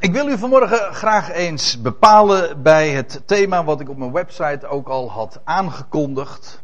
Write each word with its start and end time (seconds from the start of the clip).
Ik 0.00 0.12
wil 0.12 0.28
u 0.28 0.38
vanmorgen 0.38 0.94
graag 0.94 1.30
eens 1.30 1.80
bepalen 1.80 2.62
bij 2.62 2.90
het 2.90 3.22
thema 3.26 3.64
wat 3.64 3.80
ik 3.80 3.88
op 3.88 3.96
mijn 3.96 4.12
website 4.12 4.66
ook 4.66 4.88
al 4.88 5.10
had 5.10 5.40
aangekondigd. 5.44 6.62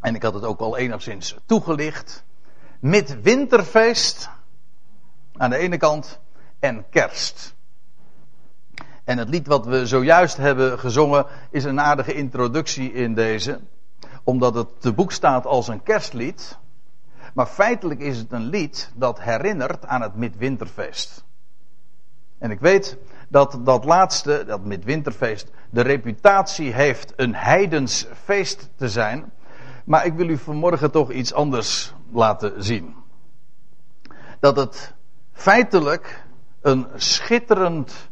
En 0.00 0.14
ik 0.14 0.22
had 0.22 0.34
het 0.34 0.44
ook 0.44 0.60
al 0.60 0.76
enigszins 0.76 1.36
toegelicht. 1.46 2.24
Midwinterfeest 2.80 4.30
aan 5.36 5.50
de 5.50 5.56
ene 5.56 5.76
kant 5.76 6.20
en 6.58 6.84
kerst. 6.90 7.54
En 9.04 9.18
het 9.18 9.28
lied 9.28 9.46
wat 9.46 9.66
we 9.66 9.86
zojuist 9.86 10.36
hebben 10.36 10.78
gezongen 10.78 11.26
is 11.50 11.64
een 11.64 11.80
aardige 11.80 12.14
introductie 12.14 12.92
in 12.92 13.14
deze. 13.14 13.60
Omdat 14.24 14.54
het 14.54 14.80
te 14.80 14.92
boek 14.92 15.12
staat 15.12 15.46
als 15.46 15.68
een 15.68 15.82
kerstlied. 15.82 16.58
Maar 17.34 17.46
feitelijk 17.46 18.00
is 18.00 18.18
het 18.18 18.32
een 18.32 18.46
lied 18.46 18.90
dat 18.94 19.20
herinnert 19.20 19.86
aan 19.86 20.02
het 20.02 20.14
midwinterfeest. 20.14 21.26
En 22.38 22.50
ik 22.50 22.60
weet 22.60 22.96
dat 23.28 23.58
dat 23.60 23.84
laatste, 23.84 24.44
dat 24.46 24.64
midwinterfeest, 24.64 25.50
de 25.70 25.80
reputatie 25.80 26.72
heeft 26.72 27.12
een 27.16 27.34
heidens 27.34 28.06
feest 28.24 28.70
te 28.76 28.88
zijn. 28.88 29.32
Maar 29.84 30.06
ik 30.06 30.14
wil 30.14 30.28
u 30.28 30.38
vanmorgen 30.38 30.90
toch 30.90 31.10
iets 31.10 31.34
anders 31.34 31.94
laten 32.12 32.52
zien. 32.64 32.94
Dat 34.40 34.56
het 34.56 34.94
feitelijk 35.32 36.24
een 36.60 36.86
schitterend, 36.94 38.08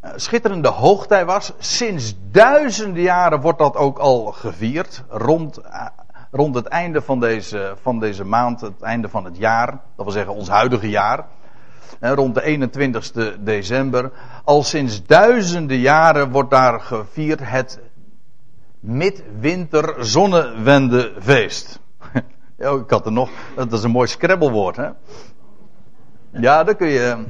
eh, 0.00 0.10
schitterende 0.16 0.68
hoogtij 0.68 1.24
was. 1.24 1.52
Sinds 1.58 2.14
duizenden 2.30 3.02
jaren 3.02 3.40
wordt 3.40 3.58
dat 3.58 3.76
ook 3.76 3.98
al 3.98 4.24
gevierd. 4.24 5.04
Rond, 5.08 5.56
eh, 5.58 5.86
rond 6.30 6.54
het 6.54 6.66
einde 6.66 7.02
van 7.02 7.20
deze, 7.20 7.76
van 7.82 8.00
deze 8.00 8.24
maand, 8.24 8.60
het 8.60 8.82
einde 8.82 9.08
van 9.08 9.24
het 9.24 9.36
jaar. 9.36 9.70
Dat 9.70 10.04
wil 10.04 10.10
zeggen 10.10 10.34
ons 10.34 10.48
huidige 10.48 10.88
jaar 10.88 11.26
rond 12.00 12.34
de 12.34 12.70
21ste 12.70 13.42
december. 13.42 14.10
Al 14.44 14.62
sinds 14.62 15.06
duizenden 15.06 15.78
jaren 15.78 16.30
wordt 16.30 16.50
daar 16.50 16.80
gevierd 16.80 17.40
het 17.42 17.80
midwinter 18.80 19.94
zonnewendefeest. 20.04 21.80
Ik 22.56 22.90
had 22.90 23.06
er 23.06 23.12
nog, 23.12 23.30
dat 23.54 23.72
is 23.72 23.82
een 23.82 23.90
mooi 23.90 24.08
scrabblewoord 24.08 24.76
hè. 24.76 24.88
Ja, 26.30 26.64
dan 26.64 26.76
kun 26.76 26.88
je 26.88 27.24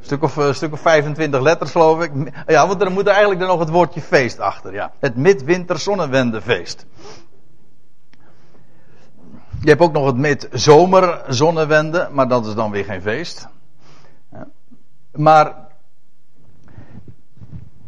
stuk 0.00 0.22
of, 0.22 0.38
stuk 0.52 0.72
of 0.72 0.80
25 0.80 1.40
letters 1.40 1.70
geloof 1.70 2.02
ik. 2.02 2.12
Ja, 2.46 2.66
want 2.66 2.82
er 2.82 2.90
moet 2.90 3.06
er 3.06 3.10
eigenlijk 3.10 3.40
dan 3.40 3.48
nog 3.48 3.58
het 3.58 3.68
woordje 3.68 4.00
feest 4.00 4.38
achter. 4.40 4.72
Ja. 4.72 4.92
Het 4.98 5.16
midwinter 5.16 5.78
zonnewendefeest. 5.78 6.86
Je 9.60 9.68
hebt 9.68 9.80
ook 9.80 9.92
nog 9.92 10.06
het 10.06 10.16
midzomer 10.16 11.22
zonnewende, 11.28 12.08
maar 12.12 12.28
dat 12.28 12.46
is 12.46 12.54
dan 12.54 12.70
weer 12.70 12.84
geen 12.84 13.02
feest. 13.02 13.48
Maar 15.12 15.54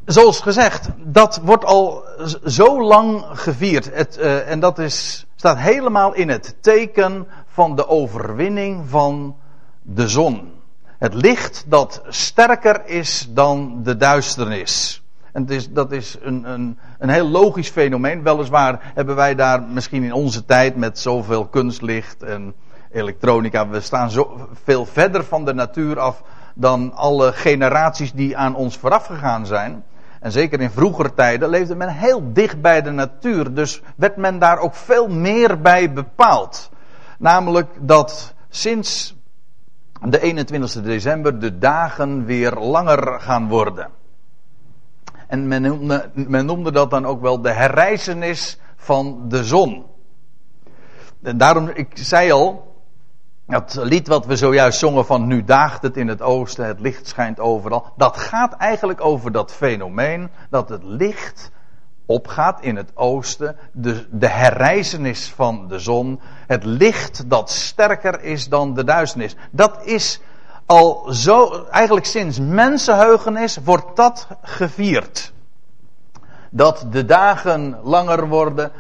zoals 0.05 0.41
gezegd, 0.41 0.89
dat 0.97 1.41
wordt 1.42 1.64
al 1.64 2.05
zo 2.45 2.83
lang 2.83 3.25
gevierd. 3.33 3.95
Het, 3.95 4.19
uh, 4.19 4.50
en 4.50 4.61
dat 4.61 4.78
is, 4.78 5.27
staat 5.36 5.58
helemaal 5.58 6.14
in 6.14 6.28
het 6.28 6.56
teken 6.61 7.27
van 7.47 7.77
de 7.77 7.89
overwinning 7.89 8.89
van 8.89 9.36
de 9.83 10.08
zon. 10.08 10.53
Het 10.98 11.14
licht 11.14 11.64
dat 11.67 12.03
sterker 12.08 12.86
is 12.86 13.27
dan 13.30 13.83
de 13.83 13.97
duisternis. 13.97 15.03
En 15.37 15.48
dat 15.70 15.92
is 15.92 16.17
een, 16.20 16.45
een, 16.51 16.79
een 16.98 17.09
heel 17.09 17.29
logisch 17.29 17.69
fenomeen. 17.69 18.23
Weliswaar 18.23 18.92
hebben 18.95 19.17
wij 19.17 19.34
daar 19.34 19.62
misschien 19.62 20.03
in 20.03 20.12
onze 20.12 20.45
tijd 20.45 20.77
met 20.77 20.98
zoveel 20.98 21.47
kunstlicht 21.47 22.23
en 22.23 22.55
elektronica. 22.91 23.69
We 23.69 23.81
staan 23.81 24.11
zo 24.11 24.48
veel 24.64 24.87
verder 24.87 25.25
van 25.25 25.45
de 25.45 25.55
natuur 25.55 25.98
af 25.98 26.23
dan 26.55 26.95
alle 26.95 27.33
generaties 27.33 28.12
die 28.12 28.37
aan 28.37 28.55
ons 28.55 28.77
vooraf 28.77 29.07
gegaan 29.07 29.47
zijn. 29.47 29.84
En 30.20 30.33
zeker 30.33 30.61
in 30.61 30.70
vroegere 30.70 31.14
tijden 31.14 31.48
leefde 31.48 31.75
men 31.75 31.89
heel 31.89 32.33
dicht 32.33 32.61
bij 32.61 32.83
de 32.83 32.91
natuur. 32.91 33.55
Dus 33.55 33.83
werd 33.97 34.17
men 34.17 34.39
daar 34.39 34.58
ook 34.58 34.74
veel 34.74 35.08
meer 35.08 35.61
bij 35.61 35.92
bepaald. 35.92 36.70
Namelijk 37.18 37.68
dat 37.80 38.35
sinds 38.48 39.17
de 40.03 40.20
21 40.20 40.83
december 40.83 41.39
de 41.39 41.58
dagen 41.58 42.24
weer 42.24 42.55
langer 42.55 43.20
gaan 43.20 43.48
worden. 43.48 43.89
En 45.27 45.48
men 46.13 46.47
noemde, 46.47 46.73
dat 46.73 46.91
dan 46.91 47.07
ook 47.07 47.20
wel 47.20 47.41
de 47.41 47.53
herrijzenis 47.53 48.59
van 48.77 49.29
de 49.29 49.45
zon. 49.45 49.85
En 51.23 51.39
daarom, 51.39 51.69
ik 51.69 51.91
zei 51.95 52.33
al, 52.33 52.75
dat 53.47 53.79
lied 53.83 54.09
wat 54.09 54.27
we 54.27 54.36
zojuist 54.36 54.79
zongen 54.79 55.07
van 55.07 55.27
nu 55.27 55.45
daagt 55.45 55.83
het 55.83 55.97
in 55.97 56.09
het 56.09 56.23
oosten, 56.23 56.67
het 56.67 56.81
licht 56.81 57.09
schijnt 57.09 57.41
overal. 57.41 57.92
Dat 57.97 58.17
gaat 58.17 58.53
eigenlijk 58.53 59.05
over 59.05 59.33
dat 59.33 59.53
fenomeen 59.53 60.31
dat 60.51 60.69
het 60.69 60.83
licht 60.83 61.51
opgaat 62.07 62.61
in 62.61 62.77
het 62.77 62.91
oosten. 62.95 63.57
De, 63.73 64.07
de 64.11 64.29
herrijzenis 64.29 65.29
van 65.31 65.69
de 65.69 65.79
zon. 65.79 66.20
Het 66.47 66.65
licht 66.65 67.31
dat 67.31 67.51
sterker 67.51 68.23
is 68.23 68.48
dan 68.48 68.75
de 68.75 68.85
duisternis. 68.85 69.36
Dat 69.51 69.85
is 69.85 70.20
al 70.67 71.07
zo, 71.13 71.65
eigenlijk 71.71 72.07
sinds 72.07 72.39
mensenheugenis 72.39 73.59
wordt 73.65 73.97
dat 73.97 74.27
gevierd. 74.43 75.33
Dat 76.51 76.87
de 76.91 77.05
dagen 77.05 77.79
langer 77.83 78.29
worden 78.29 78.73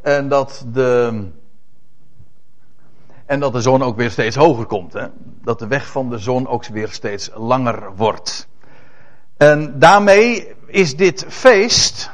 en 0.00 0.28
dat 0.28 0.64
de, 0.72 1.24
en 3.26 3.40
dat 3.40 3.52
de 3.52 3.60
zon 3.60 3.82
ook 3.82 3.96
weer 3.96 4.10
steeds 4.10 4.36
hoger 4.36 4.66
komt. 4.66 4.92
Hè? 4.92 5.06
Dat 5.42 5.58
de 5.58 5.66
weg 5.66 5.86
van 5.86 6.10
de 6.10 6.18
zon 6.18 6.46
ook 6.46 6.66
weer 6.66 6.88
steeds 6.88 7.30
langer 7.34 7.96
wordt. 7.96 8.48
En 9.36 9.78
daarmee 9.78 10.54
is 10.66 10.96
dit 10.96 11.24
feest, 11.28 12.10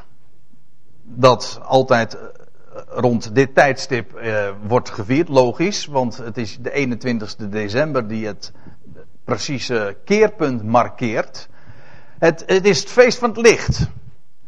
dat 1.03 1.61
altijd 1.63 2.15
eh, 2.15 2.21
rond 2.89 3.35
dit 3.35 3.55
tijdstip 3.55 4.15
eh, 4.15 4.49
wordt 4.67 4.91
gevierd, 4.91 5.29
logisch, 5.29 5.87
want 5.87 6.17
het 6.17 6.39
is 6.39 6.59
de 6.61 6.73
21 6.73 7.37
december 7.37 8.09
die 8.09 8.27
het 8.27 8.53
precieze 9.25 9.97
keerpunt 10.05 10.63
markeert. 10.63 11.49
Het, 12.19 12.43
het 12.47 12.65
is 12.65 12.81
het 12.81 12.91
feest 12.91 13.19
van 13.19 13.29
het 13.29 13.39
licht. 13.39 13.87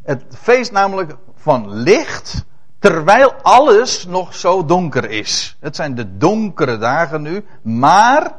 Het 0.02 0.24
feest 0.28 0.72
namelijk 0.72 1.16
van 1.34 1.70
licht, 1.70 2.44
terwijl 2.78 3.32
alles 3.32 4.06
nog 4.06 4.34
zo 4.34 4.64
donker 4.64 5.10
is. 5.10 5.56
Het 5.60 5.76
zijn 5.76 5.94
de 5.94 6.16
donkere 6.16 6.78
dagen 6.78 7.22
nu, 7.22 7.44
maar 7.62 8.34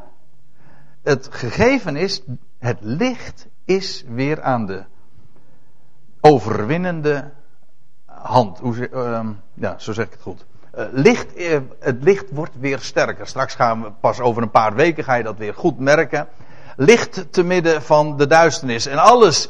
het 1.03 1.27
gegeven 1.31 1.95
is, 1.95 2.21
het 2.59 2.77
licht 2.81 3.47
is 3.65 4.03
weer 4.07 4.41
aan 4.41 4.65
de 4.65 4.83
overwinnende 6.21 7.31
hand. 8.05 8.59
Hoe, 8.59 8.89
uh, 8.93 9.29
ja, 9.53 9.79
zo 9.79 9.93
zeg 9.93 10.05
ik 10.05 10.11
het 10.11 10.21
goed. 10.21 10.45
Uh, 10.77 10.83
licht, 10.91 11.37
uh, 11.37 11.57
het 11.79 12.03
licht 12.03 12.25
wordt 12.31 12.51
weer 12.59 12.79
sterker. 12.79 13.27
Straks 13.27 13.55
gaan 13.55 13.81
we 13.81 13.91
pas 13.99 14.19
over 14.19 14.41
een 14.41 14.51
paar 14.51 14.75
weken 14.75 15.03
ga 15.03 15.13
je 15.15 15.23
dat 15.23 15.37
weer 15.37 15.53
goed 15.53 15.79
merken. 15.79 16.27
Licht 16.75 17.27
te 17.31 17.43
midden 17.43 17.81
van 17.81 18.17
de 18.17 18.27
duisternis. 18.27 18.85
En 18.85 18.97
alles, 18.97 19.49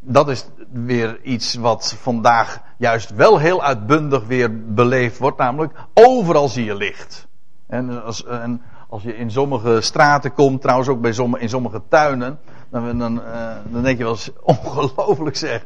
dat 0.00 0.28
is 0.28 0.46
weer 0.72 1.20
iets 1.22 1.54
wat 1.54 1.94
vandaag 2.00 2.60
juist 2.76 3.14
wel 3.14 3.38
heel 3.38 3.62
uitbundig 3.62 4.26
weer 4.26 4.74
beleefd 4.74 5.18
wordt. 5.18 5.38
Namelijk, 5.38 5.72
overal 5.94 6.48
zie 6.48 6.64
je 6.64 6.74
licht. 6.74 7.26
En 7.66 8.04
als, 8.04 8.24
en 8.24 8.62
als 8.88 9.02
je 9.02 9.16
in 9.16 9.30
sommige 9.30 9.80
straten 9.80 10.32
komt, 10.32 10.60
trouwens 10.60 10.88
ook 10.88 11.00
bij 11.00 11.12
sommige, 11.12 11.42
in 11.42 11.48
sommige 11.48 11.82
tuinen, 11.88 12.38
dan, 12.68 12.98
dan, 12.98 13.22
dan 13.64 13.82
denk 13.82 13.98
je 13.98 14.04
wel 14.04 14.12
eens 14.12 14.30
ongelooflijk 14.42 15.36
zeg. 15.36 15.64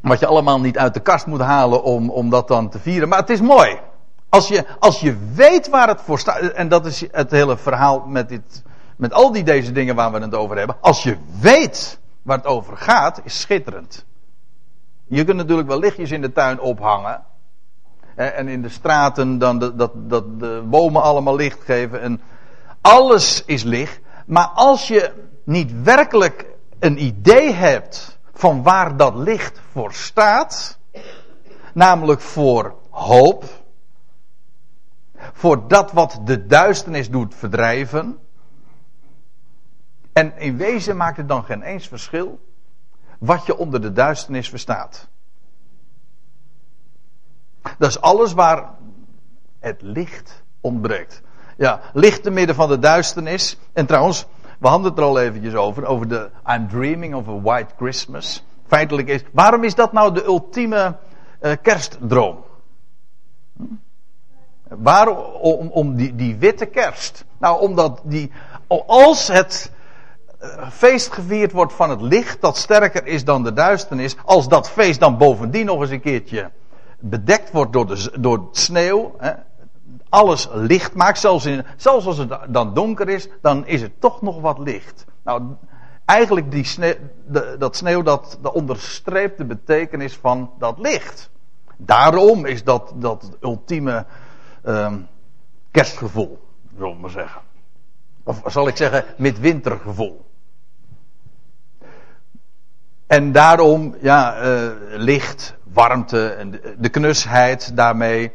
Wat 0.00 0.20
je 0.20 0.26
allemaal 0.26 0.60
niet 0.60 0.78
uit 0.78 0.94
de 0.94 1.00
kast 1.00 1.26
moet 1.26 1.40
halen 1.40 1.82
om, 1.82 2.10
om 2.10 2.30
dat 2.30 2.48
dan 2.48 2.68
te 2.68 2.78
vieren. 2.78 3.08
Maar 3.08 3.18
het 3.18 3.30
is 3.30 3.40
mooi. 3.40 3.78
Als 4.28 4.48
je, 4.48 4.66
als 4.78 5.00
je 5.00 5.16
weet 5.34 5.68
waar 5.68 5.88
het 5.88 6.00
voor 6.00 6.18
staat. 6.18 6.38
En 6.38 6.68
dat 6.68 6.86
is 6.86 7.04
het 7.10 7.30
hele 7.30 7.56
verhaal 7.56 8.04
met, 8.06 8.28
dit, 8.28 8.62
met 8.96 9.12
al 9.12 9.32
die 9.32 9.42
deze 9.42 9.72
dingen 9.72 9.94
waar 9.94 10.12
we 10.12 10.18
het 10.18 10.34
over 10.34 10.56
hebben. 10.56 10.76
Als 10.80 11.02
je 11.02 11.16
weet 11.40 11.98
waar 12.22 12.36
het 12.36 12.46
over 12.46 12.76
gaat, 12.76 13.20
is 13.24 13.40
schitterend. 13.40 14.04
Je 15.06 15.24
kunt 15.24 15.36
natuurlijk 15.36 15.68
wel 15.68 15.78
lichtjes 15.78 16.10
in 16.10 16.20
de 16.20 16.32
tuin 16.32 16.60
ophangen. 16.60 17.22
En 18.14 18.48
in 18.48 18.62
de 18.62 18.68
straten 18.68 19.38
dan 19.38 19.58
de, 19.58 19.76
dat, 19.76 19.92
dat 19.94 20.40
de 20.40 20.62
bomen 20.64 21.02
allemaal 21.02 21.36
licht 21.36 21.62
geven. 21.64 22.00
En 22.00 22.20
alles 22.80 23.44
is 23.44 23.62
licht. 23.62 24.00
Maar 24.26 24.48
als 24.54 24.88
je 24.88 25.12
niet 25.44 25.82
werkelijk 25.82 26.46
een 26.78 27.04
idee 27.04 27.52
hebt 27.52 28.18
van 28.40 28.62
waar 28.62 28.96
dat 28.96 29.14
licht 29.14 29.60
voor 29.72 29.92
staat, 29.92 30.78
namelijk 31.74 32.20
voor 32.20 32.74
hoop, 32.90 33.44
voor 35.32 35.68
dat 35.68 35.92
wat 35.92 36.20
de 36.24 36.46
duisternis 36.46 37.10
doet 37.10 37.34
verdrijven. 37.34 38.18
En 40.12 40.38
in 40.38 40.56
wezen 40.56 40.96
maakt 40.96 41.16
het 41.16 41.28
dan 41.28 41.44
geen 41.44 41.62
eens 41.62 41.88
verschil 41.88 42.40
wat 43.18 43.46
je 43.46 43.56
onder 43.56 43.80
de 43.80 43.92
duisternis 43.92 44.48
verstaat. 44.48 45.08
Dat 47.78 47.88
is 47.88 48.00
alles 48.00 48.32
waar 48.32 48.74
het 49.58 49.82
licht 49.82 50.42
ontbreekt. 50.60 51.22
Ja, 51.56 51.80
licht 51.92 52.22
te 52.22 52.30
midden 52.30 52.54
van 52.54 52.68
de 52.68 52.78
duisternis. 52.78 53.58
En 53.72 53.86
trouwens, 53.86 54.26
We 54.60 54.68
hadden 54.68 54.90
het 54.90 54.98
er 54.98 55.04
al 55.04 55.20
eventjes 55.20 55.54
over, 55.54 55.86
over 55.86 56.08
de 56.08 56.30
I'm 56.46 56.68
dreaming 56.68 57.14
of 57.14 57.28
a 57.28 57.40
white 57.40 57.74
Christmas. 57.76 58.44
Feitelijk 58.66 59.08
is, 59.08 59.22
waarom 59.32 59.64
is 59.64 59.74
dat 59.74 59.92
nou 59.92 60.14
de 60.14 60.24
ultieme 60.24 60.96
uh, 61.42 61.52
kerstdroom? 61.62 62.44
Hm? 63.56 63.64
Waarom, 64.68 65.16
om, 65.40 65.68
om 65.68 65.94
die, 65.94 66.14
die 66.14 66.36
witte 66.36 66.66
kerst? 66.66 67.24
Nou, 67.38 67.60
omdat 67.60 68.00
die, 68.04 68.32
als 68.86 69.28
het 69.28 69.72
uh, 70.42 70.70
feest 70.70 71.12
gevierd 71.12 71.52
wordt 71.52 71.72
van 71.72 71.90
het 71.90 72.00
licht 72.00 72.40
dat 72.40 72.56
sterker 72.56 73.06
is 73.06 73.24
dan 73.24 73.42
de 73.42 73.52
duisternis, 73.52 74.16
als 74.24 74.48
dat 74.48 74.70
feest 74.70 75.00
dan 75.00 75.18
bovendien 75.18 75.66
nog 75.66 75.80
eens 75.80 75.90
een 75.90 76.00
keertje 76.00 76.50
bedekt 76.98 77.52
wordt 77.52 77.72
door, 77.72 77.86
de, 77.86 78.12
door 78.20 78.48
sneeuw, 78.52 79.14
hè, 79.18 79.32
alles 80.08 80.48
licht 80.52 80.94
maakt, 80.94 81.18
zelfs, 81.18 81.46
in, 81.46 81.64
zelfs 81.76 82.06
als 82.06 82.18
het 82.18 82.38
dan 82.48 82.74
donker 82.74 83.08
is, 83.08 83.28
dan 83.42 83.66
is 83.66 83.82
het 83.82 84.00
toch 84.00 84.22
nog 84.22 84.40
wat 84.40 84.58
licht. 84.58 85.04
Nou, 85.22 85.42
eigenlijk 86.04 86.50
die 86.50 86.66
de, 87.26 87.56
dat 87.58 87.76
sneeuw 87.76 88.02
dat, 88.02 88.38
onderstreept 88.52 89.38
de 89.38 89.44
betekenis 89.44 90.16
van 90.16 90.50
dat 90.58 90.78
licht. 90.78 91.30
Daarom 91.76 92.46
is 92.46 92.64
dat 92.64 92.92
dat 92.94 93.30
ultieme 93.40 94.06
um, 94.64 95.08
kerstgevoel, 95.70 96.38
zullen 96.76 96.94
we 96.94 97.00
maar 97.00 97.10
zeggen. 97.10 97.40
Of 98.22 98.42
zal 98.46 98.68
ik 98.68 98.76
zeggen, 98.76 99.04
midwintergevoel. 99.16 100.28
En 103.06 103.32
daarom, 103.32 103.94
ja, 104.00 104.44
uh, 104.44 104.70
licht, 104.88 105.54
warmte 105.72 106.28
en 106.28 106.60
de 106.78 106.88
knusheid 106.88 107.76
daarmee 107.76 108.32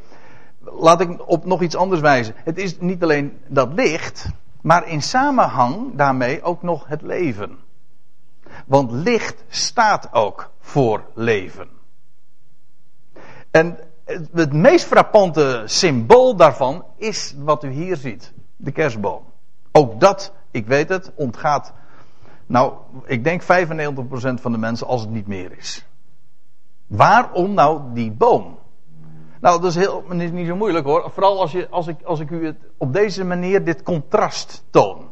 laat 0.65 1.01
ik 1.01 1.29
op 1.29 1.45
nog 1.45 1.62
iets 1.62 1.75
anders 1.75 2.01
wijzen. 2.01 2.35
Het 2.38 2.57
is 2.57 2.79
niet 2.79 3.03
alleen 3.03 3.38
dat 3.47 3.73
licht, 3.73 4.29
maar 4.62 4.88
in 4.88 5.01
samenhang 5.01 5.95
daarmee 5.95 6.44
ook 6.44 6.62
nog 6.62 6.88
het 6.88 7.01
leven. 7.01 7.57
Want 8.65 8.91
licht 8.91 9.44
staat 9.47 10.13
ook 10.13 10.51
voor 10.59 11.03
leven. 11.13 11.67
En 13.51 13.77
het 14.33 14.53
meest 14.53 14.85
frappante 14.85 15.63
symbool 15.65 16.35
daarvan 16.35 16.85
is 16.97 17.35
wat 17.38 17.63
u 17.63 17.69
hier 17.69 17.97
ziet: 17.97 18.33
de 18.56 18.71
kerstboom. 18.71 19.23
Ook 19.71 20.00
dat, 20.00 20.33
ik 20.51 20.68
weet 20.68 20.89
het, 20.89 21.11
ontgaat. 21.15 21.73
Nou, 22.45 22.73
ik 23.06 23.23
denk 23.23 23.41
95% 23.41 23.45
van 24.41 24.51
de 24.51 24.57
mensen 24.57 24.88
als 24.88 25.01
het 25.01 25.09
niet 25.09 25.27
meer 25.27 25.57
is. 25.57 25.85
Waarom 26.88 27.53
nou 27.53 27.81
die 27.94 28.11
boom? 28.11 28.57
Nou, 29.45 29.62
dat 29.62 29.69
is, 29.69 29.75
heel, 29.75 30.03
is 30.09 30.31
niet 30.31 30.47
zo 30.47 30.56
moeilijk 30.56 30.86
hoor. 30.86 31.12
Vooral 31.12 31.39
als, 31.39 31.51
je, 31.51 31.69
als, 31.69 31.88
ik, 31.88 32.01
als 32.03 32.19
ik 32.19 32.30
u 32.30 32.45
het 32.45 32.57
op 32.77 32.94
deze 32.94 33.24
manier 33.24 33.63
dit 33.63 33.83
contrast 33.83 34.63
toon. 34.69 35.09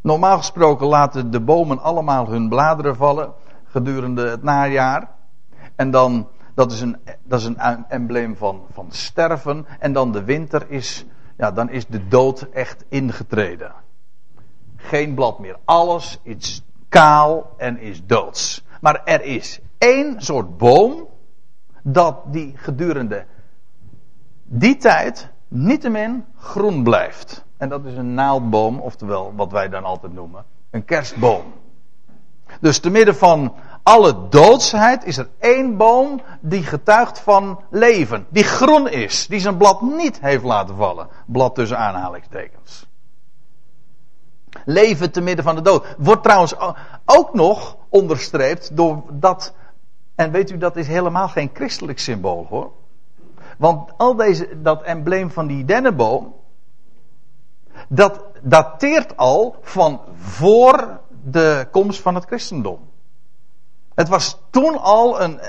Normaal 0.00 0.36
gesproken 0.36 0.86
laten 0.86 1.30
de 1.30 1.40
bomen 1.40 1.78
allemaal 1.78 2.28
hun 2.28 2.48
bladeren 2.48 2.96
vallen 2.96 3.32
gedurende 3.64 4.28
het 4.28 4.42
najaar. 4.42 5.10
En 5.76 5.90
dan, 5.90 6.28
dat 6.54 6.72
is 6.72 6.80
een, 6.80 6.96
dat 7.22 7.40
is 7.40 7.44
een 7.44 7.84
embleem 7.88 8.36
van, 8.36 8.62
van 8.72 8.86
sterven. 8.88 9.66
En 9.78 9.92
dan 9.92 10.12
de 10.12 10.24
winter 10.24 10.70
is, 10.70 11.04
ja, 11.36 11.50
dan 11.50 11.70
is 11.70 11.86
de 11.86 12.08
dood 12.08 12.42
echt 12.52 12.84
ingetreden. 12.88 13.72
Geen 14.76 15.14
blad 15.14 15.38
meer. 15.38 15.56
Alles 15.64 16.20
is 16.22 16.62
kaal 16.88 17.54
en 17.56 17.78
is 17.78 18.06
doods. 18.06 18.64
Maar 18.80 19.02
er 19.04 19.22
is 19.22 19.60
één 19.78 20.20
soort 20.20 20.58
boom 20.58 21.08
dat 21.82 22.32
die 22.32 22.52
gedurende 22.56 23.24
die 24.52 24.76
tijd 24.76 25.28
niettemin 25.48 26.24
groen 26.38 26.82
blijft. 26.82 27.44
En 27.56 27.68
dat 27.68 27.84
is 27.84 27.96
een 27.96 28.14
naaldboom, 28.14 28.78
oftewel 28.78 29.32
wat 29.36 29.52
wij 29.52 29.68
dan 29.68 29.84
altijd 29.84 30.12
noemen, 30.12 30.44
een 30.70 30.84
kerstboom. 30.84 31.42
Dus 32.60 32.78
te 32.78 32.90
midden 32.90 33.16
van 33.16 33.54
alle 33.82 34.28
doodsheid 34.28 35.04
is 35.04 35.16
er 35.16 35.28
één 35.38 35.76
boom 35.76 36.20
die 36.40 36.62
getuigt 36.62 37.18
van 37.18 37.60
leven. 37.70 38.26
Die 38.28 38.44
groen 38.44 38.88
is. 38.88 39.26
Die 39.26 39.40
zijn 39.40 39.56
blad 39.56 39.80
niet 39.80 40.20
heeft 40.20 40.44
laten 40.44 40.76
vallen. 40.76 41.08
Blad 41.26 41.54
tussen 41.54 41.78
aanhalingstekens. 41.78 42.86
Leven 44.64 45.10
te 45.10 45.20
midden 45.20 45.44
van 45.44 45.54
de 45.54 45.62
dood. 45.62 45.94
Wordt 45.98 46.22
trouwens 46.22 46.54
ook 47.04 47.34
nog 47.34 47.76
onderstreept 47.88 48.76
door 48.76 49.02
dat. 49.10 49.54
En 50.14 50.30
weet 50.30 50.50
u, 50.50 50.58
dat 50.58 50.76
is 50.76 50.86
helemaal 50.86 51.28
geen 51.28 51.50
christelijk 51.52 51.98
symbool 51.98 52.46
hoor. 52.48 52.72
Want 53.60 53.92
al 53.96 54.16
deze, 54.16 54.62
dat 54.62 54.82
embleem 54.82 55.30
van 55.30 55.46
die 55.46 55.64
dennenboom, 55.64 56.34
dat 57.88 58.24
dateert 58.42 59.16
al 59.16 59.56
van 59.60 60.00
voor 60.14 61.00
de 61.22 61.68
komst 61.70 62.00
van 62.00 62.14
het 62.14 62.24
christendom. 62.24 62.78
Het 63.94 64.08
was 64.08 64.40
toen 64.50 64.78
al 64.78 65.20
een, 65.20 65.40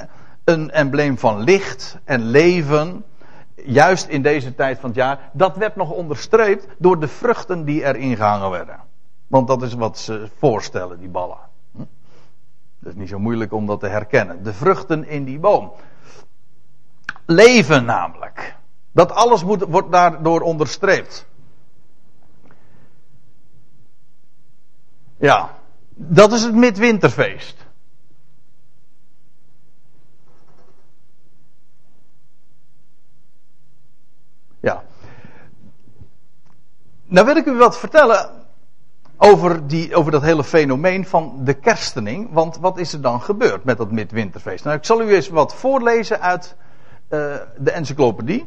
een 0.44 0.72
embleem 0.72 1.18
van 1.18 1.40
licht 1.40 1.98
en 2.04 2.22
leven, 2.22 3.06
juist 3.56 4.08
in 4.08 4.22
deze 4.22 4.56
tijd 4.56 4.80
van 4.80 4.90
het 4.90 4.98
jaar. 4.98 5.30
Dat 5.34 5.58
werd 5.58 5.76
nog 5.76 5.92
onderstreept 5.92 6.68
door 6.78 7.00
de 7.00 7.08
vruchten 7.08 7.66
die 7.66 7.84
erin 7.84 8.16
gehangen 8.16 8.50
werden. 8.50 8.80
Want 9.28 9.48
dat 9.48 9.62
is 9.62 9.74
wat 9.74 9.98
ze 9.98 10.30
voorstellen, 10.38 11.00
die 11.00 11.10
ballen. 11.10 11.40
Hm? 11.72 11.84
Dat 12.80 12.92
is 12.92 12.96
niet 12.96 13.10
zo 13.10 13.20
moeilijk 13.20 13.54
om 13.54 13.66
dat 13.66 13.80
te 13.80 13.88
herkennen. 13.88 14.44
De 14.44 14.54
vruchten 14.54 15.08
in 15.08 15.24
die 15.24 15.40
boom 15.40 15.72
leven 17.32 17.86
namelijk. 17.86 18.56
Dat 18.92 19.12
alles 19.12 19.44
moet, 19.44 19.62
wordt 19.62 19.92
daardoor 19.92 20.42
onderstreept. 20.42 21.26
Ja, 25.18 25.56
dat 25.90 26.32
is 26.32 26.44
het 26.44 26.56
midwinterfeest. 26.56 27.66
Ja. 34.60 34.84
Nou 37.06 37.26
wil 37.26 37.36
ik 37.36 37.46
u 37.46 37.58
wat 37.58 37.78
vertellen 37.78 38.42
over, 39.18 39.68
die, 39.68 39.96
over 39.96 40.12
dat 40.12 40.22
hele 40.22 40.44
fenomeen 40.44 41.06
van 41.06 41.40
de 41.44 41.54
kerstening. 41.54 42.30
Want 42.32 42.58
wat 42.58 42.78
is 42.78 42.94
er 42.94 43.02
dan 43.02 43.22
gebeurd 43.22 43.64
met 43.64 43.78
dat 43.78 43.92
midwinterfeest? 43.92 44.64
Nou, 44.64 44.78
ik 44.78 44.86
zal 44.86 45.02
u 45.02 45.14
eens 45.14 45.30
wat 45.30 45.56
voorlezen 45.56 46.22
uit 46.22 46.56
uh, 47.12 47.36
de 47.58 47.72
encyclopedie. 47.72 48.46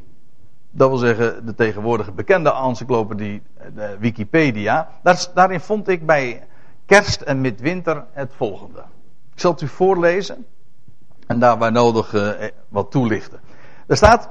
Dat 0.71 0.89
wil 0.89 0.99
zeggen 0.99 1.47
de 1.47 1.55
tegenwoordige 1.55 2.13
bekende 2.13 2.53
encyclopedie, 2.53 3.43
de 3.75 3.97
Wikipedia. 3.99 4.89
Daar, 5.03 5.27
daarin 5.35 5.61
vond 5.61 5.89
ik 5.89 6.07
bij 6.07 6.47
kerst 6.87 7.21
en 7.21 7.41
midwinter 7.41 8.05
het 8.13 8.33
volgende. 8.37 8.85
Ik 9.35 9.41
zal 9.41 9.51
het 9.51 9.61
u 9.61 9.69
voorlezen 9.69 10.47
en 11.27 11.39
daar 11.39 11.59
waar 11.59 11.73
nodig 11.73 12.13
uh, 12.15 12.31
wat 12.69 12.91
toelichten. 12.91 13.41
Er 13.87 13.97
staat, 13.97 14.29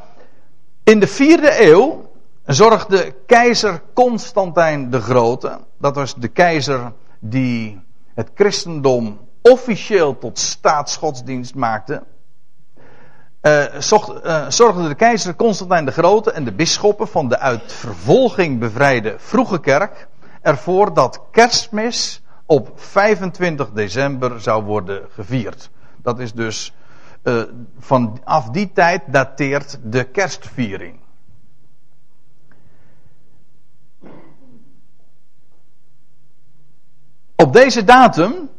in 0.83 0.99
de 0.99 1.07
vierde 1.07 1.69
eeuw 1.69 2.11
zorgde 2.45 3.15
keizer 3.25 3.81
Constantijn 3.93 4.89
de 4.89 5.01
Grote, 5.01 5.59
dat 5.77 5.95
was 5.95 6.15
de 6.15 6.27
keizer 6.27 6.93
die 7.19 7.81
het 8.13 8.31
christendom 8.35 9.19
officieel 9.41 10.17
tot 10.17 10.39
staatsgodsdienst 10.39 11.55
maakte, 11.55 12.03
uh, 13.43 13.63
zocht, 13.79 14.25
uh, 14.25 14.49
zorgde 14.49 14.87
de 14.87 14.95
keizer 14.95 15.35
Constantijn 15.35 15.85
de 15.85 15.91
Grote 15.91 16.31
en 16.31 16.43
de 16.43 16.53
bisschoppen 16.53 17.07
van 17.07 17.29
de 17.29 17.39
uit 17.39 17.73
vervolging 17.73 18.59
bevrijde 18.59 19.15
vroege 19.17 19.59
kerk 19.59 20.07
ervoor 20.41 20.93
dat 20.93 21.21
kerstmis 21.31 22.21
op 22.45 22.71
25 22.75 23.71
december 23.71 24.41
zou 24.41 24.63
worden 24.63 25.07
gevierd. 25.13 25.69
Dat 25.97 26.19
is 26.19 26.33
dus 26.33 26.73
uh, 27.23 27.43
vanaf 27.79 28.49
die 28.49 28.71
tijd 28.73 29.01
dateert 29.07 29.79
de 29.83 30.03
kerstviering. 30.03 30.99
Op 37.35 37.53
deze 37.53 37.83
datum 37.83 38.49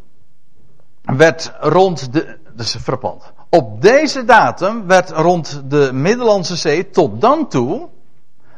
werd 1.03 1.53
rond 1.61 2.13
de. 2.13 2.39
Dat 2.55 2.67
is 2.67 2.77
frappant. 2.77 3.34
Op 3.55 3.83
deze 3.83 4.25
datum 4.25 4.87
werd 4.87 5.11
rond 5.11 5.63
de 5.71 5.93
Middellandse 5.93 6.57
Zee 6.57 6.91
tot 6.91 7.21
dan 7.21 7.49
toe 7.49 7.89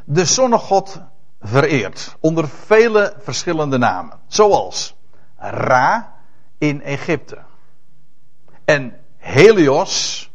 de 0.05 0.25
zonnegod 0.25 1.01
vereerd. 1.41 2.15
Onder 2.19 2.47
vele 2.47 3.13
verschillende 3.19 3.77
namen. 3.77 4.19
Zoals 4.27 4.95
Ra 5.35 6.13
in 6.57 6.81
Egypte. 6.81 7.37
En 8.65 8.93
Helios, 9.17 10.29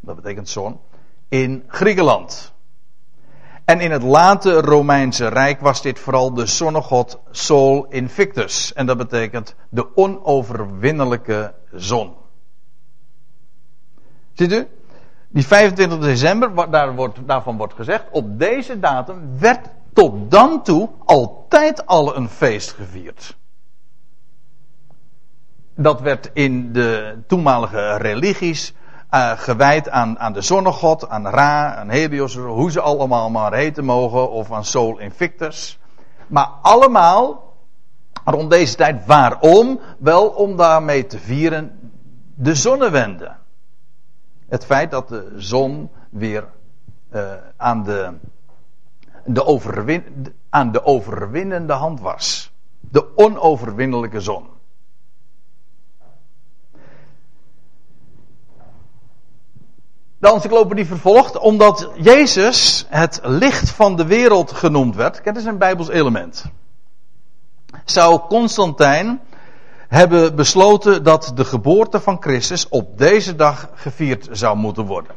dat 0.00 0.16
betekent 0.16 0.48
zon, 0.48 0.80
in 1.28 1.64
Griekenland. 1.66 2.52
En 3.64 3.80
in 3.80 3.90
het 3.90 4.02
late 4.02 4.60
Romeinse 4.60 5.28
Rijk 5.28 5.60
was 5.60 5.82
dit 5.82 5.98
vooral 5.98 6.34
de 6.34 6.46
zonnegod 6.46 7.18
Sol 7.30 7.86
Invictus. 7.88 8.72
En 8.72 8.86
dat 8.86 8.96
betekent 8.96 9.54
de 9.68 9.96
onoverwinnelijke 9.96 11.54
zon. 11.70 12.20
Ziet 14.32 14.52
u? 14.52 14.68
Die 15.28 15.46
25 15.46 15.98
december, 15.98 16.70
daar 16.70 16.94
wordt, 16.94 17.18
daarvan 17.26 17.56
wordt 17.56 17.74
gezegd, 17.74 18.04
op 18.10 18.38
deze 18.38 18.78
datum 18.78 19.38
werd 19.38 19.68
tot 19.92 20.30
dan 20.30 20.62
toe 20.62 20.88
altijd 21.04 21.86
al 21.86 22.16
een 22.16 22.28
feest 22.28 22.72
gevierd. 22.72 23.36
dat 25.74 26.00
werd 26.00 26.30
in 26.32 26.72
de 26.72 27.22
toenmalige 27.26 27.96
religies 27.96 28.74
uh, 29.10 29.30
gewijd 29.30 29.88
aan, 29.88 30.18
aan 30.18 30.32
de 30.32 30.40
zonnegod, 30.40 31.08
aan 31.08 31.28
Ra, 31.28 31.74
aan 31.74 31.88
Helios, 31.88 32.36
hoe 32.36 32.70
ze 32.70 32.80
allemaal 32.80 33.30
maar 33.30 33.54
heten 33.54 33.84
mogen, 33.84 34.30
of 34.30 34.52
aan 34.52 34.64
Sol 34.64 34.98
Invictus. 34.98 35.78
Maar 36.26 36.48
allemaal 36.62 37.54
rond 38.24 38.50
deze 38.50 38.74
tijd. 38.74 39.06
Waarom? 39.06 39.80
Wel 39.98 40.28
om 40.28 40.56
daarmee 40.56 41.06
te 41.06 41.18
vieren 41.18 41.92
de 42.34 42.54
zonnewende. 42.54 43.32
Het 44.52 44.64
feit 44.64 44.90
dat 44.90 45.08
de 45.08 45.32
zon 45.36 45.90
weer 46.10 46.48
uh, 47.12 47.32
aan, 47.56 47.82
de, 47.82 48.12
de 49.24 49.44
overwin, 49.44 50.34
aan 50.48 50.72
de 50.72 50.84
overwinnende 50.84 51.72
hand 51.72 52.00
was. 52.00 52.52
De 52.80 53.16
onoverwinnelijke 53.16 54.20
zon. 54.20 54.46
De 60.18 60.28
encyclopedie 60.32 60.86
vervolgt, 60.86 61.38
omdat 61.38 61.90
Jezus 61.96 62.86
het 62.88 63.20
licht 63.22 63.70
van 63.70 63.96
de 63.96 64.06
wereld 64.06 64.52
genoemd 64.52 64.96
werd. 64.96 65.12
Kijk, 65.12 65.34
dat 65.34 65.36
is 65.36 65.44
een 65.44 65.58
Bijbels 65.58 65.88
element. 65.88 66.44
Zou 67.84 68.20
Constantijn 68.28 69.20
hebben 69.92 70.36
besloten 70.36 71.02
dat 71.02 71.32
de 71.34 71.44
geboorte 71.44 72.00
van 72.00 72.16
Christus 72.20 72.68
op 72.68 72.98
deze 72.98 73.36
dag 73.36 73.70
gevierd 73.74 74.28
zou 74.30 74.56
moeten 74.56 74.86
worden. 74.86 75.12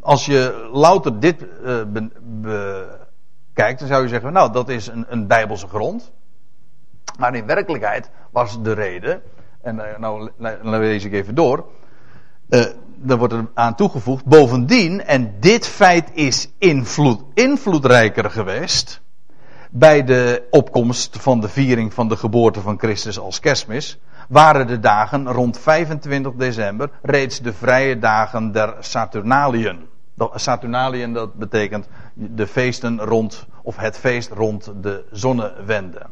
Als 0.00 0.26
je 0.26 0.68
louter 0.72 1.20
dit 1.20 1.46
uh, 1.64 1.82
bekijkt, 2.22 3.78
dan 3.78 3.88
zou 3.88 4.02
je 4.02 4.08
zeggen, 4.08 4.32
nou 4.32 4.52
dat 4.52 4.68
is 4.68 4.86
een, 4.86 5.06
een 5.08 5.26
bijbelse 5.26 5.66
grond. 5.66 6.12
Maar 7.18 7.34
in 7.34 7.46
werkelijkheid 7.46 8.10
was 8.30 8.62
de 8.62 8.72
reden, 8.72 9.22
en 9.60 9.76
uh, 9.76 9.98
nou 9.98 10.30
lees 10.62 11.04
ik 11.04 11.12
even 11.12 11.34
door, 11.34 11.64
uh, 12.48 12.64
daar 12.96 13.18
wordt 13.18 13.32
er 13.32 13.46
aan 13.54 13.74
toegevoegd, 13.74 14.24
bovendien, 14.24 15.04
en 15.04 15.34
dit 15.40 15.66
feit 15.66 16.10
is 16.12 16.48
invloed, 16.58 17.22
invloedrijker 17.34 18.30
geweest, 18.30 19.00
bij 19.70 20.04
de 20.04 20.46
opkomst 20.50 21.16
van 21.20 21.40
de 21.40 21.48
viering 21.48 21.94
van 21.94 22.08
de 22.08 22.16
geboorte 22.16 22.60
van 22.60 22.78
Christus 22.78 23.18
als 23.18 23.40
kerstmis, 23.40 23.98
waren 24.28 24.66
de 24.66 24.80
dagen 24.80 25.32
rond 25.32 25.58
25 25.58 26.32
december 26.32 26.90
reeds 27.02 27.40
de 27.40 27.52
vrije 27.52 27.98
dagen 27.98 28.52
der 28.52 28.74
Saturnaliën. 28.80 29.86
Saturnaliën, 30.34 31.12
dat 31.12 31.34
betekent 31.34 31.88
de 32.14 32.46
feesten 32.46 33.00
rond, 33.00 33.46
of 33.62 33.76
het 33.76 33.98
feest 33.98 34.30
rond 34.30 34.72
de 34.82 35.04
zonnewende. 35.10 36.06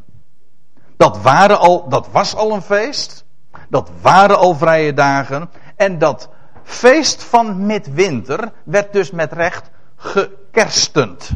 Dat, 0.97 1.21
waren 1.21 1.59
al, 1.59 1.89
dat 1.89 2.07
was 2.11 2.35
al 2.35 2.51
een 2.51 2.61
feest. 2.61 3.25
Dat 3.69 3.91
waren 4.01 4.37
al 4.37 4.55
vrije 4.55 4.93
dagen. 4.93 5.49
En 5.75 5.97
dat 5.97 6.29
feest 6.63 7.23
van 7.23 7.65
midwinter 7.65 8.51
werd 8.63 8.93
dus 8.93 9.11
met 9.11 9.33
recht 9.33 9.69
gekerstend. 9.95 11.31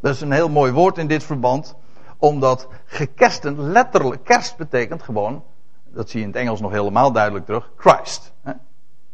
Dat 0.00 0.14
is 0.14 0.20
een 0.20 0.32
heel 0.32 0.48
mooi 0.48 0.72
woord 0.72 0.98
in 0.98 1.06
dit 1.06 1.24
verband. 1.24 1.74
Omdat 2.18 2.68
gekerstend 2.84 3.58
letterlijk, 3.58 4.24
kerst 4.24 4.56
betekent 4.56 5.02
gewoon, 5.02 5.44
dat 5.84 6.10
zie 6.10 6.20
je 6.20 6.26
in 6.26 6.32
het 6.32 6.40
Engels 6.40 6.60
nog 6.60 6.70
helemaal 6.70 7.12
duidelijk 7.12 7.44
terug, 7.46 7.70
Christ. 7.76 8.32
Hè? 8.42 8.52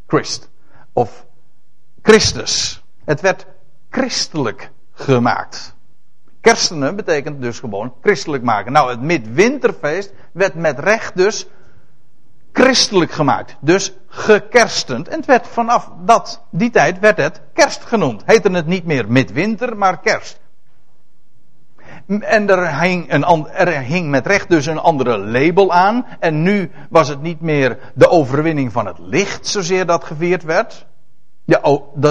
Christ. 0.07 0.49
Of 0.93 1.25
Christus. 2.01 2.83
Het 3.05 3.21
werd 3.21 3.45
christelijk 3.89 4.71
gemaakt. 4.91 5.75
Kerstenen 6.41 6.95
betekent 6.95 7.41
dus 7.41 7.59
gewoon 7.59 7.93
christelijk 8.01 8.43
maken. 8.43 8.71
Nou, 8.71 8.89
het 8.89 9.01
midwinterfeest 9.01 10.13
werd 10.31 10.53
met 10.53 10.79
recht 10.79 11.17
dus 11.17 11.47
christelijk 12.51 13.11
gemaakt. 13.11 13.55
Dus 13.59 13.93
gekerstend. 14.07 15.07
En 15.07 15.17
het 15.17 15.25
werd 15.25 15.47
vanaf 15.47 15.91
dat, 16.05 16.41
die 16.49 16.69
tijd 16.69 16.99
werd 16.99 17.17
het 17.17 17.41
kerst 17.53 17.83
genoemd. 17.83 18.23
Heette 18.25 18.49
het 18.49 18.65
niet 18.65 18.85
meer 18.85 19.11
midwinter, 19.11 19.77
maar 19.77 19.99
kerst. 19.99 20.39
En 22.07 22.49
er 22.49 22.79
hing, 22.81 23.13
een, 23.13 23.47
er 23.47 23.81
hing 23.81 24.09
met 24.09 24.27
recht 24.27 24.49
dus 24.49 24.65
een 24.65 24.79
andere 24.79 25.17
label 25.17 25.71
aan. 25.71 26.05
En 26.19 26.41
nu 26.41 26.71
was 26.89 27.07
het 27.07 27.21
niet 27.21 27.41
meer 27.41 27.77
de 27.93 28.09
overwinning 28.09 28.71
van 28.71 28.85
het 28.85 28.99
licht 28.99 29.47
zozeer 29.47 29.85
dat 29.85 30.03
gevierd 30.03 30.43
werd. 30.43 30.85
Ja, 31.43 31.61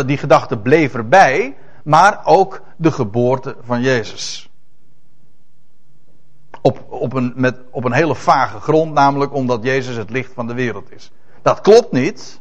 die 0.02 0.16
gedachte 0.16 0.58
bleef 0.58 0.94
erbij, 0.94 1.56
maar 1.84 2.20
ook 2.24 2.62
de 2.76 2.92
geboorte 2.92 3.56
van 3.60 3.80
Jezus. 3.80 4.50
Op, 6.62 6.84
op, 6.88 7.12
een, 7.12 7.32
met, 7.36 7.56
op 7.70 7.84
een 7.84 7.92
hele 7.92 8.14
vage 8.14 8.60
grond, 8.60 8.92
namelijk 8.92 9.34
omdat 9.34 9.62
Jezus 9.62 9.96
het 9.96 10.10
licht 10.10 10.32
van 10.34 10.46
de 10.46 10.54
wereld 10.54 10.92
is. 10.92 11.10
Dat 11.42 11.60
klopt 11.60 11.92
niet. 11.92 12.40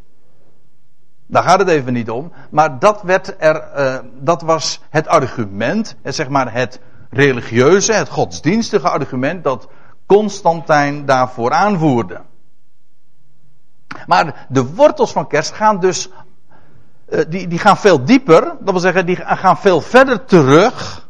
Daar 1.27 1.43
gaat 1.43 1.59
het 1.59 1.67
even 1.67 1.93
niet 1.93 2.09
om. 2.09 2.31
Maar 2.49 2.79
dat, 2.79 3.01
werd 3.01 3.35
er, 3.37 3.63
uh, 3.77 3.97
dat 4.19 4.41
was 4.41 4.81
het 4.89 5.07
argument, 5.07 5.95
zeg 6.03 6.29
maar 6.29 6.53
het 6.53 6.79
religieuze, 7.15 7.93
het 7.93 8.09
godsdienstige 8.09 8.89
argument 8.89 9.43
dat 9.43 9.67
Constantijn 10.05 11.05
daarvoor 11.05 11.51
aanvoerde. 11.51 12.21
Maar 14.07 14.45
de 14.49 14.73
wortels 14.73 15.11
van 15.11 15.27
kerst 15.27 15.53
gaan 15.53 15.79
dus 15.79 16.09
uh, 17.09 17.21
die, 17.29 17.47
die 17.47 17.59
gaan 17.59 17.77
veel 17.77 18.05
dieper, 18.05 18.41
dat 18.59 18.71
wil 18.71 18.79
zeggen, 18.79 19.05
die 19.05 19.15
gaan 19.15 19.57
veel 19.57 19.81
verder 19.81 20.25
terug 20.25 21.05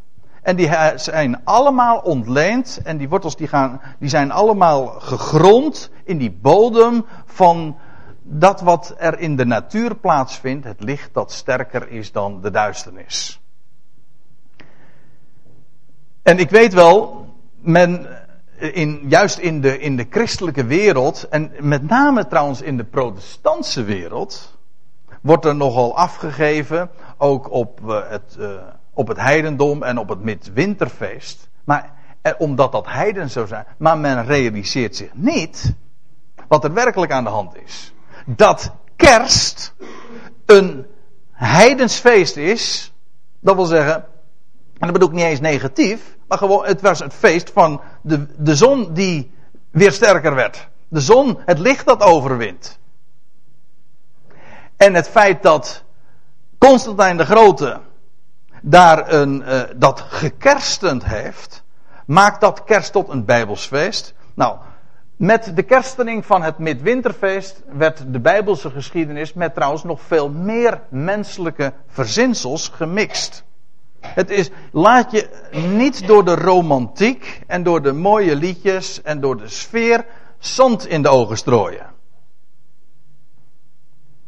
en 0.45 0.55
die 0.55 0.71
zijn 0.95 1.41
allemaal 1.43 1.97
ontleend. 1.97 2.79
En 2.83 2.97
die 2.97 3.09
wortels 3.09 3.35
die, 3.35 3.47
gaan, 3.47 3.81
die 3.99 4.09
zijn 4.09 4.31
allemaal 4.31 4.87
gegrond 4.87 5.89
in 6.03 6.17
die 6.17 6.31
bodem 6.41 7.05
van 7.25 7.77
dat 8.21 8.61
wat 8.61 8.95
er 8.97 9.19
in 9.19 9.35
de 9.35 9.45
natuur 9.45 9.95
plaatsvindt. 9.95 10.65
Het 10.65 10.81
licht 10.83 11.13
dat 11.13 11.31
sterker 11.31 11.89
is 11.89 12.11
dan 12.11 12.41
de 12.41 12.51
duisternis. 12.51 13.39
En 16.25 16.39
ik 16.39 16.49
weet 16.49 16.73
wel, 16.73 17.25
men, 17.61 18.07
in, 18.57 19.05
juist 19.07 19.37
in 19.37 19.61
de, 19.61 19.79
in 19.79 19.95
de 19.95 20.07
christelijke 20.09 20.65
wereld, 20.65 21.27
en 21.29 21.51
met 21.59 21.87
name 21.89 22.27
trouwens 22.27 22.61
in 22.61 22.77
de 22.77 22.83
protestantse 22.83 23.83
wereld, 23.83 24.57
wordt 25.21 25.45
er 25.45 25.55
nogal 25.55 25.97
afgegeven, 25.97 26.89
ook 27.17 27.51
op 27.51 27.79
uh, 27.85 28.09
het, 28.09 28.35
uh, 28.39 28.49
op 28.93 29.07
het 29.07 29.17
heidendom 29.17 29.83
en 29.83 29.97
op 29.97 30.09
het 30.09 30.21
midwinterfeest. 30.23 31.49
Maar 31.63 31.93
eh, 32.21 32.33
omdat 32.37 32.71
dat 32.71 32.85
heiden 32.87 33.29
zou 33.29 33.47
zijn. 33.47 33.65
Maar 33.77 33.97
men 33.97 34.25
realiseert 34.25 34.95
zich 34.95 35.09
niet 35.13 35.73
wat 36.47 36.63
er 36.63 36.73
werkelijk 36.73 37.11
aan 37.11 37.23
de 37.23 37.29
hand 37.29 37.55
is. 37.65 37.93
Dat 38.25 38.71
kerst 38.95 39.73
een 40.45 40.85
heidensfeest 41.31 42.37
is. 42.37 42.93
Dat 43.39 43.55
wil 43.55 43.65
zeggen, 43.65 44.05
en 44.77 44.91
dat 44.91 44.91
bedoel 44.91 45.07
ik 45.07 45.15
niet 45.15 45.23
eens 45.23 45.39
negatief. 45.39 46.15
Maar 46.27 46.37
gewoon, 46.37 46.65
het 46.65 46.81
was 46.81 46.99
het 46.99 47.13
feest 47.13 47.51
van 47.53 47.81
de, 48.01 48.25
de 48.37 48.55
zon 48.55 48.93
die 48.93 49.31
weer 49.71 49.91
sterker 49.91 50.35
werd. 50.35 50.67
De 50.87 51.01
zon, 51.01 51.37
het 51.45 51.59
licht 51.59 51.85
dat 51.85 52.01
overwint. 52.01 52.79
En 54.77 54.93
het 54.93 55.09
feit 55.09 55.43
dat 55.43 55.83
Constantijn 56.57 57.17
de 57.17 57.25
Grote 57.25 57.79
daar 58.61 59.13
een, 59.13 59.41
uh, 59.41 59.61
dat 59.75 59.99
gekerstend 59.99 61.05
heeft, 61.05 61.63
maakt 62.05 62.41
dat 62.41 62.63
kerst 62.63 62.91
tot 62.91 63.09
een 63.09 63.25
Bijbelsfeest. 63.25 64.13
Nou, 64.33 64.57
met 65.15 65.51
de 65.55 65.63
kerstening 65.63 66.25
van 66.25 66.41
het 66.41 66.57
midwinterfeest 66.57 67.63
werd 67.71 68.03
de 68.13 68.19
Bijbelse 68.19 68.69
geschiedenis 68.69 69.33
met 69.33 69.53
trouwens 69.53 69.83
nog 69.83 70.01
veel 70.01 70.29
meer 70.29 70.81
menselijke 70.89 71.73
verzinsels 71.87 72.67
gemixt. 72.67 73.43
Het 74.05 74.29
is, 74.29 74.49
laat 74.71 75.11
je 75.11 75.29
niet 75.51 76.07
door 76.07 76.25
de 76.25 76.35
romantiek 76.35 77.41
en 77.47 77.63
door 77.63 77.81
de 77.81 77.93
mooie 77.93 78.35
liedjes 78.35 79.01
en 79.01 79.19
door 79.19 79.37
de 79.37 79.47
sfeer 79.47 80.05
zand 80.39 80.87
in 80.87 81.01
de 81.01 81.09
ogen 81.09 81.37
strooien. 81.37 81.93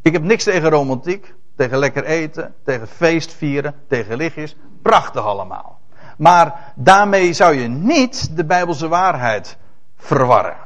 Ik 0.01 0.13
heb 0.13 0.23
niks 0.23 0.43
tegen 0.43 0.69
romantiek 0.69 1.35
tegen 1.57 1.77
lekker 1.77 2.03
eten, 2.03 2.55
tegen 2.63 2.87
feestvieren, 2.87 3.75
tegen 3.87 4.17
lichtjes. 4.17 4.55
Prachtig 4.81 5.21
allemaal. 5.21 5.79
Maar 6.17 6.73
daarmee 6.75 7.33
zou 7.33 7.55
je 7.55 7.67
niet 7.67 8.35
de 8.35 8.45
Bijbelse 8.45 8.87
waarheid 8.87 9.57
verwarren. 9.95 10.57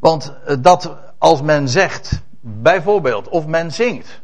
Want 0.00 0.34
eh, 0.46 0.56
dat 0.60 0.96
als 1.18 1.42
men 1.42 1.68
zegt, 1.68 2.22
bijvoorbeeld, 2.40 3.28
of 3.28 3.46
men 3.46 3.72
zingt, 3.72 4.22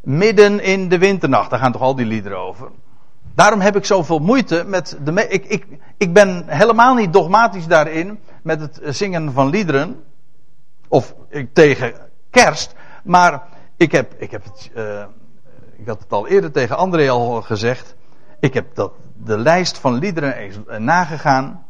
midden 0.00 0.60
in 0.60 0.88
de 0.88 0.98
winternacht, 0.98 1.50
daar 1.50 1.58
gaan 1.58 1.72
toch 1.72 1.82
al 1.82 1.94
die 1.94 2.06
liederen 2.06 2.38
over. 2.38 2.68
Daarom 3.34 3.60
heb 3.60 3.76
ik 3.76 3.84
zoveel 3.84 4.18
moeite 4.18 4.64
met 4.66 4.98
de. 5.04 5.28
Ik, 5.28 5.44
ik, 5.44 5.66
ik 5.96 6.12
ben 6.12 6.44
helemaal 6.46 6.94
niet 6.94 7.12
dogmatisch 7.12 7.66
daarin 7.66 8.20
met 8.42 8.60
het 8.60 8.80
zingen 8.84 9.32
van 9.32 9.48
liederen. 9.48 10.04
Of 10.88 11.14
tegen 11.52 11.94
kerst. 12.30 12.74
Maar 13.04 13.42
ik 13.76 13.92
heb, 13.92 14.14
ik 14.18 14.30
heb 14.30 14.44
het, 14.44 14.70
uh, 14.76 15.04
ik 15.76 15.86
had 15.86 16.00
het 16.00 16.12
al 16.12 16.26
eerder 16.26 16.52
tegen 16.52 16.76
André 16.76 17.10
al 17.10 17.42
gezegd. 17.42 17.94
Ik 18.40 18.54
heb 18.54 18.74
dat, 18.74 18.92
de 19.16 19.38
lijst 19.38 19.78
van 19.78 19.94
liederen 19.94 20.36
eens 20.36 20.56
nagegaan. 20.78 21.66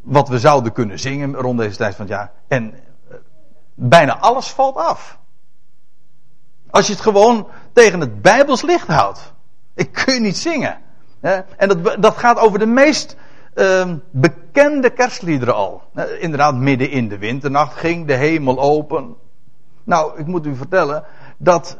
wat 0.00 0.28
we 0.28 0.38
zouden 0.38 0.72
kunnen 0.72 0.98
zingen 0.98 1.34
rond 1.34 1.58
deze 1.58 1.76
tijd 1.76 1.94
van 1.94 2.04
het 2.04 2.14
jaar. 2.14 2.32
En 2.48 2.74
eh, 2.74 3.16
bijna 3.74 4.18
alles 4.18 4.50
valt 4.50 4.76
af. 4.76 5.18
Als 6.72 6.86
je 6.86 6.92
het 6.92 7.02
gewoon 7.02 7.46
tegen 7.72 8.00
het 8.00 8.22
Bijbels 8.22 8.62
licht 8.62 8.86
houdt. 8.86 9.32
Ik 9.74 9.92
kun 9.92 10.14
je 10.14 10.20
niet 10.20 10.36
zingen. 10.36 10.78
En 11.56 11.68
dat, 11.68 11.96
dat 12.02 12.16
gaat 12.16 12.38
over 12.38 12.58
de 12.58 12.66
meest 12.66 13.16
uh, 13.54 13.92
bekende 14.10 14.90
kerstliederen 14.90 15.54
al. 15.54 15.82
inderdaad, 16.18 16.54
midden 16.54 16.90
in 16.90 17.08
de 17.08 17.18
winternacht 17.18 17.76
ging 17.76 18.06
de 18.06 18.14
hemel 18.14 18.60
open. 18.60 19.14
Nou, 19.84 20.18
ik 20.18 20.26
moet 20.26 20.46
u 20.46 20.56
vertellen, 20.56 21.04
dat, 21.36 21.78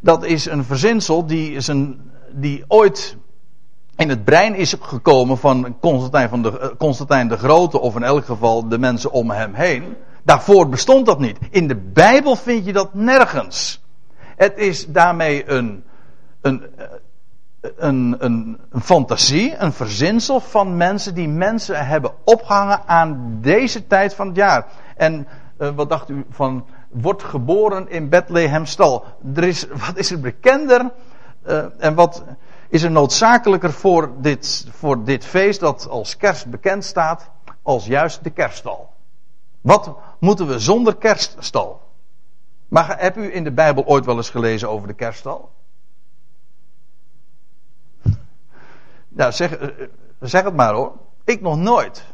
dat 0.00 0.24
is 0.24 0.46
een 0.46 0.64
verzinsel 0.64 1.26
die, 1.26 1.52
is 1.52 1.66
een, 1.66 2.10
die 2.32 2.64
ooit 2.68 3.16
in 3.96 4.08
het 4.08 4.24
brein 4.24 4.54
is 4.54 4.76
gekomen 4.80 5.38
van 5.38 5.76
Constantijn, 5.80 6.28
van 6.28 6.42
de, 6.42 6.58
eh, 6.58 6.68
Constantijn 6.78 7.28
de 7.28 7.36
Grote, 7.36 7.80
of 7.80 7.96
in 7.96 8.02
elk 8.02 8.24
geval 8.24 8.68
de 8.68 8.78
mensen 8.78 9.12
om 9.12 9.30
hem 9.30 9.54
heen. 9.54 9.96
Daarvoor 10.22 10.68
bestond 10.68 11.06
dat 11.06 11.18
niet. 11.18 11.38
In 11.50 11.68
de 11.68 11.76
Bijbel 11.76 12.36
vind 12.36 12.64
je 12.64 12.72
dat 12.72 12.94
nergens. 12.94 13.82
Het 14.40 14.58
is 14.58 14.86
daarmee 14.86 15.50
een, 15.50 15.84
een, 16.40 16.66
eh, 16.76 16.86
een, 17.76 18.16
een, 18.18 18.58
fantasie, 18.82 19.56
een 19.56 19.72
verzinsel 19.72 20.40
van 20.40 20.76
mensen 20.76 21.14
die 21.14 21.28
mensen 21.28 21.86
hebben 21.86 22.12
opgehangen 22.24 22.82
aan 22.86 23.38
deze 23.40 23.86
tijd 23.86 24.14
van 24.14 24.26
het 24.26 24.36
jaar. 24.36 24.66
En 24.96 25.26
uh, 25.58 25.68
wat 25.74 25.88
dacht 25.88 26.08
u 26.08 26.26
van 26.30 26.66
wordt 26.88 27.22
geboren 27.22 27.88
in 27.90 28.08
Bethlehem 28.08 28.66
stal? 28.66 29.04
Er 29.34 29.44
is, 29.44 29.66
wat 29.86 29.96
is 29.96 30.10
er 30.10 30.20
bekender 30.20 30.90
uh, 31.46 31.64
en 31.78 31.94
wat 31.94 32.24
is 32.68 32.82
er 32.82 32.90
noodzakelijker 32.90 33.72
voor 33.72 34.10
dit, 34.20 34.66
voor 34.70 35.04
dit 35.04 35.24
feest 35.24 35.60
dat 35.60 35.88
als 35.88 36.16
kerst 36.16 36.46
bekend 36.46 36.84
staat 36.84 37.30
als 37.62 37.86
juist 37.86 38.24
de 38.24 38.30
kerststal? 38.30 38.92
Wat 39.60 39.96
moeten 40.18 40.46
we 40.46 40.58
zonder 40.58 40.96
kerststal? 40.96 41.88
Maar 42.70 43.00
heb 43.00 43.16
u 43.16 43.34
in 43.34 43.44
de 43.44 43.52
Bijbel 43.52 43.84
ooit 43.86 44.04
wel 44.04 44.16
eens 44.16 44.30
gelezen 44.30 44.68
over 44.68 44.88
de 44.88 44.94
kerststal? 44.94 45.50
Nou, 49.08 49.32
zeg, 49.32 49.56
eh, 49.56 49.68
zeg 50.20 50.42
het 50.42 50.54
maar 50.54 50.74
hoor. 50.74 50.92
Ik 51.24 51.40
nog 51.40 51.56
nooit. 51.56 52.04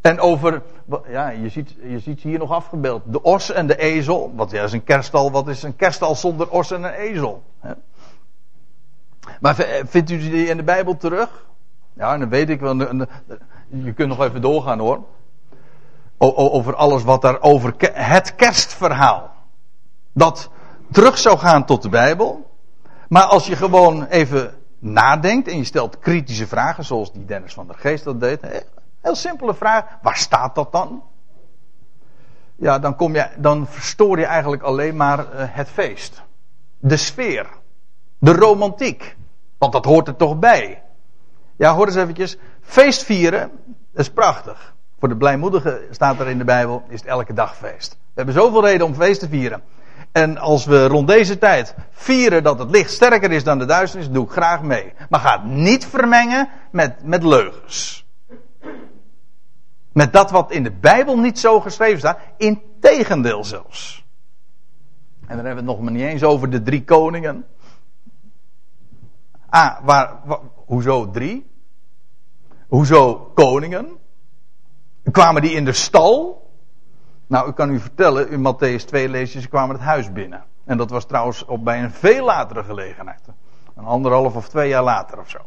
En 0.00 0.20
over, 0.20 0.62
ja, 1.08 1.28
je 1.28 1.48
ziet, 1.48 1.74
je 1.82 1.98
ziet 1.98 2.20
hier 2.20 2.38
nog 2.38 2.50
afgebeeld. 2.50 3.02
De 3.06 3.22
os 3.22 3.50
en 3.50 3.66
de 3.66 3.76
ezel. 3.76 4.32
Wat 4.34 4.52
is 4.52 4.72
een 4.72 4.84
kerststal. 4.84 5.30
Wat 5.30 5.48
is 5.48 5.62
een 5.62 5.76
kerststal 5.76 6.14
zonder 6.14 6.50
os 6.50 6.70
en 6.70 6.82
een 6.82 6.92
ezel? 6.92 7.42
Maar 9.40 9.54
vindt 9.84 10.10
u 10.10 10.18
die 10.18 10.46
in 10.46 10.56
de 10.56 10.62
Bijbel 10.62 10.96
terug? 10.96 11.46
Ja, 11.92 12.18
dan 12.18 12.28
weet 12.28 12.50
ik 12.50 12.60
wel. 12.60 12.76
Je 13.68 13.92
kunt 13.94 14.08
nog 14.08 14.20
even 14.20 14.40
doorgaan 14.40 14.78
hoor. 14.78 15.04
Over 16.22 16.74
alles 16.74 17.02
wat 17.02 17.22
daar 17.22 17.40
over 17.40 17.74
het 17.92 18.34
kerstverhaal. 18.34 19.30
Dat 20.12 20.50
terug 20.90 21.18
zou 21.18 21.38
gaan 21.38 21.64
tot 21.64 21.82
de 21.82 21.88
Bijbel. 21.88 22.50
Maar 23.08 23.22
als 23.22 23.46
je 23.46 23.56
gewoon 23.56 24.06
even 24.06 24.54
nadenkt 24.78 25.48
en 25.48 25.56
je 25.56 25.64
stelt 25.64 25.98
kritische 25.98 26.46
vragen, 26.46 26.84
zoals 26.84 27.12
die 27.12 27.24
Dennis 27.24 27.52
van 27.52 27.66
der 27.66 27.76
Geest 27.78 28.04
dat 28.04 28.20
deed. 28.20 28.40
Heel 29.00 29.14
simpele 29.14 29.54
vraag, 29.54 29.84
waar 30.02 30.16
staat 30.16 30.54
dat 30.54 30.72
dan? 30.72 31.02
Ja, 32.56 32.78
dan, 32.78 32.96
kom 32.96 33.14
je, 33.14 33.28
dan 33.36 33.66
verstoor 33.66 34.18
je 34.18 34.24
eigenlijk 34.24 34.62
alleen 34.62 34.96
maar 34.96 35.18
uh, 35.18 35.24
het 35.34 35.68
feest. 35.68 36.22
De 36.78 36.96
sfeer. 36.96 37.46
De 38.18 38.32
romantiek. 38.32 39.16
Want 39.58 39.72
dat 39.72 39.84
hoort 39.84 40.08
er 40.08 40.16
toch 40.16 40.38
bij. 40.38 40.82
Ja, 41.56 41.74
hoor 41.74 41.86
eens 41.86 41.96
eventjes. 41.96 42.36
Feest 42.60 43.02
vieren, 43.02 43.50
is 43.94 44.10
prachtig. 44.10 44.74
Voor 45.00 45.08
de 45.08 45.16
blijmoedige 45.16 45.86
staat 45.90 46.20
er 46.20 46.28
in 46.28 46.38
de 46.38 46.44
Bijbel, 46.44 46.82
is 46.88 47.00
het 47.00 47.08
elke 47.08 47.32
dag 47.32 47.56
feest. 47.56 47.92
We 47.92 48.12
hebben 48.14 48.34
zoveel 48.34 48.64
reden 48.64 48.86
om 48.86 48.94
feest 48.94 49.20
te 49.20 49.28
vieren. 49.28 49.62
En 50.12 50.38
als 50.38 50.64
we 50.64 50.86
rond 50.86 51.08
deze 51.08 51.38
tijd 51.38 51.74
vieren 51.90 52.42
dat 52.42 52.58
het 52.58 52.70
licht 52.70 52.90
sterker 52.90 53.30
is 53.30 53.44
dan 53.44 53.58
de 53.58 53.64
duisternis, 53.64 54.10
doe 54.10 54.24
ik 54.24 54.30
graag 54.30 54.62
mee. 54.62 54.92
Maar 55.08 55.20
ga 55.20 55.32
het 55.32 55.44
niet 55.44 55.86
vermengen 55.86 56.48
met, 56.70 57.04
met 57.04 57.22
leugens. 57.22 58.06
Met 59.92 60.12
dat 60.12 60.30
wat 60.30 60.50
in 60.50 60.62
de 60.62 60.72
Bijbel 60.72 61.18
niet 61.18 61.38
zo 61.38 61.60
geschreven 61.60 61.98
staat. 61.98 62.18
Integendeel 62.36 63.44
zelfs. 63.44 64.04
En 65.20 65.36
dan 65.36 65.44
hebben 65.44 65.64
we 65.64 65.70
het 65.70 65.78
nog 65.78 65.80
maar 65.80 65.92
niet 65.92 66.02
eens 66.02 66.22
over 66.22 66.50
de 66.50 66.62
drie 66.62 66.84
koningen. 66.84 67.44
Ah, 69.48 69.80
waar, 69.82 70.16
hoezo 70.66 71.10
drie? 71.10 71.46
Hoezo 72.68 73.14
koningen? 73.34 73.98
Kwamen 75.10 75.42
die 75.42 75.52
in 75.52 75.64
de 75.64 75.72
stal? 75.72 76.48
Nou, 77.26 77.48
ik 77.48 77.54
kan 77.54 77.70
u 77.70 77.78
vertellen, 77.78 78.30
in 78.30 78.54
Matthäus 78.54 78.84
2 78.84 79.08
lees 79.08 79.32
je, 79.32 79.40
ze 79.40 79.48
kwamen 79.48 79.74
het 79.74 79.84
huis 79.84 80.12
binnen. 80.12 80.44
En 80.64 80.76
dat 80.76 80.90
was 80.90 81.04
trouwens 81.04 81.44
op 81.44 81.64
bij 81.64 81.82
een 81.82 81.90
veel 81.90 82.24
latere 82.24 82.64
gelegenheid. 82.64 83.20
Een 83.76 83.84
anderhalf 83.84 84.36
of 84.36 84.48
twee 84.48 84.68
jaar 84.68 84.82
later 84.82 85.18
of 85.18 85.30
zo. 85.30 85.38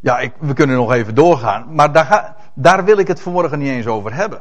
Ja, 0.00 0.18
ik, 0.18 0.32
we 0.38 0.52
kunnen 0.52 0.76
nog 0.76 0.92
even 0.92 1.14
doorgaan. 1.14 1.74
Maar 1.74 1.92
daar, 1.92 2.36
daar 2.54 2.84
wil 2.84 2.98
ik 2.98 3.08
het 3.08 3.20
vanmorgen 3.20 3.58
niet 3.58 3.68
eens 3.68 3.86
over 3.86 4.14
hebben. 4.14 4.40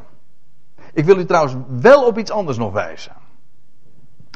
Ik 0.93 1.05
wil 1.05 1.17
u 1.17 1.25
trouwens 1.25 1.55
wel 1.67 2.05
op 2.05 2.17
iets 2.17 2.31
anders 2.31 2.57
nog 2.57 2.71
wijzen. 2.71 3.13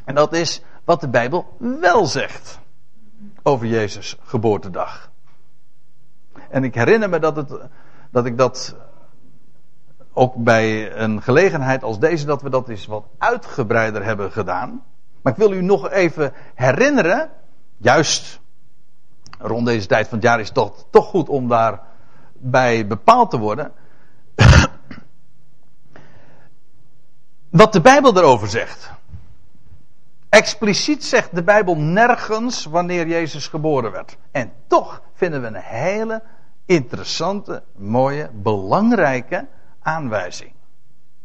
En 0.05 0.15
dat 0.15 0.33
is 0.33 0.63
wat 0.83 1.01
de 1.01 1.07
Bijbel 1.07 1.55
wel 1.57 2.05
zegt 2.05 2.59
over 3.43 3.67
Jezus' 3.67 4.17
geboortedag. 4.23 5.11
En 6.49 6.63
ik 6.63 6.75
herinner 6.75 7.09
me 7.09 7.19
dat, 7.19 7.35
het, 7.35 7.59
dat 8.17 8.25
ik 8.25 8.37
dat 8.37 8.75
ook 10.13 10.35
bij 10.35 10.95
een 10.95 11.21
gelegenheid 11.21 11.83
als 11.83 11.99
deze, 11.99 12.25
dat 12.25 12.41
we 12.41 12.49
dat 12.49 12.69
eens 12.69 12.85
wat 12.85 13.05
uitgebreider 13.17 14.03
hebben 14.03 14.31
gedaan. 14.31 14.83
Maar 15.21 15.33
ik 15.33 15.39
wil 15.39 15.51
u 15.51 15.61
nog 15.61 15.89
even 15.89 16.33
herinneren, 16.55 17.29
juist 17.77 18.39
rond 19.39 19.65
deze 19.65 19.87
tijd 19.87 20.07
van 20.07 20.17
het 20.17 20.27
jaar 20.27 20.39
is 20.39 20.45
het 20.45 20.55
toch, 20.55 20.85
toch 20.89 21.05
goed 21.05 21.29
om 21.29 21.47
daarbij 21.47 22.87
bepaald 22.87 23.29
te 23.29 23.37
worden. 23.37 23.71
Wat 27.49 27.73
de 27.73 27.81
Bijbel 27.81 28.17
erover 28.17 28.47
zegt. 28.47 28.91
Expliciet 30.29 31.05
zegt 31.05 31.35
de 31.35 31.43
Bijbel 31.43 31.75
nergens 31.75 32.65
wanneer 32.65 33.07
Jezus 33.07 33.47
geboren 33.47 33.91
werd. 33.91 34.17
En 34.31 34.51
toch 34.67 35.01
vinden 35.13 35.41
we 35.41 35.47
een 35.47 35.55
hele 35.55 36.21
interessante, 36.67 37.63
mooie, 37.75 38.29
belangrijke 38.33 39.47
aanwijzing. 39.81 40.51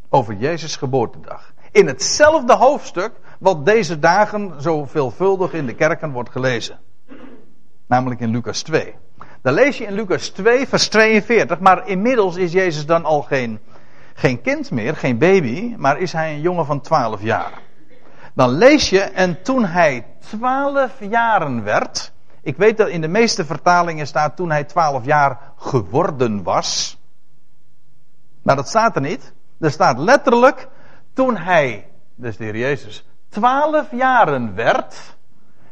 Over 0.09 0.35
Jezus 0.35 0.77
geboortedag. 0.77 1.53
In 1.71 1.87
hetzelfde 1.87 2.55
hoofdstuk 2.55 3.13
wat 3.39 3.67
deze 3.67 3.99
dagen 3.99 4.63
zo 4.63 4.85
veelvuldig 4.85 5.53
in 5.53 5.67
de 5.67 5.75
kerken 5.75 6.13
wordt 6.13 6.31
gelezen. 6.31 6.79
Namelijk 7.87 8.21
in 8.21 8.31
Lucas 8.31 8.63
2. 8.63 8.95
Dan 9.43 9.55
lees 9.55 9.79
je 9.79 9.85
in 9.85 9.93
Lucas 9.93 10.29
2 10.29 10.69
vers 10.69 10.89
42. 10.89 11.61
Maar 11.61 11.89
inmiddels 11.89 12.37
is 12.37 12.53
Jezus 12.53 12.87
dan 12.87 13.05
al 13.05 13.23
geen, 13.23 13.59
geen 14.15 14.41
kind 14.41 14.71
meer, 14.71 14.97
geen 14.97 15.19
baby. 15.19 15.75
Maar 15.77 15.99
is 15.99 16.13
hij 16.13 16.33
een 16.35 16.41
jongen 16.41 16.67
van 16.67 16.81
12 16.81 17.23
jaar. 17.23 17.53
Dan 18.35 18.51
lees 18.51 18.91
je, 18.91 19.01
en 19.01 19.43
toen 19.43 19.65
hij 19.65 20.07
12 20.19 21.01
jaren 21.01 21.65
werd. 21.65 22.13
Ik 22.43 22.57
weet 22.57 22.77
dat 22.77 22.89
in 22.89 23.01
de 23.01 23.09
meeste 23.09 23.45
vertalingen 23.45 24.07
staat 24.07 24.37
toen 24.37 24.51
hij 24.51 24.65
12 24.65 25.05
jaar 25.05 25.39
geworden 25.57 26.43
was. 26.43 26.99
Maar 28.43 28.57
dat 28.57 28.69
staat 28.69 28.95
er 28.95 29.03
niet. 29.03 29.33
Er 29.59 29.71
staat 29.71 29.99
letterlijk 29.99 30.69
toen 31.13 31.37
hij, 31.37 31.91
dus 32.15 32.37
de 32.37 32.45
Heer 32.45 32.57
Jezus, 32.57 33.07
12 33.29 33.91
jaren 33.91 34.55
werd, 34.55 35.17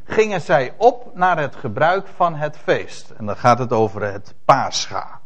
gingen 0.05 0.41
zij 0.41 0.75
op 0.77 1.15
naar 1.15 1.39
het 1.39 1.57
gebruik 1.57 2.07
van 2.07 2.35
het 2.35 2.57
feest. 2.57 3.11
En 3.11 3.27
dan 3.27 3.37
gaat 3.37 3.59
het 3.59 3.73
over 3.73 4.13
het 4.13 4.35
Pascha. 4.45 5.21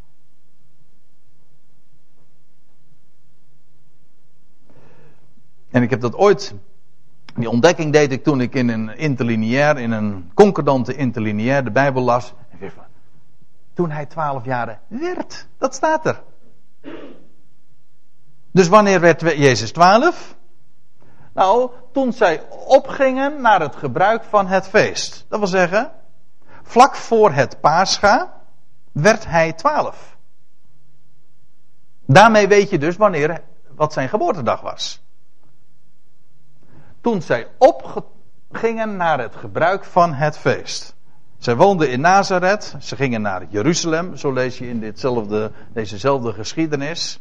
En 5.70 5.82
ik 5.82 5.90
heb 5.90 6.00
dat 6.00 6.14
ooit 6.14 6.54
die 7.34 7.50
ontdekking 7.50 7.92
deed 7.92 8.12
ik 8.12 8.24
toen 8.24 8.40
ik 8.40 8.54
in 8.54 8.68
een 8.68 8.96
interlineair, 8.96 9.78
in 9.78 9.90
een 9.90 10.30
concordante 10.34 10.94
interlineair 10.94 11.64
de 11.64 11.70
Bijbel 11.70 12.02
las. 12.02 12.34
En 12.50 12.72
toen 13.74 13.90
hij 13.90 14.06
twaalf 14.06 14.44
jaren 14.44 14.80
werd. 14.88 15.46
Dat 15.58 15.74
staat 15.74 16.06
er. 16.06 16.22
Dus 18.50 18.68
wanneer 18.68 19.00
werd 19.00 19.20
Jezus 19.20 19.72
twaalf? 19.72 20.36
Nou, 21.32 21.70
toen 21.92 22.12
zij 22.12 22.42
opgingen 22.66 23.40
naar 23.40 23.60
het 23.60 23.76
gebruik 23.76 24.24
van 24.24 24.46
het 24.46 24.68
feest. 24.68 25.26
Dat 25.28 25.38
wil 25.38 25.48
zeggen, 25.48 25.92
vlak 26.62 26.96
voor 26.96 27.32
het 27.32 27.60
Pascha 27.60 28.40
werd 28.92 29.26
hij 29.26 29.52
twaalf. 29.52 30.16
Daarmee 32.06 32.48
weet 32.48 32.70
je 32.70 32.78
dus 32.78 32.96
wanneer, 32.96 33.42
wat 33.68 33.92
zijn 33.92 34.08
geboortedag 34.08 34.60
was 34.60 35.03
toen 37.04 37.22
zij 37.22 37.46
opgingen 37.58 38.96
naar 38.96 39.20
het 39.20 39.36
gebruik 39.36 39.84
van 39.84 40.12
het 40.12 40.38
feest. 40.38 40.94
Zij 41.38 41.56
woonden 41.56 41.90
in 41.90 42.00
Nazareth. 42.00 42.74
Ze 42.80 42.96
gingen 42.96 43.22
naar 43.22 43.46
Jeruzalem. 43.48 44.16
Zo 44.16 44.32
lees 44.32 44.58
je 44.58 44.68
in 44.68 44.80
ditzelfde, 44.80 45.52
dezezelfde 45.72 46.32
geschiedenis. 46.32 47.20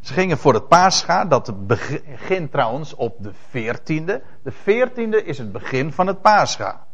Ze 0.00 0.12
gingen 0.12 0.38
voor 0.38 0.54
het 0.54 0.68
Pascha. 0.68 1.24
Dat 1.24 1.66
begint 1.66 2.50
trouwens 2.50 2.94
op 2.94 3.16
de 3.18 3.32
14e. 3.32 4.22
De 4.42 4.52
14e 4.52 5.26
is 5.26 5.38
het 5.38 5.52
begin 5.52 5.92
van 5.92 6.06
het 6.06 6.20
Pascha. 6.20 6.86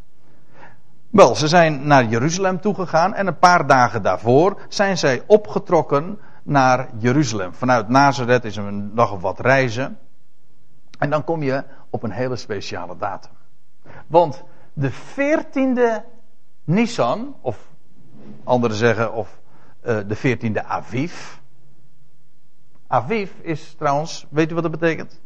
Wel, 1.10 1.34
ze 1.34 1.48
zijn 1.48 1.86
naar 1.86 2.04
Jeruzalem 2.04 2.60
toegegaan. 2.60 3.14
En 3.14 3.26
een 3.26 3.38
paar 3.38 3.66
dagen 3.66 4.02
daarvoor 4.02 4.60
zijn 4.68 4.98
zij 4.98 5.22
opgetrokken 5.26 6.18
naar 6.42 6.88
Jeruzalem. 6.98 7.54
Vanuit 7.54 7.88
Nazareth 7.88 8.44
is 8.44 8.56
een 8.56 8.94
nog 8.94 9.12
of 9.12 9.20
wat 9.20 9.40
reizen. 9.40 9.98
En 10.98 11.10
dan 11.10 11.24
kom 11.24 11.42
je 11.42 11.64
op 11.90 12.02
een 12.02 12.10
hele 12.10 12.36
speciale 12.36 12.96
datum. 12.96 13.32
Want 14.06 14.44
de 14.72 14.92
14e 14.92 16.06
Nisan, 16.64 17.36
of 17.40 17.68
anderen 18.44 18.76
zeggen, 18.76 19.12
of 19.12 19.40
uh, 19.82 19.98
de 20.06 20.16
14e 20.16 20.66
Aviv. 20.66 21.38
Aviv 22.86 23.30
is 23.40 23.74
trouwens, 23.74 24.26
weet 24.30 24.50
u 24.50 24.54
wat 24.54 24.62
dat 24.62 24.72
betekent? 24.72 25.20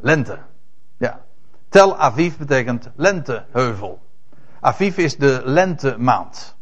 Lente. 0.00 0.38
Ja. 0.96 1.24
Tel 1.68 1.96
Aviv 1.96 2.36
betekent 2.36 2.90
lenteheuvel. 2.94 4.00
Aviv 4.60 4.96
is 4.96 5.16
de 5.16 5.40
lentemaand. 5.44 6.56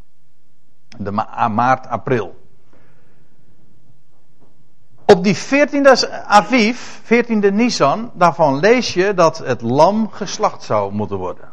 De 0.98 1.11
ma 1.11 1.48
maart, 1.48 1.87
april. 1.87 2.43
Op 5.06 5.24
die 5.24 5.36
14e 5.36 6.24
Aviv, 6.26 7.00
14e 7.02 7.52
Nisan, 7.52 8.10
daarvan 8.14 8.58
lees 8.58 8.94
je 8.94 9.14
dat 9.14 9.38
het 9.38 9.62
lam 9.62 10.10
geslacht 10.10 10.62
zou 10.62 10.92
moeten 10.92 11.16
worden. 11.16 11.52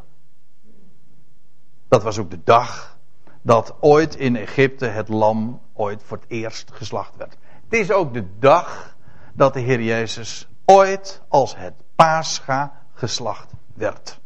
Dat 1.87 2.03
was 2.03 2.17
ook 2.17 2.29
de 2.29 2.43
dag 2.43 2.97
dat 3.41 3.75
ooit 3.79 4.15
in 4.15 4.35
Egypte 4.35 4.85
het 4.85 5.09
lam 5.09 5.61
ooit 5.73 6.03
voor 6.03 6.17
het 6.17 6.29
eerst 6.29 6.71
geslacht 6.73 7.15
werd. 7.15 7.37
Het 7.63 7.79
is 7.79 7.91
ook 7.91 8.13
de 8.13 8.25
dag 8.39 8.95
dat 9.33 9.53
de 9.53 9.59
Heer 9.59 9.81
Jezus 9.81 10.47
ooit 10.65 11.21
als 11.27 11.55
het 11.55 11.73
paascha 11.95 12.81
geslacht 12.93 13.51
werd. 13.73 14.19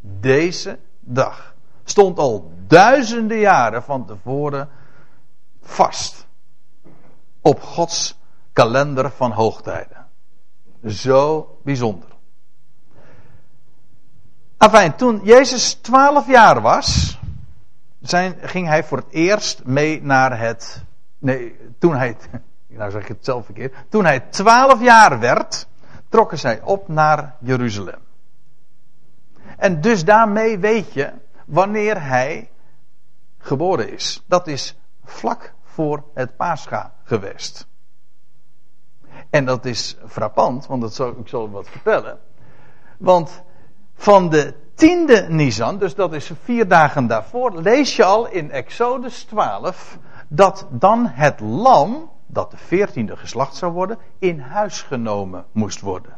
Deze 0.00 0.78
dag 1.00 1.54
stond 1.84 2.18
al 2.18 2.52
duizenden 2.66 3.38
jaren 3.38 3.82
van 3.82 4.06
tevoren 4.06 4.68
vast 5.60 6.26
op 7.40 7.62
Gods 7.62 8.18
kalender 8.58 9.10
van 9.10 9.32
hoogtijden. 9.32 10.06
Zo 10.86 11.58
bijzonder. 11.64 12.08
Afijn, 14.56 14.96
toen 14.96 15.20
Jezus 15.24 15.74
12 15.74 16.26
jaar 16.26 16.60
was, 16.60 17.18
zijn, 18.00 18.36
ging 18.40 18.66
hij 18.66 18.84
voor 18.84 18.98
het 18.98 19.10
eerst 19.10 19.64
mee 19.64 20.02
naar 20.02 20.38
het. 20.38 20.84
Nee, 21.18 21.56
toen 21.78 21.96
hij. 21.96 22.16
Nou 22.66 22.90
zeg 22.90 23.02
ik 23.02 23.08
het 23.08 23.24
zelf 23.24 23.44
verkeerd. 23.44 23.74
Toen 23.88 24.04
hij 24.04 24.20
12 24.20 24.82
jaar 24.82 25.18
werd, 25.18 25.66
trokken 26.08 26.38
zij 26.38 26.60
op 26.62 26.88
naar 26.88 27.36
Jeruzalem. 27.40 28.00
En 29.56 29.80
dus 29.80 30.04
daarmee 30.04 30.58
weet 30.58 30.92
je 30.92 31.12
wanneer 31.46 32.02
hij 32.02 32.50
geboren 33.38 33.92
is. 33.92 34.22
Dat 34.26 34.46
is 34.46 34.78
vlak 35.04 35.52
voor 35.64 36.04
het 36.14 36.36
Pascha 36.36 36.92
geweest. 37.04 37.66
En 39.30 39.44
dat 39.44 39.64
is 39.64 39.96
frappant, 40.06 40.66
want 40.66 40.80
dat 40.82 40.94
zal, 40.94 41.08
ik 41.08 41.28
zal 41.28 41.50
wat 41.50 41.68
vertellen. 41.68 42.18
Want 42.98 43.42
van 43.94 44.30
de 44.30 44.54
tiende 44.74 45.26
Nisan, 45.28 45.78
dus 45.78 45.94
dat 45.94 46.12
is 46.12 46.30
vier 46.42 46.68
dagen 46.68 47.06
daarvoor, 47.06 47.60
lees 47.60 47.96
je 47.96 48.04
al 48.04 48.28
in 48.28 48.50
Exodus 48.50 49.22
12 49.22 49.98
dat 50.28 50.66
dan 50.70 51.06
het 51.06 51.40
lam, 51.40 52.10
dat 52.26 52.50
de 52.50 52.56
veertiende 52.56 53.16
geslacht 53.16 53.56
zou 53.56 53.72
worden, 53.72 53.98
in 54.18 54.40
huis 54.40 54.82
genomen 54.82 55.44
moest 55.52 55.80
worden. 55.80 56.16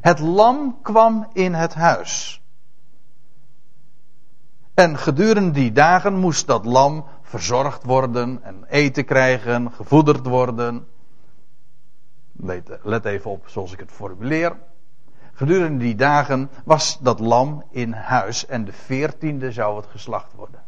Het 0.00 0.18
lam 0.18 0.78
kwam 0.82 1.28
in 1.32 1.54
het 1.54 1.74
huis. 1.74 2.42
En 4.74 4.98
gedurende 4.98 5.50
die 5.50 5.72
dagen 5.72 6.14
moest 6.14 6.46
dat 6.46 6.64
lam 6.64 7.04
verzorgd 7.22 7.84
worden 7.84 8.42
en 8.42 8.64
eten 8.68 9.04
krijgen, 9.04 9.72
gevoederd 9.72 10.26
worden. 10.26 10.86
Let, 12.32 12.78
let 12.82 13.04
even 13.04 13.30
op 13.30 13.48
zoals 13.48 13.72
ik 13.72 13.78
het 13.78 13.92
formuleer. 13.92 14.56
Gedurende 15.32 15.78
die 15.78 15.94
dagen 15.94 16.50
was 16.64 16.98
dat 17.00 17.20
lam 17.20 17.64
in 17.70 17.92
huis 17.92 18.46
en 18.46 18.64
de 18.64 18.72
veertiende 18.72 19.52
zou 19.52 19.76
het 19.76 19.86
geslacht 19.86 20.32
worden. 20.32 20.62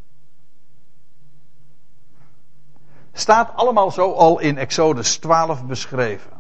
Staat 3.13 3.51
allemaal 3.55 3.91
zo 3.91 4.13
al 4.13 4.41
in 4.41 4.59
Exodus 4.59 5.17
12 5.17 5.65
beschreven. 5.65 6.31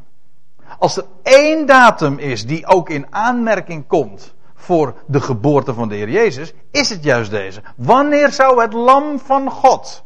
Als 0.78 0.96
er 0.96 1.04
één 1.22 1.66
datum 1.66 2.18
is 2.18 2.46
die 2.46 2.66
ook 2.66 2.88
in 2.88 3.06
aanmerking 3.10 3.86
komt 3.86 4.34
voor 4.54 4.94
de 5.06 5.20
geboorte 5.20 5.74
van 5.74 5.88
de 5.88 5.94
Heer 5.94 6.10
Jezus, 6.10 6.52
is 6.70 6.90
het 6.90 7.04
juist 7.04 7.30
deze. 7.30 7.62
Wanneer 7.76 8.32
zou 8.32 8.60
het 8.60 8.72
lam 8.72 9.18
van 9.18 9.50
God 9.50 10.04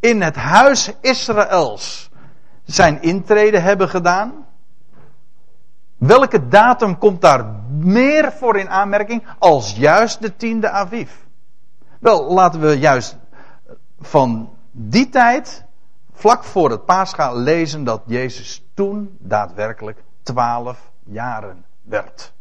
in 0.00 0.22
het 0.22 0.36
huis 0.36 0.92
Israëls 1.00 2.10
zijn 2.64 3.02
intrede 3.02 3.58
hebben 3.58 3.88
gedaan? 3.88 4.46
Welke 5.98 6.48
datum 6.48 6.98
komt 6.98 7.20
daar 7.20 7.44
meer 7.78 8.32
voor 8.32 8.58
in 8.58 8.68
aanmerking 8.68 9.26
als 9.38 9.76
juist 9.76 10.20
de 10.20 10.36
tiende 10.36 10.70
Aviv? 10.70 11.10
Wel, 11.98 12.32
laten 12.32 12.60
we 12.60 12.78
juist 12.78 13.16
van 14.00 14.56
die 14.70 15.08
tijd, 15.08 15.64
vlak 16.12 16.44
voor 16.44 16.70
het 16.70 16.84
Pascha, 16.84 17.32
lezen 17.32 17.84
dat 17.84 18.02
Jezus 18.06 18.64
toen 18.74 19.16
daadwerkelijk 19.18 20.02
twaalf 20.22 20.90
jaren 21.04 21.64
werd. 21.82 22.32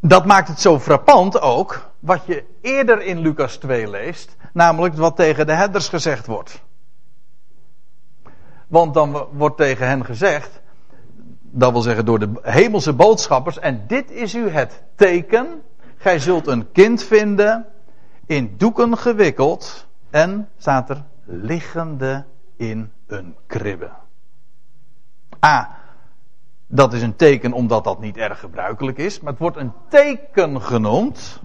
Dat 0.00 0.26
maakt 0.26 0.48
het 0.48 0.60
zo 0.60 0.78
frappant 0.80 1.40
ook, 1.40 1.90
wat 1.98 2.26
je 2.26 2.44
eerder 2.60 3.02
in 3.02 3.18
Lucas 3.18 3.56
2 3.56 3.90
leest, 3.90 4.36
namelijk 4.52 4.94
wat 4.94 5.16
tegen 5.16 5.46
de 5.46 5.52
herders 5.52 5.88
gezegd 5.88 6.26
wordt. 6.26 6.62
Want 8.66 8.94
dan 8.94 9.28
wordt 9.32 9.56
tegen 9.56 9.88
hen 9.88 10.04
gezegd, 10.04 10.60
dat 11.58 11.72
wil 11.72 11.80
zeggen 11.80 12.04
door 12.04 12.18
de 12.18 12.30
hemelse 12.42 12.92
boodschappers. 12.92 13.58
En 13.58 13.84
dit 13.86 14.10
is 14.10 14.34
u 14.34 14.48
het 14.48 14.82
teken. 14.94 15.62
Gij 15.96 16.18
zult 16.18 16.46
een 16.46 16.72
kind 16.72 17.02
vinden, 17.02 17.66
in 18.26 18.54
doeken 18.56 18.98
gewikkeld. 18.98 19.86
En 20.10 20.48
staat 20.58 20.90
er 20.90 21.04
liggende 21.24 22.24
in 22.56 22.92
een 23.06 23.36
kribbe. 23.46 23.90
A. 25.44 25.76
Dat 26.66 26.92
is 26.92 27.02
een 27.02 27.16
teken 27.16 27.52
omdat 27.52 27.84
dat 27.84 28.00
niet 28.00 28.16
erg 28.16 28.40
gebruikelijk 28.40 28.98
is. 28.98 29.20
Maar 29.20 29.32
het 29.32 29.40
wordt 29.40 29.56
een 29.56 29.72
teken 29.88 30.62
genoemd. 30.62 31.40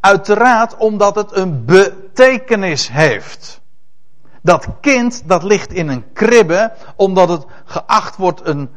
Uiteraard 0.00 0.76
omdat 0.76 1.14
het 1.14 1.36
een 1.36 1.64
betekenis 1.64 2.88
heeft. 2.88 3.61
Dat 4.42 4.68
kind 4.80 5.28
dat 5.28 5.42
ligt 5.42 5.72
in 5.72 5.88
een 5.88 6.12
kribbe 6.12 6.72
omdat 6.96 7.28
het 7.28 7.46
geacht 7.64 8.16
wordt 8.16 8.46
een, 8.46 8.70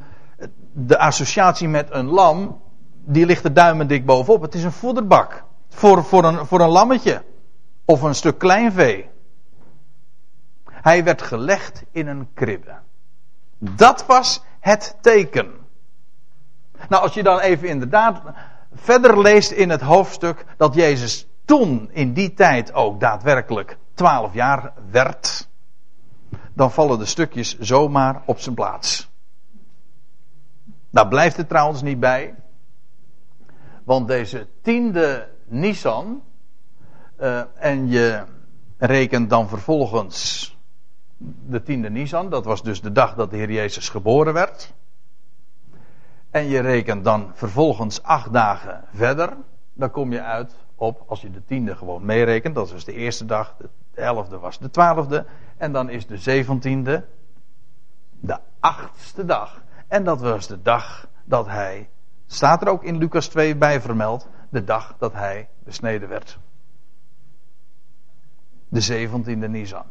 de 0.73 0.97
associatie 0.97 1.67
met 1.67 1.87
een 1.91 2.05
lam, 2.05 2.61
die 3.05 3.25
ligt 3.25 3.43
er 3.43 3.53
duimen 3.53 3.87
dik 3.87 4.05
bovenop. 4.05 4.41
Het 4.41 4.53
is 4.53 4.63
een 4.63 4.71
voederbak 4.71 5.43
voor, 5.69 6.03
voor, 6.03 6.23
een, 6.23 6.45
voor 6.45 6.59
een 6.59 6.69
lammetje 6.69 7.23
of 7.85 8.01
een 8.01 8.15
stuk 8.15 8.37
kleinvee. 8.37 9.09
Hij 10.69 11.03
werd 11.03 11.21
gelegd 11.21 11.83
in 11.91 12.07
een 12.07 12.27
kribbe. 12.33 12.75
Dat 13.57 14.05
was 14.05 14.43
het 14.59 14.97
teken. 15.01 15.51
Nou, 16.89 17.03
als 17.03 17.13
je 17.13 17.23
dan 17.23 17.39
even 17.39 17.67
inderdaad 17.67 18.21
verder 18.73 19.21
leest 19.21 19.51
in 19.51 19.69
het 19.69 19.81
hoofdstuk 19.81 20.45
dat 20.57 20.73
Jezus 20.73 21.27
toen 21.45 21.89
in 21.91 22.13
die 22.13 22.33
tijd 22.33 22.73
ook 22.73 22.99
daadwerkelijk 22.99 23.77
12 23.93 24.33
jaar 24.33 24.73
werd 24.91 25.47
dan 26.55 26.71
vallen 26.71 26.99
de 26.99 27.05
stukjes 27.05 27.59
zomaar 27.59 28.21
op 28.25 28.39
zijn 28.39 28.55
plaats. 28.55 29.09
Daar 30.89 31.07
blijft 31.07 31.37
het 31.37 31.49
trouwens 31.49 31.81
niet 31.81 31.99
bij. 31.99 32.35
Want 33.83 34.07
deze 34.07 34.47
tiende 34.61 35.29
Nisan. 35.47 36.23
Uh, 37.19 37.41
en 37.55 37.87
je 37.87 38.23
rekent 38.77 39.29
dan 39.29 39.47
vervolgens 39.47 40.57
de 41.47 41.63
tiende 41.63 41.89
Nisan. 41.89 42.29
Dat 42.29 42.45
was 42.45 42.63
dus 42.63 42.81
de 42.81 42.91
dag 42.91 43.15
dat 43.15 43.29
de 43.29 43.37
Heer 43.37 43.51
Jezus 43.51 43.89
geboren 43.89 44.33
werd. 44.33 44.73
En 46.29 46.47
je 46.47 46.59
rekent 46.59 47.03
dan 47.03 47.31
vervolgens 47.33 48.03
acht 48.03 48.33
dagen 48.33 48.83
verder. 48.93 49.37
Dan 49.73 49.91
kom 49.91 50.11
je 50.11 50.21
uit 50.21 50.55
op, 50.75 51.03
als 51.07 51.21
je 51.21 51.31
de 51.31 51.45
tiende 51.45 51.75
gewoon 51.75 52.05
meerekent. 52.05 52.55
Dat 52.55 52.71
was 52.71 52.85
de 52.85 52.93
eerste 52.93 53.25
dag. 53.25 53.55
De 53.57 53.69
elfde 53.95 54.37
was 54.37 54.59
de 54.59 54.69
twaalfde. 54.69 55.25
En 55.57 55.71
dan 55.71 55.89
is 55.89 56.07
de 56.07 56.17
zeventiende 56.17 57.05
de 58.19 58.37
achtste 58.59 59.25
dag. 59.25 59.61
En 59.87 60.03
dat 60.03 60.21
was 60.21 60.47
de 60.47 60.61
dag 60.61 61.07
dat 61.25 61.47
hij 61.47 61.89
Staat 62.27 62.61
er 62.61 62.67
ook 62.67 62.83
in 62.83 62.97
Lucas 62.97 63.27
2 63.27 63.55
bij 63.55 63.81
vermeld. 63.81 64.27
De 64.49 64.63
dag 64.63 64.95
dat 64.97 65.13
hij 65.13 65.49
besneden 65.63 66.09
werd. 66.09 66.39
De 68.67 69.07
17e 69.07 69.49
Nisan. 69.49 69.85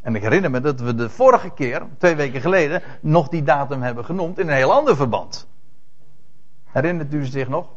En 0.00 0.14
ik 0.14 0.22
herinner 0.22 0.50
me 0.50 0.60
dat 0.60 0.80
we 0.80 0.94
de 0.94 1.10
vorige 1.10 1.50
keer, 1.50 1.86
twee 1.98 2.14
weken 2.14 2.40
geleden, 2.40 2.82
nog 3.00 3.28
die 3.28 3.42
datum 3.42 3.82
hebben 3.82 4.04
genoemd 4.04 4.38
in 4.38 4.48
een 4.48 4.54
heel 4.54 4.72
ander 4.72 4.96
verband. 4.96 5.48
Herinnert 6.64 7.14
u 7.14 7.24
zich 7.24 7.48
nog? 7.48 7.68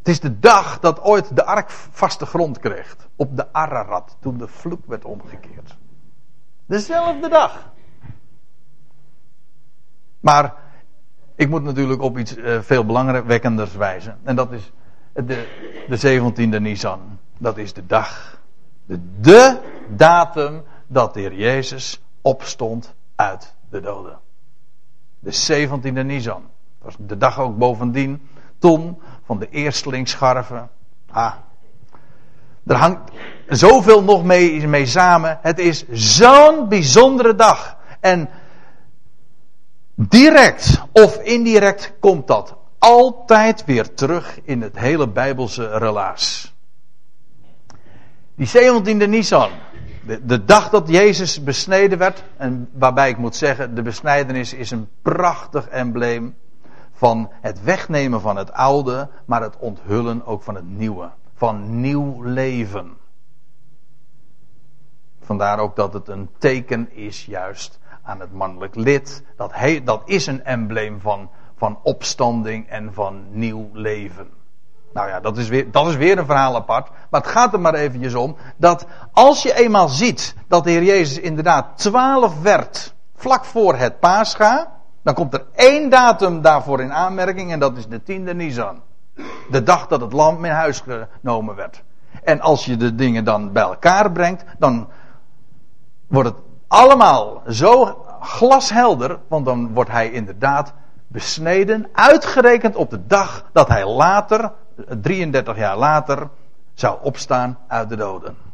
Het 0.00 0.08
is 0.08 0.20
de 0.20 0.38
dag 0.38 0.80
dat 0.80 1.00
ooit 1.00 1.36
de 1.36 1.44
ark 1.44 1.70
vaste 1.70 2.26
grond 2.26 2.58
kreeg. 2.58 2.96
Op 3.16 3.36
de 3.36 3.52
Ararat, 3.52 4.16
toen 4.20 4.38
de 4.38 4.48
vloek 4.48 4.86
werd 4.86 5.04
omgekeerd. 5.04 5.76
Dezelfde 6.66 7.28
dag. 7.28 7.72
Maar 10.20 10.54
ik 11.34 11.48
moet 11.48 11.62
natuurlijk 11.62 12.02
op 12.02 12.18
iets 12.18 12.36
uh, 12.36 12.60
veel 12.60 12.86
belangwekkenders 12.86 13.74
wijzen. 13.74 14.18
En 14.22 14.36
dat 14.36 14.52
is 14.52 14.72
de, 15.12 15.46
de 15.88 16.20
17e 16.56 16.60
Nisan. 16.60 17.18
Dat 17.38 17.56
is 17.56 17.72
de 17.72 17.86
dag. 17.86 18.40
De, 18.86 19.00
de 19.20 19.60
datum 19.88 20.62
dat 20.86 21.14
de 21.14 21.20
Heer 21.20 21.34
Jezus 21.34 22.02
opstond 22.20 22.94
uit 23.14 23.54
de 23.70 23.80
doden. 23.80 24.18
De 25.18 25.68
17e 25.68 26.04
Nisan. 26.04 26.42
Dat 26.78 26.96
was 26.96 26.96
de 26.98 27.16
dag 27.16 27.38
ook 27.40 27.58
bovendien. 27.58 28.28
Ton 28.58 28.98
van 29.30 29.38
de 29.38 29.48
eerstelingsscharven. 29.50 30.70
Ah. 31.10 31.34
Er 32.66 32.76
hangt 32.76 33.10
zoveel 33.48 34.02
nog 34.02 34.24
mee, 34.24 34.66
mee 34.68 34.86
samen. 34.86 35.38
Het 35.42 35.58
is 35.58 35.84
zo'n 35.90 36.68
bijzondere 36.68 37.34
dag. 37.34 37.76
En 38.00 38.28
direct 39.94 40.82
of 40.92 41.16
indirect 41.16 41.92
komt 42.00 42.26
dat 42.26 42.56
altijd 42.78 43.64
weer 43.64 43.94
terug 43.94 44.40
in 44.42 44.62
het 44.62 44.78
hele 44.78 45.08
Bijbelse 45.08 45.78
relaas. 45.78 46.54
Die 48.34 48.48
17e 48.48 49.08
Nisan. 49.08 49.50
De, 50.06 50.26
de, 50.26 50.44
dag 50.44 50.70
dat 50.70 50.88
Jezus 50.88 51.42
besneden 51.42 51.98
werd. 51.98 52.22
En 52.36 52.68
waarbij 52.72 53.08
ik 53.08 53.18
moet 53.18 53.36
zeggen, 53.36 53.74
de 53.74 53.82
besnijdenis 53.82 54.54
is 54.54 54.70
een 54.70 54.88
prachtig 55.02 55.68
embleem 55.68 56.34
van 57.00 57.30
het 57.40 57.62
wegnemen 57.62 58.20
van 58.20 58.36
het 58.36 58.52
oude, 58.52 59.08
maar 59.24 59.42
het 59.42 59.56
onthullen 59.58 60.26
ook 60.26 60.42
van 60.42 60.54
het 60.54 60.68
nieuwe. 60.68 61.10
Van 61.34 61.80
nieuw 61.80 62.22
leven. 62.22 62.96
Vandaar 65.20 65.58
ook 65.58 65.76
dat 65.76 65.92
het 65.92 66.08
een 66.08 66.30
teken 66.38 66.92
is 66.92 67.24
juist 67.24 67.78
aan 68.02 68.20
het 68.20 68.32
mannelijk 68.32 68.74
lid. 68.74 69.24
Dat, 69.36 69.52
dat 69.84 70.02
is 70.04 70.26
een 70.26 70.44
embleem 70.44 71.00
van, 71.00 71.30
van 71.56 71.78
opstanding 71.82 72.68
en 72.68 72.94
van 72.94 73.24
nieuw 73.30 73.70
leven. 73.72 74.28
Nou 74.92 75.08
ja, 75.08 75.20
dat 75.20 75.38
is, 75.38 75.48
weer, 75.48 75.70
dat 75.70 75.86
is 75.86 75.96
weer 75.96 76.18
een 76.18 76.26
verhaal 76.26 76.54
apart. 76.54 76.90
Maar 77.10 77.20
het 77.20 77.30
gaat 77.30 77.52
er 77.52 77.60
maar 77.60 77.74
eventjes 77.74 78.14
om 78.14 78.36
dat 78.56 78.86
als 79.12 79.42
je 79.42 79.54
eenmaal 79.54 79.88
ziet 79.88 80.34
dat 80.48 80.64
de 80.64 80.70
Heer 80.70 80.84
Jezus 80.84 81.18
inderdaad 81.18 81.78
twaalf 81.78 82.42
werd 82.42 82.94
vlak 83.14 83.44
voor 83.44 83.76
het 83.76 84.00
paascha, 84.00 84.79
dan 85.02 85.14
komt 85.14 85.34
er 85.34 85.44
één 85.54 85.90
datum 85.90 86.42
daarvoor 86.42 86.80
in 86.80 86.92
aanmerking 86.92 87.52
en 87.52 87.58
dat 87.58 87.76
is 87.76 87.86
de 87.86 88.02
tiende 88.02 88.34
Nisan. 88.34 88.82
De 89.50 89.62
dag 89.62 89.86
dat 89.86 90.00
het 90.00 90.12
lam 90.12 90.44
in 90.44 90.50
huis 90.50 90.82
genomen 91.20 91.54
werd. 91.54 91.82
En 92.24 92.40
als 92.40 92.64
je 92.64 92.76
de 92.76 92.94
dingen 92.94 93.24
dan 93.24 93.52
bij 93.52 93.62
elkaar 93.62 94.12
brengt, 94.12 94.44
dan 94.58 94.88
wordt 96.06 96.28
het 96.28 96.38
allemaal 96.68 97.42
zo 97.48 98.04
glashelder, 98.20 99.18
want 99.28 99.44
dan 99.44 99.72
wordt 99.72 99.90
hij 99.90 100.10
inderdaad 100.10 100.72
besneden, 101.06 101.88
uitgerekend 101.92 102.76
op 102.76 102.90
de 102.90 103.06
dag 103.06 103.44
dat 103.52 103.68
hij 103.68 103.86
later, 103.86 104.52
33 105.00 105.56
jaar 105.56 105.76
later, 105.76 106.28
zou 106.74 106.98
opstaan 107.02 107.58
uit 107.66 107.88
de 107.88 107.96
doden. 107.96 108.49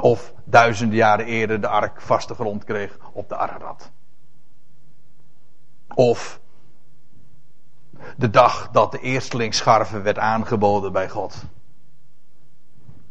Of 0.00 0.32
duizenden 0.44 0.96
jaren 0.96 1.26
eerder 1.26 1.60
de 1.60 1.68
ark 1.68 2.00
vaste 2.00 2.34
grond 2.34 2.64
kreeg 2.64 2.98
op 3.12 3.28
de 3.28 3.36
Ararat. 3.36 3.90
Of 5.94 6.40
de 8.16 8.30
dag 8.30 8.68
dat 8.70 8.92
de 8.92 9.00
eerstelingsscharven 9.00 10.02
werd 10.02 10.18
aangeboden 10.18 10.92
bij 10.92 11.08
God. 11.08 11.34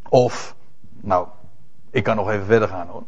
Of, 0.10 0.56
nou, 0.90 1.28
ik 1.92 2.04
kan 2.04 2.16
nog 2.16 2.30
even 2.30 2.46
verder 2.46 2.68
gaan 2.68 2.88
hoor. 2.88 3.04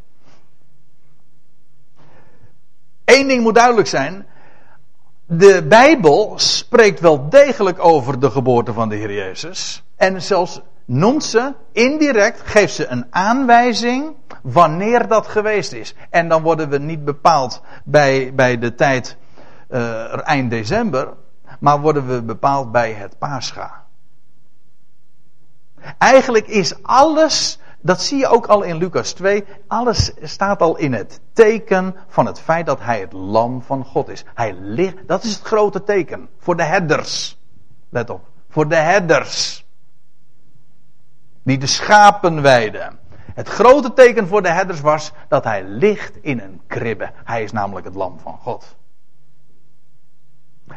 Eén 3.06 3.28
ding 3.28 3.44
moet 3.44 3.56
duidelijk 3.56 3.88
zijn. 3.88 4.28
De 5.26 5.66
Bijbel 5.68 6.34
spreekt 6.36 7.00
wel 7.00 7.30
degelijk 7.30 7.80
over 7.80 8.20
de 8.20 8.32
geboorte 8.32 8.74
van 8.74 8.90
de 8.90 8.96
Heer 8.96 9.14
Jezus. 9.14 9.84
En 9.96 10.22
zelfs 10.22 10.62
noemt 10.92 11.24
ze 11.24 11.54
indirect, 11.72 12.42
geeft 12.44 12.74
ze 12.74 12.88
een 12.88 13.06
aanwijzing 13.10 14.16
wanneer 14.42 15.08
dat 15.08 15.28
geweest 15.28 15.72
is. 15.72 15.96
En 16.10 16.28
dan 16.28 16.42
worden 16.42 16.70
we 16.70 16.78
niet 16.78 17.06
bepaald 17.06 17.62
bij, 17.84 18.34
bij 18.36 18.58
de 18.58 18.76
tijd 18.76 19.18
uh, 19.70 20.28
eind 20.28 20.50
december, 20.50 21.14
maar 21.60 21.80
worden 21.80 22.08
we 22.08 22.22
bepaald 22.22 22.72
bij 22.72 22.92
het 22.92 23.18
Pascha. 23.18 23.86
Eigenlijk 25.98 26.48
is 26.48 26.84
alles, 26.84 27.60
dat 27.80 28.02
zie 28.02 28.18
je 28.18 28.28
ook 28.28 28.48
al 28.48 28.62
in 28.62 28.78
Lucas 28.78 29.14
2, 29.14 29.46
alles 29.68 30.12
staat 30.22 30.62
al 30.62 30.78
in 30.78 30.94
het 30.94 31.20
teken 31.34 31.96
van 32.08 32.26
het 32.26 32.40
feit 32.40 32.66
dat 32.66 32.80
hij 32.82 33.00
het 33.00 33.14
lam 33.14 33.62
van 33.62 33.86
God 33.86 34.10
is. 34.10 34.24
Hij 34.34 34.54
ligt, 34.54 35.08
dat 35.08 35.24
is 35.24 35.34
het 35.34 35.44
grote 35.44 35.84
teken 35.84 36.30
voor 36.40 36.58
de 36.58 36.64
herders. 36.64 37.40
Let 37.90 38.10
op, 38.10 38.22
voor 38.50 38.68
de 38.68 38.76
herders. 38.76 39.66
Die 41.52 41.60
de 41.60 41.68
schapen 41.68 42.42
weiden. 42.42 43.00
Het 43.34 43.48
grote 43.48 43.94
teken 43.94 44.28
voor 44.28 44.42
de 44.42 44.50
herders 44.50 44.82
was 44.82 45.12
dat 45.28 45.44
hij 45.44 45.64
ligt 45.64 46.18
in 46.22 46.40
een 46.40 46.62
kribbe. 46.68 47.12
Hij 47.24 47.44
is 47.44 47.52
namelijk 47.52 47.86
het 47.86 47.96
lam 47.96 48.20
van 48.20 48.38
God. 48.38 48.76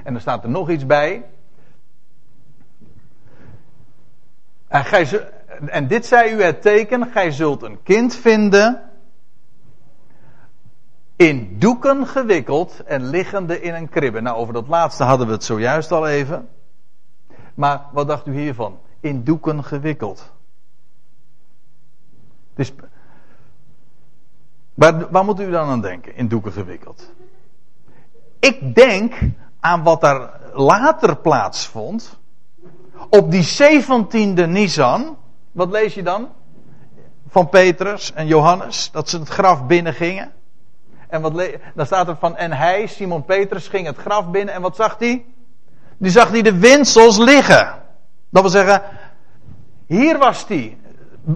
En 0.05 0.15
er 0.15 0.21
staat 0.21 0.45
er 0.45 0.51
nog 0.51 0.71
iets 0.71 0.87
bij. 0.87 1.25
En, 4.69 4.85
gij, 4.85 5.31
en 5.67 5.89
dit 5.89 6.07
zei 6.07 6.33
u 6.33 6.43
het 6.43 6.63
teken: 6.63 7.07
gij 7.07 7.31
zult 7.31 7.63
een 7.63 7.83
kind 7.83 8.15
vinden. 8.15 8.91
In 11.17 11.59
doeken 11.59 12.07
gewikkeld 12.07 12.83
en 12.85 13.05
liggende 13.05 13.61
in 13.61 13.75
een 13.75 13.89
kribbe. 13.89 14.21
Nou, 14.21 14.37
over 14.37 14.55
dat 14.55 14.69
laatste 14.69 15.05
hadden 15.05 15.27
we 15.27 15.33
het 15.33 15.45
zojuist 15.45 15.93
al 15.93 16.07
even. 16.07 16.49
Maar 17.55 17.83
wat 17.93 18.09
dacht 18.09 18.27
u 18.27 18.33
hiervan? 18.33 18.79
In 19.01 19.25
doeken 19.25 19.65
gewikkeld. 19.65 20.34
Dus, 22.55 22.73
waar, 24.75 25.25
moet 25.25 25.41
u 25.41 25.51
dan 25.51 25.69
aan 25.69 25.81
denken, 25.81 26.17
in 26.17 26.29
doeken 26.29 26.53
gewikkeld? 26.53 27.13
Ik 28.39 28.75
denk 28.75 29.15
aan 29.61 29.83
wat 29.83 30.01
daar 30.01 30.41
later 30.53 31.17
plaatsvond. 31.17 32.19
Op 33.11 33.31
die 33.31 33.49
17e 33.63 34.49
Nisan. 34.49 35.17
Wat 35.53 35.71
lees 35.71 35.95
je 35.95 36.03
dan? 36.03 36.29
Van 37.29 37.49
Petrus 37.49 38.13
en 38.13 38.27
Johannes. 38.27 38.91
Dat 38.91 39.09
ze 39.09 39.19
het 39.19 39.29
graf 39.29 39.67
binnen 39.67 39.95
gingen. 39.95 40.33
En 41.09 41.21
wat 41.21 41.43
dan 41.75 41.87
staat 41.87 42.09
er 42.09 42.17
van. 42.17 42.37
En 42.37 42.53
hij, 42.53 42.87
Simon 42.87 43.25
Petrus, 43.25 43.69
ging 43.69 43.87
het 43.87 43.97
graf 43.97 44.31
binnen. 44.31 44.55
En 44.55 44.63
wat 44.63 44.77
zag 44.77 44.99
hij? 44.99 45.25
Die 45.97 46.11
zag 46.11 46.31
hij 46.31 46.43
de 46.43 46.59
winsels 46.59 47.19
liggen. 47.19 47.83
Dat 48.31 48.43
wil 48.43 48.51
zeggen. 48.51 48.83
Hier 49.87 50.19
was 50.19 50.49
hij 50.49 50.79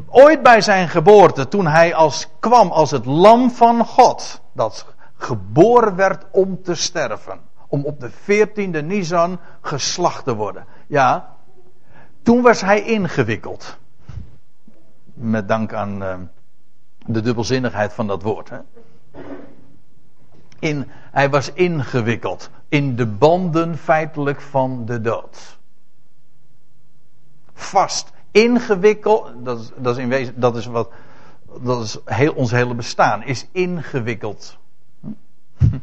ooit 0.06 0.42
bij 0.42 0.60
zijn 0.60 0.88
geboorte, 0.88 1.48
toen 1.48 1.66
hij 1.66 1.94
als, 1.94 2.28
kwam 2.38 2.70
als 2.70 2.90
het 2.90 3.04
lam 3.04 3.50
van 3.50 3.84
God, 3.84 4.40
dat 4.52 4.86
geboren 5.16 5.96
werd 5.96 6.24
om 6.30 6.62
te 6.62 6.74
sterven. 6.74 7.40
Om 7.68 7.84
op 7.84 8.00
de 8.00 8.10
14e 8.10 8.84
Nisan 8.84 9.38
geslacht 9.60 10.24
te 10.24 10.34
worden. 10.34 10.64
Ja, 10.86 11.36
toen 12.22 12.42
was 12.42 12.60
hij 12.60 12.82
ingewikkeld. 12.82 13.78
Met 15.14 15.48
dank 15.48 15.72
aan 15.72 16.02
uh, 16.02 16.14
de 17.06 17.20
dubbelzinnigheid 17.20 17.92
van 17.92 18.06
dat 18.06 18.22
woord. 18.22 18.50
Hè. 18.50 18.58
In, 20.58 20.90
hij 20.90 21.30
was 21.30 21.52
ingewikkeld 21.52 22.50
in 22.68 22.96
de 22.96 23.06
banden 23.06 23.78
feitelijk 23.78 24.40
van 24.40 24.84
de 24.84 25.00
dood. 25.00 25.58
Vast 27.52 28.12
ingewikkeld, 28.30 29.32
dat 29.36 29.58
is, 29.58 29.70
dat 29.76 29.96
is 29.96 30.02
in 30.02 30.08
wezen, 30.08 30.40
dat 30.40 30.56
is 30.56 30.66
wat, 30.66 30.90
dat 31.60 31.82
is 31.82 31.98
heel, 32.04 32.32
ons 32.32 32.50
hele 32.50 32.74
bestaan, 32.74 33.22
is 33.22 33.46
ingewikkeld. 33.52 34.58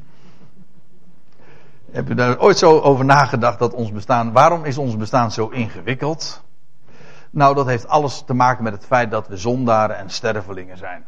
Heb 1.91 2.07
je 2.07 2.15
daar 2.15 2.39
ooit 2.39 2.57
zo 2.57 2.79
over 2.79 3.05
nagedacht 3.05 3.59
dat 3.59 3.73
ons 3.73 3.91
bestaan, 3.91 4.31
waarom 4.31 4.65
is 4.65 4.77
ons 4.77 4.97
bestaan 4.97 5.31
zo 5.31 5.47
ingewikkeld? 5.47 6.43
Nou, 7.29 7.55
dat 7.55 7.65
heeft 7.65 7.87
alles 7.87 8.23
te 8.25 8.33
maken 8.33 8.63
met 8.63 8.73
het 8.73 8.85
feit 8.85 9.11
dat 9.11 9.27
we 9.27 9.37
zondaren 9.37 9.97
en 9.97 10.09
stervelingen 10.09 10.77
zijn. 10.77 11.05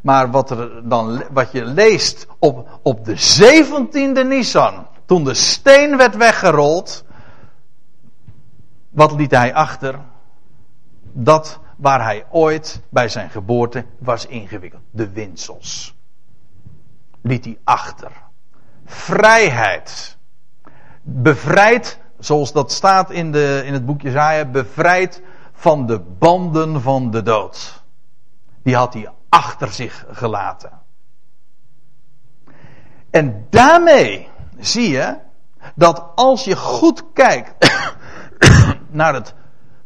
Maar 0.00 0.30
wat, 0.30 0.50
er 0.50 0.88
dan, 0.88 1.22
wat 1.30 1.52
je 1.52 1.64
leest 1.64 2.26
op, 2.38 2.78
op 2.82 3.04
de 3.04 3.16
17e 3.16 4.26
Nissan, 4.26 4.86
toen 5.04 5.24
de 5.24 5.34
steen 5.34 5.96
werd 5.96 6.16
weggerold, 6.16 7.04
wat 8.90 9.12
liet 9.12 9.30
hij 9.30 9.54
achter? 9.54 9.98
Dat 11.18 11.60
waar 11.76 12.04
hij 12.04 12.26
ooit 12.30 12.82
bij 12.88 13.08
zijn 13.08 13.30
geboorte 13.30 13.84
was 13.98 14.26
ingewikkeld. 14.26 14.82
De 14.90 15.10
winsels. 15.10 15.96
Liet 17.20 17.44
hij 17.44 17.58
achter. 17.64 18.12
Vrijheid. 18.84 20.16
Bevrijd, 21.02 21.98
zoals 22.18 22.52
dat 22.52 22.72
staat 22.72 23.10
in, 23.10 23.32
de, 23.32 23.62
in 23.64 23.72
het 23.72 23.86
boekje 23.86 24.10
Zaaia, 24.10 24.44
bevrijd 24.44 25.22
van 25.52 25.86
de 25.86 25.98
banden 25.98 26.82
van 26.82 27.10
de 27.10 27.22
dood. 27.22 27.84
Die 28.62 28.76
had 28.76 28.94
hij 28.94 29.10
achter 29.28 29.72
zich 29.72 30.04
gelaten. 30.10 30.70
En 33.10 33.46
daarmee 33.50 34.28
zie 34.58 34.90
je 34.90 35.16
dat 35.74 36.04
als 36.14 36.44
je 36.44 36.56
goed 36.56 37.04
kijkt 37.12 37.70
naar 38.90 39.14
het 39.14 39.34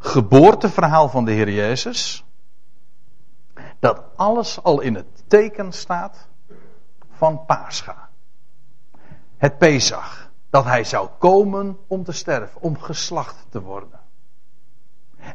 geboorteverhaal 0.01 1.09
van 1.09 1.25
de 1.25 1.31
Heer 1.31 1.51
Jezus, 1.51 2.25
dat 3.79 4.03
alles 4.17 4.63
al 4.63 4.81
in 4.81 4.95
het 4.95 5.07
teken 5.27 5.73
staat 5.73 6.29
van 7.11 7.45
Pascha. 7.47 8.09
Het 9.37 9.59
Pesach, 9.59 10.31
dat 10.51 10.65
hij 10.65 10.85
zou 10.85 11.09
komen 11.19 11.79
om 11.87 12.05
te 12.05 12.13
sterven, 12.13 12.61
om 12.61 12.79
geslacht 12.79 13.47
te 13.49 13.61
worden. 13.61 14.01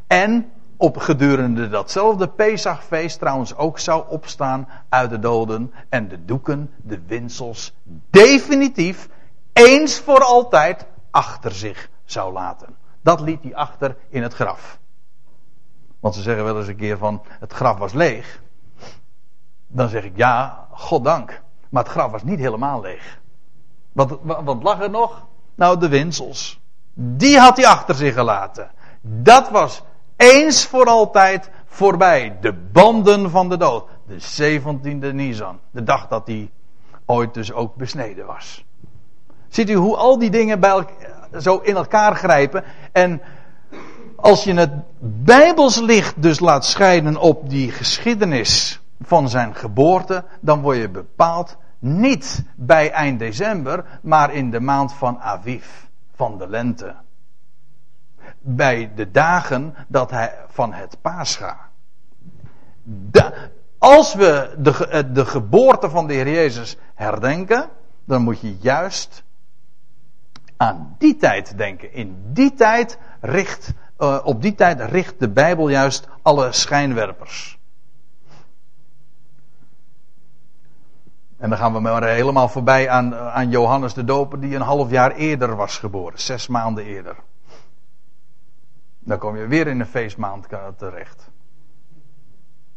En 0.07 0.51
op 0.77 0.97
gedurende 0.97 1.69
datzelfde 1.69 2.27
Pesachfeest 2.27 3.19
trouwens 3.19 3.55
ook 3.55 3.79
zou 3.79 4.03
opstaan 4.09 4.67
uit 4.89 5.09
de 5.09 5.19
doden 5.19 5.73
en 5.89 6.07
de 6.07 6.25
doeken, 6.25 6.71
de 6.77 7.01
winsels, 7.05 7.73
definitief 8.09 9.09
eens 9.53 9.99
voor 9.99 10.23
altijd 10.23 10.85
achter 11.11 11.51
zich 11.51 11.89
zou 12.05 12.33
laten. 12.33 12.75
Dat 13.05 13.19
liet 13.19 13.43
hij 13.43 13.55
achter 13.55 13.97
in 14.09 14.23
het 14.23 14.33
graf. 14.33 14.79
Want 15.99 16.15
ze 16.15 16.21
zeggen 16.21 16.43
wel 16.43 16.57
eens 16.57 16.67
een 16.67 16.75
keer 16.75 16.97
van 16.97 17.21
het 17.27 17.53
graf 17.53 17.77
was 17.77 17.93
leeg. 17.93 18.41
Dan 19.67 19.89
zeg 19.89 20.03
ik 20.03 20.17
ja, 20.17 20.67
goddank. 20.71 21.41
Maar 21.69 21.83
het 21.83 21.91
graf 21.91 22.11
was 22.11 22.23
niet 22.23 22.39
helemaal 22.39 22.81
leeg. 22.81 23.19
Wat, 23.91 24.17
wat 24.21 24.63
lag 24.63 24.81
er 24.81 24.89
nog? 24.89 25.25
Nou, 25.55 25.79
de 25.79 25.87
winsels. 25.87 26.59
Die 26.93 27.39
had 27.39 27.57
hij 27.57 27.65
achter 27.65 27.95
zich 27.95 28.13
gelaten. 28.13 28.71
Dat 29.01 29.49
was 29.49 29.83
eens 30.15 30.65
voor 30.65 30.85
altijd 30.85 31.49
voorbij. 31.65 32.37
De 32.41 32.53
banden 32.53 33.29
van 33.29 33.49
de 33.49 33.57
dood. 33.57 33.87
De 34.07 34.59
17e 34.61 35.13
Nisan. 35.13 35.59
De 35.71 35.83
dag 35.83 36.07
dat 36.07 36.27
hij 36.27 36.51
ooit 37.05 37.33
dus 37.33 37.53
ook 37.53 37.75
besneden 37.75 38.25
was. 38.25 38.65
Ziet 39.47 39.69
u 39.69 39.73
hoe 39.73 39.95
al 39.95 40.19
die 40.19 40.29
dingen 40.29 40.59
bij 40.59 40.69
elkaar, 40.69 41.24
zo 41.41 41.57
in 41.57 41.75
elkaar 41.75 42.15
grijpen. 42.15 42.63
En 42.91 43.21
als 44.15 44.43
je 44.43 44.53
het 44.53 44.71
Bijbels 45.23 45.79
licht 45.79 46.21
dus 46.21 46.39
laat 46.39 46.65
schijnen 46.65 47.17
op 47.17 47.49
die 47.49 47.71
geschiedenis 47.71 48.79
van 49.01 49.29
zijn 49.29 49.55
geboorte, 49.55 50.23
dan 50.39 50.61
word 50.61 50.77
je 50.77 50.89
bepaald 50.89 51.57
niet 51.79 52.43
bij 52.55 52.91
eind 52.91 53.19
december, 53.19 53.85
maar 54.01 54.33
in 54.33 54.51
de 54.51 54.59
maand 54.59 54.93
van 54.93 55.19
Aviv, 55.19 55.65
van 56.15 56.37
de 56.37 56.49
lente. 56.49 56.95
Bij 58.39 58.91
de 58.95 59.11
dagen 59.11 59.75
dat 59.87 60.11
hij 60.11 60.33
van 60.47 60.73
het 60.73 60.97
Pascha. 61.01 61.57
als 63.77 64.13
we 64.13 64.55
de, 64.57 65.09
de 65.11 65.25
geboorte 65.25 65.89
van 65.89 66.07
de 66.07 66.13
Heer 66.13 66.29
Jezus 66.29 66.77
herdenken, 66.93 67.69
dan 68.05 68.21
moet 68.21 68.39
je 68.39 68.57
juist 68.59 69.23
aan 70.57 70.95
die 70.97 71.17
tijd 71.17 71.57
denken. 71.57 71.93
In 71.93 72.23
die 72.33 72.53
tijd 72.53 72.99
richt, 73.19 73.73
uh, 73.99 74.19
op 74.23 74.41
die 74.41 74.55
tijd 74.55 74.81
richt 74.81 75.19
de 75.19 75.29
Bijbel 75.29 75.69
juist 75.69 76.07
alle 76.21 76.51
schijnwerpers. 76.51 77.59
En 81.37 81.49
dan 81.49 81.57
gaan 81.57 81.73
we 81.73 81.79
maar 81.79 82.03
helemaal 82.03 82.49
voorbij 82.49 82.89
aan, 82.89 83.15
aan 83.15 83.49
Johannes 83.49 83.93
de 83.93 84.03
Doper, 84.03 84.39
die 84.39 84.55
een 84.55 84.61
half 84.61 84.89
jaar 84.89 85.11
eerder 85.11 85.55
was 85.55 85.77
geboren, 85.77 86.19
zes 86.19 86.47
maanden 86.47 86.85
eerder. 86.85 87.15
Dan 88.99 89.17
kom 89.17 89.37
je 89.37 89.47
weer 89.47 89.67
in 89.67 89.79
een 89.79 89.85
feestmaand 89.85 90.47
terecht. 90.77 91.29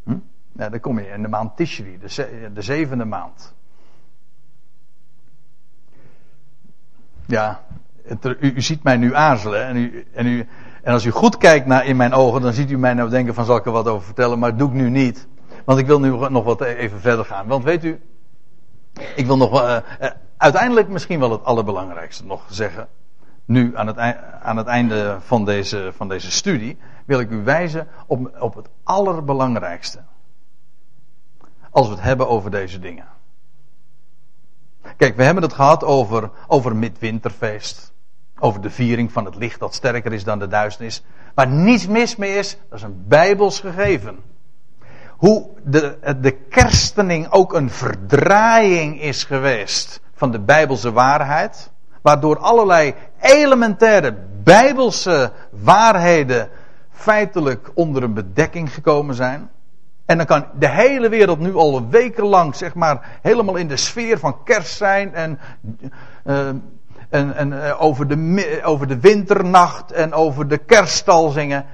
Hm? 0.05 0.19
Dan 0.53 0.81
kom 0.81 0.99
je 0.99 1.09
in 1.09 1.23
de 1.23 1.29
maand 1.29 1.57
Tishri, 1.57 1.99
de, 1.99 2.51
de 2.53 2.62
zevende 2.62 3.05
maand. 3.05 3.55
Ja, 7.29 7.61
u, 8.41 8.61
ziet 8.61 8.83
mij 8.83 8.97
nu 8.97 9.14
aarzelen. 9.14 9.67
En, 9.67 9.77
u, 9.77 10.07
en, 10.12 10.27
u, 10.27 10.49
en 10.83 10.93
als 10.93 11.05
u 11.05 11.11
goed 11.11 11.37
kijkt 11.37 11.67
naar 11.67 11.87
in 11.87 11.97
mijn 11.97 12.12
ogen, 12.12 12.41
dan 12.41 12.53
ziet 12.53 12.71
u 12.71 12.79
mij 12.79 12.95
nou 12.95 13.11
denken 13.11 13.35
van 13.35 13.45
zal 13.45 13.57
ik 13.57 13.67
er 13.67 13.73
wat 13.73 13.88
over 13.88 14.05
vertellen. 14.05 14.38
Maar 14.38 14.51
dat 14.51 14.59
doe 14.59 14.69
ik 14.69 14.75
nu 14.75 14.91
niet. 14.91 15.29
Want 15.64 15.79
ik 15.79 15.87
wil 15.87 16.01
nu 16.01 16.09
nog 16.29 16.45
wat 16.45 16.61
even 16.61 17.01
verder 17.01 17.25
gaan. 17.25 17.47
Want 17.47 17.64
weet 17.64 17.85
u, 17.85 18.01
ik 19.17 19.27
wil 19.27 19.37
nog 19.37 19.62
uh, 19.62 19.77
uiteindelijk 20.37 20.88
misschien 20.88 21.21
wel 21.21 21.31
het 21.31 21.45
allerbelangrijkste 21.45 22.25
nog 22.25 22.47
zeggen. 22.51 22.88
Nu 23.45 23.77
aan 23.77 23.87
het, 23.87 23.99
aan 24.43 24.57
het 24.57 24.67
einde 24.67 25.17
van 25.21 25.45
deze, 25.45 25.91
van 25.97 26.09
deze 26.09 26.31
studie 26.31 26.79
wil 27.07 27.21
ik 27.21 27.31
u 27.31 27.45
wijzen 27.45 27.87
op, 28.07 28.37
op 28.41 28.55
het 28.55 28.69
allerbelangrijkste. 28.83 29.99
Als 31.71 31.87
we 31.87 31.95
het 31.95 32.03
hebben 32.03 32.29
over 32.29 32.51
deze 32.51 32.79
dingen. 32.79 33.17
Kijk, 34.96 35.16
we 35.16 35.22
hebben 35.22 35.42
het 35.42 35.53
gehad 35.53 35.85
over, 35.85 36.31
over 36.46 36.77
midwinterfeest. 36.77 37.92
Over 38.38 38.61
de 38.61 38.70
viering 38.70 39.12
van 39.12 39.24
het 39.24 39.35
licht 39.35 39.61
dat 39.61 39.74
sterker 39.74 40.12
is 40.12 40.24
dan 40.24 40.38
de 40.38 40.48
duisternis. 40.48 41.03
Waar 41.35 41.48
niets 41.48 41.87
mis 41.87 42.16
mee 42.16 42.35
is, 42.35 42.59
dat 42.68 42.79
is 42.79 42.85
een 42.85 43.05
bijbels 43.09 43.61
gegeven. 43.61 44.18
Hoe 45.09 45.48
de, 45.64 46.16
de 46.20 46.31
kerstening 46.31 47.31
ook 47.31 47.55
een 47.55 47.70
verdraaiing 47.70 49.01
is 49.01 49.24
geweest 49.24 50.01
van 50.14 50.31
de 50.31 50.40
bijbelse 50.40 50.92
waarheid. 50.92 51.70
Waardoor 52.03 52.38
allerlei 52.38 52.94
elementaire 53.20 54.16
bijbelse 54.42 55.33
waarheden 55.51 56.48
feitelijk 56.90 57.70
onder 57.74 58.03
een 58.03 58.14
bedekking 58.14 58.74
gekomen 58.74 59.14
zijn. 59.14 59.51
En 60.09 60.16
dan 60.16 60.27
kan 60.27 60.44
de 60.59 60.68
hele 60.68 61.09
wereld 61.09 61.38
nu 61.38 61.55
al 61.55 61.88
wekenlang, 61.88 62.55
zeg 62.55 62.75
maar, 62.75 63.18
helemaal 63.23 63.57
in 63.57 63.68
de 63.68 63.77
sfeer 63.77 64.18
van 64.18 64.42
kerst 64.44 64.77
zijn. 64.77 65.14
En, 65.14 65.38
uh, 66.25 66.49
en, 67.09 67.35
en 67.35 67.53
uh, 67.53 67.83
over, 67.83 68.09
de, 68.09 68.61
over 68.64 68.87
de 68.87 69.01
winternacht 69.01 69.92
en 69.92 70.12
over 70.12 70.49
de 70.49 70.59
kerststal 70.59 71.29
zingen. 71.29 71.66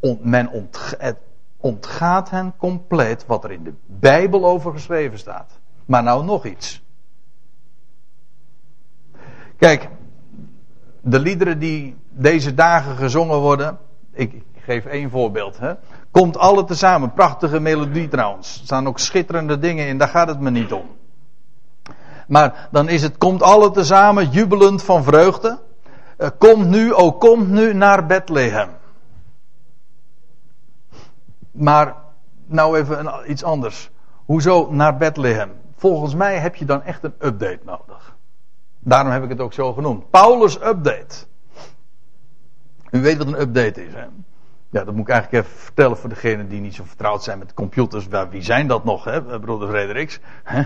Uh, 0.00 0.10
men 0.20 0.70
het 0.98 1.16
ontgaat 1.56 2.30
hen 2.30 2.54
compleet 2.56 3.26
wat 3.26 3.44
er 3.44 3.52
in 3.52 3.62
de 3.62 3.74
Bijbel 3.86 4.46
over 4.46 4.72
geschreven 4.72 5.18
staat. 5.18 5.58
Maar 5.86 6.02
nou 6.02 6.24
nog 6.24 6.44
iets. 6.44 6.82
Kijk, 9.56 9.88
de 11.00 11.18
liederen 11.18 11.58
die 11.58 11.96
deze 12.10 12.54
dagen 12.54 12.96
gezongen 12.96 13.38
worden. 13.38 13.78
Ik 14.12 14.42
geef 14.54 14.84
één 14.84 15.10
voorbeeld. 15.10 15.58
Hè. 15.58 15.74
Komt 16.16 16.38
alle 16.38 16.64
tezamen. 16.64 17.12
Prachtige 17.12 17.60
melodie 17.60 18.08
trouwens. 18.08 18.58
Er 18.58 18.64
staan 18.64 18.86
ook 18.86 18.98
schitterende 18.98 19.58
dingen 19.58 19.86
in, 19.86 19.98
daar 19.98 20.08
gaat 20.08 20.28
het 20.28 20.40
me 20.40 20.50
niet 20.50 20.72
om. 20.72 20.84
Maar 22.28 22.68
dan 22.70 22.88
is 22.88 23.02
het, 23.02 23.18
komt 23.18 23.42
alle 23.42 23.70
tezamen 23.70 24.30
jubelend 24.30 24.82
van 24.82 25.04
vreugde. 25.04 25.58
Uh, 26.18 26.28
komt 26.38 26.66
nu, 26.66 26.90
oh 26.90 27.18
komt 27.18 27.48
nu 27.48 27.74
naar 27.74 28.06
Bethlehem. 28.06 28.68
Maar, 31.50 31.94
nou 32.46 32.78
even 32.78 33.30
iets 33.30 33.44
anders. 33.44 33.90
Hoezo 34.24 34.68
naar 34.70 34.96
Bethlehem? 34.96 35.50
Volgens 35.76 36.14
mij 36.14 36.38
heb 36.38 36.54
je 36.54 36.64
dan 36.64 36.82
echt 36.82 37.04
een 37.04 37.14
update 37.18 37.60
nodig. 37.64 38.16
Daarom 38.78 39.12
heb 39.12 39.22
ik 39.22 39.28
het 39.28 39.40
ook 39.40 39.52
zo 39.52 39.72
genoemd. 39.72 40.10
Paulus 40.10 40.56
update. 40.56 41.26
U 42.90 43.00
weet 43.00 43.16
wat 43.16 43.26
een 43.26 43.40
update 43.40 43.86
is, 43.86 43.94
hè? 43.94 44.06
Ja, 44.70 44.84
dat 44.84 44.94
moet 44.94 45.08
ik 45.08 45.14
eigenlijk 45.14 45.44
even 45.44 45.58
vertellen 45.58 45.96
voor 45.96 46.08
degenen 46.08 46.48
die 46.48 46.60
niet 46.60 46.74
zo 46.74 46.84
vertrouwd 46.84 47.22
zijn 47.22 47.38
met 47.38 47.54
computers. 47.54 48.06
Wie 48.30 48.42
zijn 48.42 48.66
dat 48.66 48.84
nog, 48.84 49.04
hè, 49.04 49.40
broeder 49.40 49.68
Frederiks? 49.68 50.18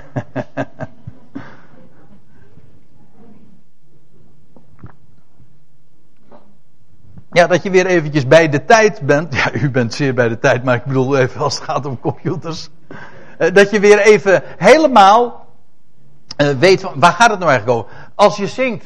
Ja, 7.32 7.46
dat 7.46 7.62
je 7.62 7.70
weer 7.70 7.86
eventjes 7.86 8.26
bij 8.26 8.48
de 8.48 8.64
tijd 8.64 9.00
bent. 9.00 9.34
Ja, 9.34 9.52
u 9.52 9.70
bent 9.70 9.94
zeer 9.94 10.14
bij 10.14 10.28
de 10.28 10.38
tijd, 10.38 10.64
maar 10.64 10.74
ik 10.74 10.84
bedoel 10.84 11.18
even 11.18 11.40
als 11.40 11.54
het 11.54 11.64
gaat 11.64 11.86
om 11.86 12.00
computers. 12.00 12.68
Eh, 13.38 13.54
dat 13.54 13.70
je 13.70 13.80
weer 13.80 13.98
even 13.98 14.42
helemaal 14.56 15.46
uh, 16.36 16.48
weet 16.58 16.80
van, 16.80 16.92
waar 16.96 17.12
gaat 17.12 17.30
het 17.30 17.38
nou 17.38 17.50
eigenlijk 17.50 17.78
over? 17.78 17.96
Als 18.14 18.36
je 18.36 18.46
zingt, 18.46 18.84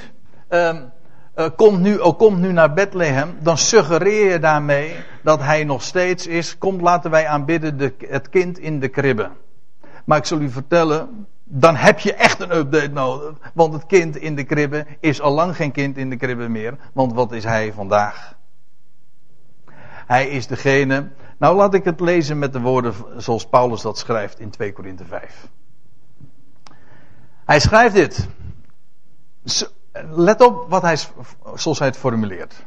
um, 0.48 0.92
uh, 1.36 1.46
komt 1.56 1.80
nu, 1.80 1.96
oh, 1.98 2.18
komt 2.18 2.38
nu 2.38 2.52
naar 2.52 2.72
Bethlehem, 2.72 3.36
dan 3.40 3.58
suggereer 3.58 4.30
je 4.30 4.38
daarmee 4.38 4.94
dat 5.22 5.40
hij 5.40 5.64
nog 5.64 5.82
steeds 5.82 6.26
is, 6.26 6.58
komt 6.58 6.80
laten 6.80 7.10
wij 7.10 7.26
aanbidden 7.26 7.76
de, 7.78 7.94
het 7.98 8.28
kind 8.28 8.58
in 8.58 8.80
de 8.80 8.88
kribbe. 8.88 9.30
Maar 10.04 10.18
ik 10.18 10.24
zal 10.24 10.40
u 10.40 10.50
vertellen, 10.50 11.26
dan 11.44 11.76
heb 11.76 11.98
je 11.98 12.14
echt 12.14 12.40
een 12.40 12.56
update 12.56 12.88
nodig. 12.88 13.38
Want 13.54 13.72
het 13.72 13.86
kind 13.86 14.16
in 14.16 14.34
de 14.34 14.44
kribbe 14.44 14.86
is 15.00 15.20
al 15.20 15.32
lang 15.32 15.56
geen 15.56 15.72
kind 15.72 15.96
in 15.96 16.10
de 16.10 16.16
kribbe 16.16 16.48
meer. 16.48 16.76
Want 16.92 17.12
wat 17.12 17.32
is 17.32 17.44
hij 17.44 17.72
vandaag? 17.72 18.36
Hij 20.06 20.28
is 20.28 20.46
degene. 20.46 21.08
Nou, 21.38 21.56
laat 21.56 21.74
ik 21.74 21.84
het 21.84 22.00
lezen 22.00 22.38
met 22.38 22.52
de 22.52 22.60
woorden 22.60 22.94
zoals 23.16 23.46
Paulus 23.46 23.82
dat 23.82 23.98
schrijft 23.98 24.40
in 24.40 24.50
2 24.50 24.72
Korinthe 24.72 25.04
5. 25.04 25.48
Hij 27.44 27.60
schrijft 27.60 27.94
dit. 27.94 28.28
Let 30.02 30.40
op 30.40 30.68
wat 30.68 30.82
hij, 30.82 30.96
zoals 31.54 31.78
hij 31.78 31.88
het 31.88 31.96
formuleert. 31.96 32.66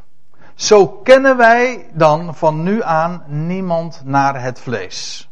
Zo 0.55 0.88
kennen 0.88 1.38
wij 1.38 1.89
dan 1.93 2.36
van 2.36 2.63
nu 2.63 2.84
aan 2.84 3.23
niemand 3.28 4.01
naar 4.05 4.41
het 4.41 4.59
vlees. 4.59 5.30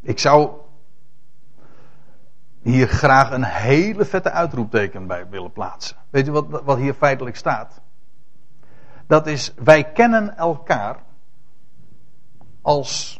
Ik 0.00 0.18
zou 0.18 0.50
hier 2.62 2.88
graag 2.88 3.30
een 3.30 3.44
hele 3.44 4.04
vette 4.04 4.30
uitroepteken 4.30 5.06
bij 5.06 5.28
willen 5.28 5.52
plaatsen. 5.52 5.96
Weet 6.10 6.28
u 6.28 6.30
wat, 6.30 6.62
wat 6.64 6.78
hier 6.78 6.94
feitelijk 6.94 7.36
staat? 7.36 7.80
Dat 9.06 9.26
is, 9.26 9.54
wij 9.56 9.92
kennen 9.92 10.36
elkaar 10.36 11.02
als 12.62 13.19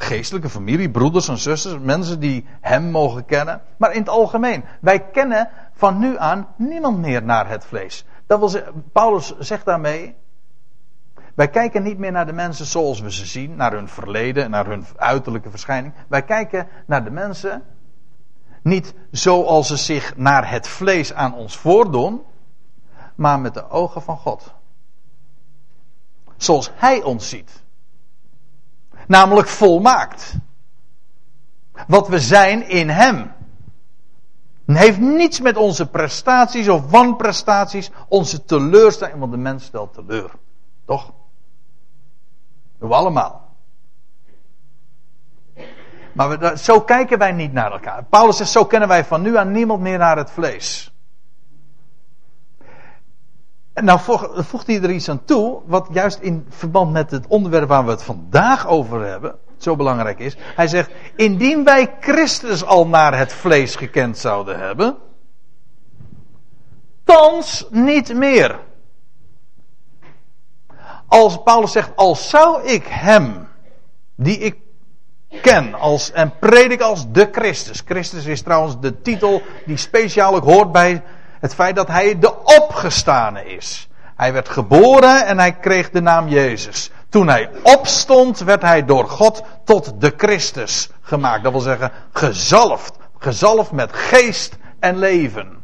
geestelijke 0.00 0.48
familie, 0.48 0.90
broeders 0.90 1.28
en 1.28 1.38
zusters, 1.38 1.78
mensen 1.78 2.20
die 2.20 2.46
hem 2.60 2.90
mogen 2.90 3.24
kennen. 3.24 3.62
Maar 3.76 3.92
in 3.92 4.00
het 4.00 4.08
algemeen, 4.08 4.64
wij 4.80 5.00
kennen 5.00 5.50
van 5.72 5.98
nu 5.98 6.18
aan 6.18 6.48
niemand 6.56 6.98
meer 6.98 7.22
naar 7.22 7.48
het 7.48 7.64
vlees. 7.64 8.04
Dat 8.26 8.38
wil 8.38 8.48
zeggen, 8.48 8.84
Paulus 8.92 9.38
zegt 9.38 9.64
daarmee, 9.64 10.14
wij 11.34 11.48
kijken 11.48 11.82
niet 11.82 11.98
meer 11.98 12.12
naar 12.12 12.26
de 12.26 12.32
mensen 12.32 12.66
zoals 12.66 13.00
we 13.00 13.12
ze 13.12 13.26
zien, 13.26 13.56
naar 13.56 13.72
hun 13.72 13.88
verleden, 13.88 14.50
naar 14.50 14.66
hun 14.66 14.86
uiterlijke 14.96 15.50
verschijning. 15.50 15.94
Wij 16.08 16.22
kijken 16.22 16.68
naar 16.86 17.04
de 17.04 17.10
mensen 17.10 17.62
niet 18.62 18.94
zoals 19.10 19.66
ze 19.66 19.76
zich 19.76 20.16
naar 20.16 20.50
het 20.50 20.68
vlees 20.68 21.12
aan 21.12 21.34
ons 21.34 21.56
voordoen, 21.56 22.22
maar 23.14 23.40
met 23.40 23.54
de 23.54 23.70
ogen 23.70 24.02
van 24.02 24.16
God. 24.16 24.54
Zoals 26.36 26.70
Hij 26.74 27.02
ons 27.02 27.28
ziet. 27.28 27.62
Namelijk 29.08 29.48
volmaakt. 29.48 30.34
Wat 31.86 32.08
we 32.08 32.20
zijn 32.20 32.68
in 32.68 32.88
Hem. 32.88 33.32
Het 34.66 34.76
heeft 34.76 34.98
niets 34.98 35.40
met 35.40 35.56
onze 35.56 35.86
prestaties 35.86 36.68
of 36.68 36.90
wanprestaties, 36.90 37.90
onze 38.08 38.44
teleurstelling, 38.44 39.18
want 39.18 39.32
de 39.32 39.38
mens 39.38 39.64
stelt 39.64 39.94
teleur. 39.94 40.30
Toch? 40.84 41.12
Doen 42.78 42.88
we 42.88 42.94
allemaal. 42.94 43.48
Maar 46.12 46.38
we, 46.38 46.58
zo 46.58 46.80
kijken 46.80 47.18
wij 47.18 47.32
niet 47.32 47.52
naar 47.52 47.72
elkaar. 47.72 48.04
Paulus 48.04 48.36
zegt, 48.36 48.50
zo 48.50 48.64
kennen 48.64 48.88
wij 48.88 49.04
van 49.04 49.22
nu 49.22 49.36
aan 49.36 49.52
niemand 49.52 49.80
meer 49.80 49.98
naar 49.98 50.16
het 50.16 50.30
vlees. 50.30 50.92
Nou 53.80 54.00
voegt 54.34 54.66
hij 54.66 54.82
er 54.82 54.90
iets 54.90 55.08
aan 55.08 55.24
toe, 55.24 55.60
wat 55.66 55.88
juist 55.90 56.18
in 56.20 56.46
verband 56.48 56.92
met 56.92 57.10
het 57.10 57.26
onderwerp 57.26 57.68
waar 57.68 57.84
we 57.84 57.90
het 57.90 58.02
vandaag 58.02 58.66
over 58.66 59.06
hebben, 59.06 59.34
zo 59.56 59.76
belangrijk 59.76 60.18
is. 60.18 60.36
Hij 60.38 60.68
zegt, 60.68 60.90
indien 61.16 61.64
wij 61.64 61.94
Christus 62.00 62.64
al 62.64 62.86
naar 62.86 63.18
het 63.18 63.32
vlees 63.32 63.76
gekend 63.76 64.18
zouden 64.18 64.58
hebben, 64.58 64.96
thans 67.04 67.66
niet 67.70 68.14
meer. 68.14 68.58
Als 71.06 71.42
Paulus 71.42 71.72
zegt, 71.72 71.96
als 71.96 72.28
zou 72.28 72.62
ik 72.62 72.86
hem, 72.86 73.48
die 74.14 74.38
ik 74.38 74.56
ken 75.42 75.74
als, 75.74 76.12
en 76.12 76.38
predik 76.38 76.80
als 76.80 77.12
de 77.12 77.28
Christus. 77.32 77.82
Christus 77.84 78.24
is 78.24 78.42
trouwens 78.42 78.80
de 78.80 79.02
titel 79.02 79.42
die 79.66 79.76
speciaal 79.76 80.40
hoort 80.40 80.72
bij 80.72 81.02
het 81.40 81.54
feit 81.54 81.76
dat 81.76 81.88
hij 81.88 82.18
de 82.18 82.44
opgestane 82.78 83.44
is. 83.44 83.88
Hij 84.16 84.32
werd 84.32 84.48
geboren 84.48 85.26
en 85.26 85.38
hij 85.38 85.52
kreeg 85.52 85.90
de 85.90 86.00
naam 86.00 86.28
Jezus. 86.28 86.90
Toen 87.08 87.28
hij 87.28 87.50
opstond, 87.62 88.38
werd 88.38 88.62
hij 88.62 88.84
door 88.84 89.08
God 89.08 89.42
tot 89.64 90.00
de 90.00 90.14
Christus 90.16 90.90
gemaakt. 91.00 91.42
Dat 91.42 91.52
wil 91.52 91.60
zeggen, 91.60 91.92
gezalfd. 92.12 92.96
Gezalfd 93.18 93.72
met 93.72 93.92
geest 93.92 94.56
en 94.78 94.98
leven. 94.98 95.56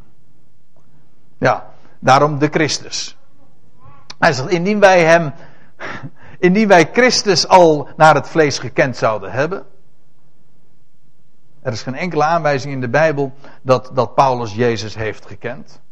Ja, 1.38 1.66
daarom 1.98 2.38
de 2.38 2.48
Christus. 2.48 3.16
Hij 4.18 4.32
zegt, 4.32 4.50
indien 4.50 4.80
wij 4.80 5.04
hem, 5.04 5.32
indien 6.38 6.68
wij 6.68 6.88
Christus 6.92 7.48
al 7.48 7.88
naar 7.96 8.14
het 8.14 8.28
vlees 8.28 8.58
gekend 8.58 8.96
zouden 8.96 9.32
hebben. 9.32 9.64
Er 11.62 11.72
is 11.72 11.82
geen 11.82 11.96
enkele 11.96 12.24
aanwijzing 12.24 12.72
in 12.72 12.80
de 12.80 12.88
Bijbel 12.88 13.34
dat, 13.62 13.90
dat 13.92 14.14
Paulus 14.14 14.54
Jezus 14.54 14.94
heeft 14.94 15.26
gekend. 15.26 15.82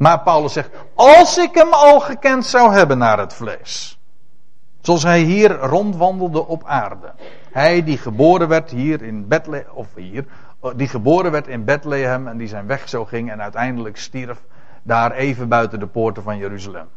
Maar 0.00 0.20
Paulus 0.20 0.52
zegt, 0.52 0.70
als 0.94 1.38
ik 1.38 1.54
hem 1.54 1.72
al 1.72 2.00
gekend 2.00 2.46
zou 2.46 2.72
hebben 2.72 2.98
naar 2.98 3.18
het 3.18 3.34
vlees. 3.34 3.98
Zoals 4.80 5.02
hij 5.02 5.20
hier 5.20 5.58
rondwandelde 5.58 6.46
op 6.46 6.64
aarde. 6.64 7.12
Hij 7.50 7.84
die 7.84 7.98
geboren 7.98 8.48
werd 8.48 8.70
hier 8.70 9.02
in 9.02 9.28
Bethlehem, 9.28 9.66
of 9.74 9.86
hier, 9.94 10.24
die 10.76 10.88
geboren 10.88 11.30
werd 11.30 11.46
in 11.46 11.64
Bethlehem 11.64 12.28
en 12.28 12.36
die 12.36 12.48
zijn 12.48 12.66
weg 12.66 12.88
zo 12.88 13.04
ging 13.04 13.30
en 13.30 13.42
uiteindelijk 13.42 13.96
stierf 13.96 14.42
daar 14.82 15.12
even 15.12 15.48
buiten 15.48 15.80
de 15.80 15.86
poorten 15.86 16.22
van 16.22 16.36
Jeruzalem. 16.36 16.88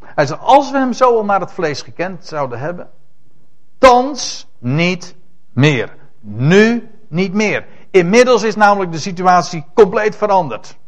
Hij 0.00 0.26
zegt, 0.26 0.40
als 0.40 0.70
we 0.70 0.78
hem 0.78 0.92
zo 0.92 1.16
al 1.16 1.24
naar 1.24 1.40
het 1.40 1.52
vlees 1.52 1.82
gekend 1.82 2.26
zouden 2.26 2.58
hebben, 2.58 2.90
thans 3.78 4.48
niet 4.58 5.14
meer. 5.52 5.94
Nu 6.20 6.90
niet 7.08 7.32
meer. 7.32 7.66
Inmiddels 7.90 8.42
is 8.42 8.56
namelijk 8.56 8.92
de 8.92 8.98
situatie 8.98 9.64
compleet 9.74 10.16
veranderd. 10.16 10.78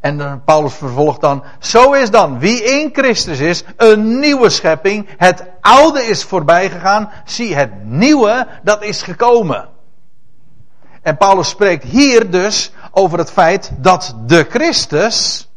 En 0.00 0.42
Paulus 0.44 0.74
vervolgt 0.74 1.20
dan, 1.20 1.42
zo 1.58 1.92
is 1.92 2.10
dan 2.10 2.38
wie 2.38 2.62
in 2.64 2.90
Christus 2.92 3.38
is, 3.38 3.64
een 3.76 4.18
nieuwe 4.18 4.50
schepping. 4.50 5.08
Het 5.16 5.44
oude 5.60 6.02
is 6.02 6.24
voorbij 6.24 6.70
gegaan. 6.70 7.10
Zie, 7.24 7.54
het 7.54 7.84
nieuwe, 7.84 8.46
dat 8.62 8.82
is 8.82 9.02
gekomen. 9.02 9.68
En 11.02 11.16
Paulus 11.16 11.48
spreekt 11.48 11.84
hier 11.84 12.30
dus 12.30 12.72
over 12.90 13.18
het 13.18 13.30
feit 13.30 13.72
dat 13.76 14.14
de 14.26 14.46
Christus, 14.48 15.48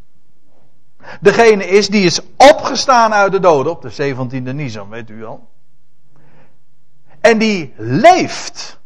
degene 1.20 1.68
is 1.68 1.88
die 1.88 2.06
is 2.06 2.20
opgestaan 2.38 3.14
uit 3.14 3.32
de 3.32 3.40
doden 3.40 3.72
op 3.72 3.82
de 3.82 4.16
17e 4.16 4.56
Nisan, 4.56 4.90
weet 4.90 5.10
u 5.10 5.26
al. 5.26 5.50
En 7.22 7.38
die 7.38 7.74
leeft. 7.78 8.80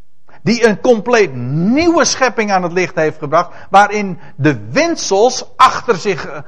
Die 0.43 0.67
een 0.67 0.81
compleet 0.81 1.33
nieuwe 1.35 2.05
schepping 2.05 2.51
aan 2.51 2.63
het 2.63 2.71
licht 2.71 2.95
heeft 2.95 3.17
gebracht. 3.17 3.55
Waarin 3.69 4.19
de 4.35 4.69
windsels 4.69 5.45
achter 5.55 5.95
zich, 5.95 6.43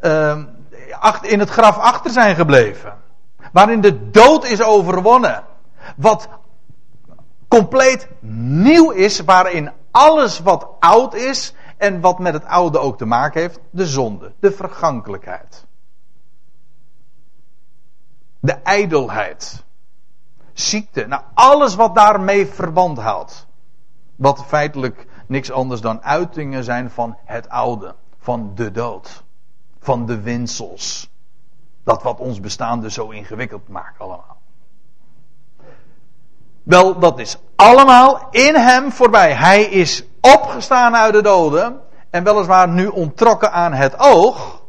uh, 0.00 0.38
in 1.20 1.38
het 1.38 1.50
graf 1.50 1.78
achter 1.78 2.10
zijn 2.10 2.34
gebleven. 2.34 2.94
Waarin 3.52 3.80
de 3.80 4.10
dood 4.10 4.44
is 4.44 4.62
overwonnen. 4.62 5.44
Wat 5.96 6.28
compleet 7.48 8.08
nieuw 8.20 8.90
is. 8.90 9.20
Waarin 9.20 9.72
alles 9.90 10.40
wat 10.40 10.68
oud 10.80 11.14
is. 11.14 11.54
En 11.76 12.00
wat 12.00 12.18
met 12.18 12.32
het 12.32 12.44
oude 12.44 12.78
ook 12.78 12.98
te 12.98 13.04
maken 13.04 13.40
heeft. 13.40 13.58
De 13.70 13.86
zonde. 13.86 14.32
De 14.40 14.52
vergankelijkheid. 14.52 15.66
De 18.40 18.52
ijdelheid 18.52 19.64
ziekte. 20.52 21.06
Nou, 21.06 21.22
alles 21.34 21.74
wat 21.74 21.94
daarmee 21.94 22.46
verband 22.46 22.98
houdt. 22.98 23.46
Wat 24.16 24.44
feitelijk 24.46 25.06
niks 25.26 25.50
anders 25.50 25.80
dan 25.80 26.02
uitingen 26.02 26.64
zijn 26.64 26.90
van 26.90 27.16
het 27.24 27.48
oude. 27.48 27.94
Van 28.18 28.52
de 28.54 28.70
dood. 28.70 29.22
Van 29.80 30.06
de 30.06 30.20
winsels. 30.20 31.10
Dat 31.84 32.02
wat 32.02 32.18
ons 32.18 32.40
bestaan 32.40 32.80
dus 32.80 32.94
zo 32.94 33.08
ingewikkeld 33.08 33.68
maakt 33.68 33.98
allemaal. 33.98 34.38
Wel, 36.62 36.98
dat 36.98 37.18
is 37.18 37.36
allemaal 37.56 38.28
in 38.30 38.54
hem 38.54 38.92
voorbij. 38.92 39.32
Hij 39.32 39.62
is 39.62 40.04
opgestaan 40.20 40.96
uit 40.96 41.12
de 41.12 41.22
doden. 41.22 41.80
En 42.10 42.24
weliswaar 42.24 42.68
nu 42.68 42.86
ontrokken 42.86 43.52
aan 43.52 43.72
het 43.72 43.98
oog. 43.98 44.62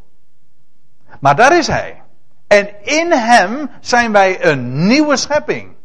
Maar 1.20 1.36
daar 1.36 1.58
is 1.58 1.68
hij. 1.68 2.01
En 2.52 2.84
in 2.84 3.12
hem 3.12 3.70
zijn 3.80 4.12
wij 4.12 4.46
een 4.46 4.88
nieuwe 4.88 5.18
schepping. 5.18 5.76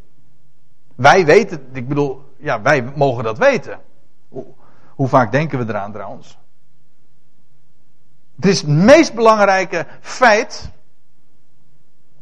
Wij 0.95 1.25
weten, 1.25 1.69
ik 1.73 1.87
bedoel, 1.87 2.33
ja, 2.37 2.61
wij 2.61 2.83
mogen 2.95 3.23
dat 3.23 3.37
weten. 3.37 3.79
Hoe, 4.95 5.07
vaak 5.07 5.31
denken 5.31 5.59
we 5.59 5.65
eraan 5.67 5.91
trouwens? 5.91 6.37
Het 8.35 8.45
is 8.45 8.61
het 8.61 8.69
meest 8.69 9.13
belangrijke 9.13 9.85
feit 10.01 10.71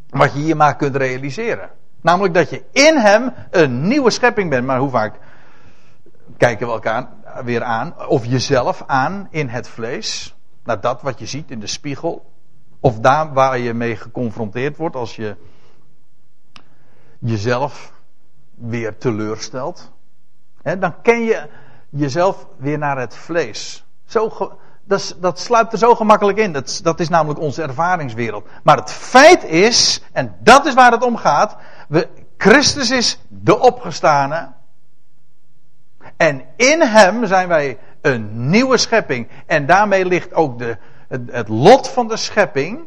wat 0.10 0.34
je 0.34 0.40
hier 0.40 0.56
maar 0.56 0.76
kunt 0.76 0.96
realiseren. 0.96 1.70
Namelijk 2.02 2.34
dat 2.34 2.50
je 2.50 2.64
in 2.72 2.98
hem 2.98 3.34
een 3.52 3.88
nieuwe 3.88 4.10
schepping 4.10 4.50
bent. 4.50 4.66
Maar 4.66 4.80
hoe 4.80 4.90
vaak 4.90 5.16
kijken 6.38 6.68
we 6.68 6.74
elkaar 6.74 7.08
weer 7.44 7.64
aan, 7.64 8.08
of 8.08 8.26
jezelf 8.26 8.84
aan 8.88 9.28
in 9.30 9.48
het 9.48 9.68
vlees, 9.68 10.36
naar 10.64 10.82
dat 10.82 11.02
wat 11.02 11.20
je 11.20 11.26
ziet 11.26 11.52
in 11.52 11.60
de 11.60 11.68
spiegel, 11.68 12.34
of 12.86 13.00
daar 13.00 13.34
waar 13.34 13.58
je 13.58 13.74
mee 13.74 13.96
geconfronteerd 13.96 14.78
wordt 14.78 14.96
als 14.96 15.16
je 15.16 15.36
jezelf 17.20 17.92
weer 18.54 18.98
teleurstelt, 18.98 19.92
dan 20.62 21.02
ken 21.02 21.22
je 21.22 21.50
jezelf 21.90 22.48
weer 22.58 22.78
naar 22.78 22.98
het 22.98 23.16
vlees. 23.16 23.86
Zo, 24.06 24.58
dat, 24.84 25.16
dat 25.20 25.40
sluipt 25.40 25.72
er 25.72 25.78
zo 25.78 25.96
gemakkelijk 25.96 26.38
in. 26.38 26.52
Dat, 26.52 26.80
dat 26.84 27.00
is 27.00 27.10
namelijk 27.10 27.40
onze 27.40 27.62
ervaringswereld. 27.62 28.48
Maar 28.64 28.78
het 28.78 28.92
feit 28.92 29.44
is, 29.44 30.04
en 30.12 30.36
dat 30.40 30.66
is 30.66 30.74
waar 30.74 30.92
het 30.92 31.04
om 31.04 31.18
gaat, 31.18 31.58
we, 31.88 32.08
Christus 32.38 32.92
is 32.92 33.20
de 33.28 33.60
opgestane. 33.60 34.52
En 36.18 36.46
in 36.56 36.82
hem 36.82 37.26
zijn 37.26 37.48
wij 37.48 37.80
een 38.02 38.50
nieuwe 38.50 38.78
schepping. 38.78 39.28
En 39.46 39.66
daarmee 39.66 40.06
ligt 40.06 40.34
ook 40.34 40.58
de, 40.60 40.78
het, 41.08 41.48
lot 41.48 41.90
van 41.90 42.08
de 42.08 42.18
schepping, 42.18 42.80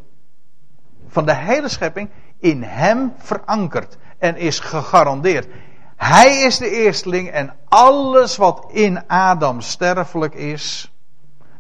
van 1.08 1.26
de 1.26 1.34
hele 1.34 1.68
schepping, 1.68 2.10
in 2.38 2.62
hem 2.62 3.12
verankerd. 3.18 3.96
En 4.18 4.36
is 4.36 4.60
gegarandeerd. 4.60 5.48
Hij 5.96 6.40
is 6.40 6.58
de 6.58 6.70
eersteling 6.70 7.30
en 7.30 7.56
alles 7.68 8.36
wat 8.36 8.66
in 8.72 9.08
Adam 9.08 9.60
sterfelijk 9.60 10.34
is, 10.34 10.92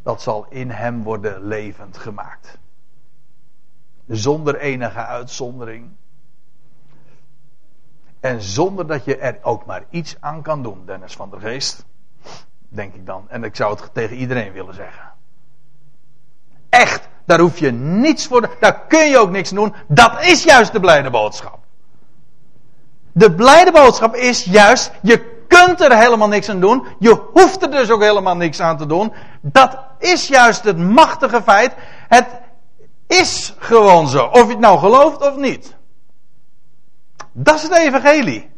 dat 0.02 0.22
zal 0.22 0.46
in 0.48 0.70
hem 0.70 1.02
worden 1.02 1.46
levend 1.46 1.96
gemaakt. 1.96 2.58
Zonder 4.06 4.56
enige 4.56 5.04
uitzondering. 5.04 5.90
En 8.20 8.42
zonder 8.42 8.86
dat 8.86 9.04
je 9.04 9.16
er 9.16 9.38
ook 9.42 9.66
maar 9.66 9.84
iets 9.90 10.16
aan 10.20 10.42
kan 10.42 10.62
doen, 10.62 10.86
Dennis 10.86 11.16
van 11.16 11.30
der 11.30 11.40
Geest. 11.40 11.84
Denk 12.68 12.94
ik 12.94 13.06
dan. 13.06 13.28
En 13.28 13.44
ik 13.44 13.56
zou 13.56 13.80
het 13.80 13.94
tegen 13.94 14.16
iedereen 14.16 14.52
willen 14.52 14.74
zeggen. 14.74 15.12
Echt, 16.70 17.08
daar 17.26 17.38
hoef 17.40 17.58
je 17.58 17.70
niets 17.72 18.26
voor. 18.26 18.56
Daar 18.60 18.80
kun 18.88 19.08
je 19.08 19.18
ook 19.18 19.30
niks 19.30 19.50
doen. 19.50 19.74
Dat 19.88 20.24
is 20.24 20.42
juist 20.42 20.72
de 20.72 20.80
blijde 20.80 21.10
boodschap. 21.10 21.58
De 23.12 23.34
blijde 23.34 23.72
boodschap 23.72 24.14
is 24.14 24.44
juist, 24.44 24.90
je 25.02 25.44
kunt 25.48 25.80
er 25.80 25.98
helemaal 25.98 26.28
niks 26.28 26.48
aan 26.48 26.60
doen. 26.60 26.86
Je 26.98 27.22
hoeft 27.32 27.62
er 27.62 27.70
dus 27.70 27.90
ook 27.90 28.02
helemaal 28.02 28.36
niks 28.36 28.60
aan 28.60 28.76
te 28.76 28.86
doen. 28.86 29.12
Dat 29.40 29.78
is 29.98 30.28
juist 30.28 30.64
het 30.64 30.78
machtige 30.78 31.42
feit. 31.42 31.74
Het 32.08 32.26
is 33.06 33.54
gewoon 33.58 34.08
zo. 34.08 34.24
Of 34.24 34.42
je 34.42 34.48
het 34.48 34.58
nou 34.58 34.78
gelooft 34.78 35.20
of 35.20 35.36
niet. 35.36 35.76
Dat 37.32 37.54
is 37.54 37.62
het 37.62 37.76
evangelie. 37.76 38.50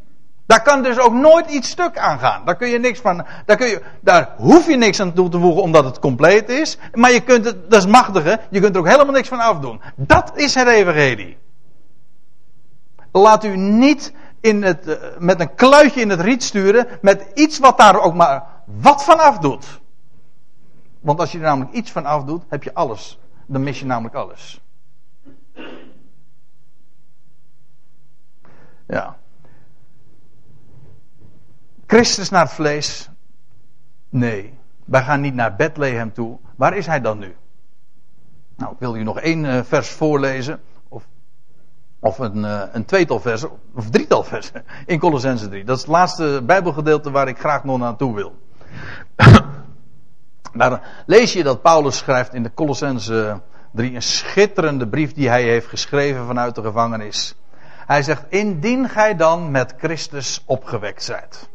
Daar 0.51 0.63
kan 0.63 0.83
dus 0.83 0.99
ook 0.99 1.13
nooit 1.13 1.51
iets 1.51 1.71
stuk 1.71 1.99
aan 1.99 2.19
gaan. 2.19 2.45
Daar 2.45 2.57
kun 2.57 2.69
je 2.69 2.79
niks 2.79 3.01
van, 3.01 3.27
daar, 3.47 3.57
kun 3.57 3.67
je, 3.67 3.83
daar 4.01 4.35
hoef 4.37 4.67
je 4.67 4.77
niks 4.77 5.01
aan 5.01 5.13
toe 5.13 5.29
te 5.29 5.39
voegen 5.39 5.63
omdat 5.63 5.85
het 5.85 5.99
compleet 5.99 6.49
is. 6.49 6.79
Maar 6.93 7.13
je 7.13 7.21
kunt 7.21 7.45
het, 7.45 7.71
dat 7.71 7.81
is 7.81 7.91
machtige, 7.91 8.41
je 8.51 8.61
kunt 8.61 8.75
er 8.75 8.81
ook 8.81 8.89
helemaal 8.89 9.15
niks 9.15 9.29
van 9.29 9.41
afdoen. 9.41 9.81
Dat 9.97 10.33
is 10.35 10.55
het 10.55 10.69
evangelie. 10.69 11.39
Laat 13.13 13.45
u 13.45 13.57
niet 13.57 14.13
in 14.41 14.63
het, 14.63 14.87
eh, 14.87 15.19
met 15.19 15.41
een 15.41 15.55
kluitje 15.55 16.01
in 16.01 16.11
het 16.11 16.21
riet 16.21 16.43
sturen, 16.43 16.87
met 17.01 17.31
iets 17.35 17.59
wat 17.59 17.79
daar 17.79 18.01
ook 18.01 18.15
maar 18.15 18.45
wat 18.65 19.05
van 19.05 19.19
afdoet. 19.19 19.81
Want 21.01 21.21
als 21.21 21.33
je 21.33 21.39
er 21.39 21.45
namelijk 21.45 21.73
iets 21.73 21.91
van 21.91 22.05
afdoet, 22.07 22.43
heb 22.49 22.63
je 22.63 22.75
alles. 22.75 23.19
Dan 23.47 23.63
mis 23.63 23.79
je 23.79 23.87
namelijk 23.87 24.15
alles. 24.15 24.61
Ja. 28.87 29.19
Christus 31.91 32.29
naar 32.29 32.43
het 32.43 32.53
vlees? 32.53 33.09
Nee. 34.09 34.59
Wij 34.85 35.03
gaan 35.03 35.21
niet 35.21 35.35
naar 35.35 35.57
Bethlehem 35.57 36.13
toe. 36.13 36.39
Waar 36.57 36.77
is 36.77 36.87
hij 36.87 37.01
dan 37.01 37.19
nu? 37.19 37.37
Nou, 38.57 38.73
ik 38.73 38.79
wil 38.79 38.97
u 38.97 39.03
nog 39.03 39.21
één 39.21 39.45
eh, 39.45 39.61
vers 39.65 39.89
voorlezen. 39.89 40.61
Of, 40.89 41.07
of 42.01 42.19
een, 42.19 42.37
uh, 42.37 42.63
een 42.73 42.85
tweetal 42.85 43.21
versen. 43.21 43.51
Of 43.75 43.91
drietal 43.91 44.25
versen. 44.25 44.65
In 44.87 44.99
Colossense 44.99 45.49
3. 45.49 45.65
Dat 45.65 45.77
is 45.77 45.83
het 45.83 45.91
laatste 45.91 46.43
Bijbelgedeelte 46.45 47.11
waar 47.11 47.29
ik 47.29 47.39
graag 47.39 47.65
nog 47.65 47.79
naartoe 47.79 48.15
wil. 48.15 48.39
Daar 50.53 51.03
lees 51.07 51.33
je 51.33 51.43
dat 51.43 51.63
Paulus 51.63 51.97
schrijft 51.97 52.35
in 52.35 52.43
de 52.43 52.55
Colossense 52.55 53.41
3. 53.73 53.95
Een 53.95 54.03
schitterende 54.03 54.89
brief 54.89 55.13
die 55.13 55.29
hij 55.29 55.43
heeft 55.43 55.67
geschreven 55.67 56.27
vanuit 56.27 56.55
de 56.55 56.63
gevangenis. 56.63 57.35
Hij 57.87 58.03
zegt, 58.03 58.25
indien 58.29 58.89
gij 58.89 59.17
dan 59.17 59.51
met 59.51 59.75
Christus 59.79 60.43
opgewekt 60.47 61.03
zijt. 61.03 61.50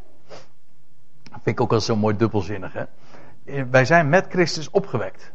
Dat 1.36 1.44
vind 1.44 1.56
ik 1.56 1.62
ook 1.62 1.70
wel 1.70 1.80
zo 1.80 1.96
mooi 1.96 2.16
dubbelzinnig, 2.16 2.74
hè. 2.74 2.84
Wij 3.66 3.86
zijn 3.86 4.10
met 4.10 4.26
Christus 4.30 4.70
opgewekt. 4.70 5.32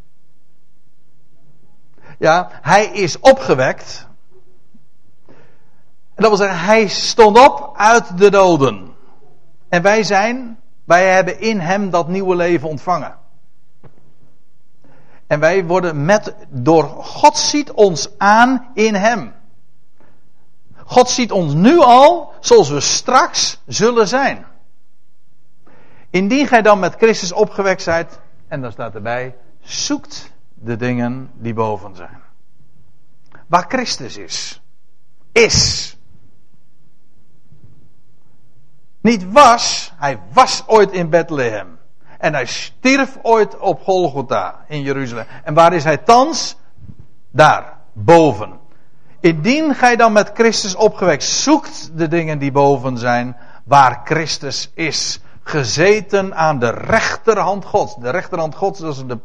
Ja, 2.18 2.48
hij 2.62 2.86
is 2.86 3.18
opgewekt. 3.18 4.06
En 6.14 6.26
dat 6.26 6.28
wil 6.28 6.36
zeggen, 6.36 6.58
hij 6.58 6.86
stond 6.86 7.38
op 7.38 7.72
uit 7.76 8.18
de 8.18 8.30
doden. 8.30 8.94
En 9.68 9.82
wij 9.82 10.02
zijn, 10.02 10.58
wij 10.84 11.12
hebben 11.12 11.40
in 11.40 11.60
hem 11.60 11.90
dat 11.90 12.08
nieuwe 12.08 12.36
leven 12.36 12.68
ontvangen. 12.68 13.18
En 15.26 15.40
wij 15.40 15.64
worden 15.64 16.04
met, 16.04 16.34
door 16.48 16.84
God 16.84 17.36
ziet 17.36 17.72
ons 17.72 18.08
aan 18.18 18.70
in 18.74 18.94
hem. 18.94 19.32
God 20.84 21.10
ziet 21.10 21.32
ons 21.32 21.54
nu 21.54 21.78
al 21.78 22.32
zoals 22.40 22.68
we 22.68 22.80
straks 22.80 23.60
zullen 23.66 24.08
zijn. 24.08 24.46
Indien 26.10 26.46
gij 26.46 26.62
dan 26.62 26.78
met 26.78 26.94
Christus 26.94 27.32
opgewekt 27.32 27.82
zijt, 27.82 28.20
en 28.48 28.60
dan 28.60 28.72
staat 28.72 28.94
erbij, 28.94 29.36
zoekt 29.60 30.32
de 30.54 30.76
dingen 30.76 31.30
die 31.34 31.54
boven 31.54 31.96
zijn. 31.96 32.18
Waar 33.46 33.64
Christus 33.68 34.16
is. 34.16 34.62
Is. 35.32 35.96
Niet 39.00 39.32
was, 39.32 39.92
hij 39.96 40.20
was 40.32 40.64
ooit 40.66 40.92
in 40.92 41.10
Bethlehem. 41.10 41.78
En 42.18 42.34
hij 42.34 42.46
stierf 42.46 43.18
ooit 43.22 43.58
op 43.58 43.82
Golgotha 43.82 44.64
in 44.68 44.82
Jeruzalem. 44.82 45.26
En 45.44 45.54
waar 45.54 45.72
is 45.72 45.84
hij 45.84 45.96
thans? 45.96 46.56
Daar, 47.30 47.76
boven. 47.92 48.58
Indien 49.20 49.74
gij 49.74 49.96
dan 49.96 50.12
met 50.12 50.30
Christus 50.34 50.74
opgewekt 50.74 51.22
zoekt 51.22 51.90
de 51.94 52.08
dingen 52.08 52.38
die 52.38 52.52
boven 52.52 52.98
zijn, 52.98 53.36
waar 53.64 54.00
Christus 54.04 54.70
is, 54.74 55.20
gezeten 55.50 56.34
aan 56.34 56.58
de 56.58 56.70
rechterhand 56.70 57.64
Gods. 57.64 57.96
De 57.96 58.10
rechterhand 58.10 58.54
Gods, 58.54 58.80
is 58.80 59.06
de, 59.06 59.18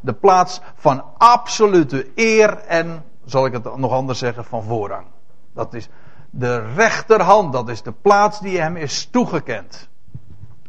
de 0.00 0.12
plaats 0.12 0.60
van 0.74 1.04
absolute 1.18 2.10
eer 2.14 2.58
en, 2.58 3.04
zal 3.24 3.46
ik 3.46 3.52
het 3.52 3.76
nog 3.76 3.92
anders 3.92 4.18
zeggen, 4.18 4.44
van 4.44 4.62
voorrang. 4.62 5.06
Dat 5.54 5.74
is 5.74 5.88
de 6.30 6.72
rechterhand, 6.74 7.52
dat 7.52 7.68
is 7.68 7.82
de 7.82 7.92
plaats 7.92 8.40
die 8.40 8.60
hem 8.60 8.76
is 8.76 9.06
toegekend. 9.06 9.88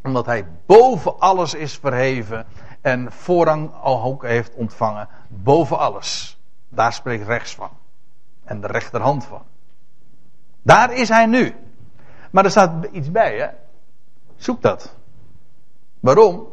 Omdat 0.03 0.25
hij 0.25 0.47
boven 0.65 1.19
alles 1.19 1.53
is 1.53 1.77
verheven 1.77 2.45
en 2.81 3.11
voorrang 3.11 3.71
ook 3.83 4.23
heeft 4.23 4.53
ontvangen, 4.53 5.07
boven 5.27 5.77
alles. 5.77 6.39
Daar 6.69 6.93
spreekt 6.93 7.27
rechts 7.27 7.55
van 7.55 7.69
en 8.43 8.61
de 8.61 8.67
rechterhand 8.67 9.25
van. 9.25 9.41
Daar 10.61 10.93
is 10.93 11.09
hij 11.09 11.25
nu. 11.25 11.55
Maar 12.31 12.45
er 12.45 12.51
staat 12.51 12.85
iets 12.91 13.11
bij, 13.11 13.37
hè? 13.37 13.47
Zoek 14.35 14.61
dat. 14.61 14.95
Waarom? 15.99 16.47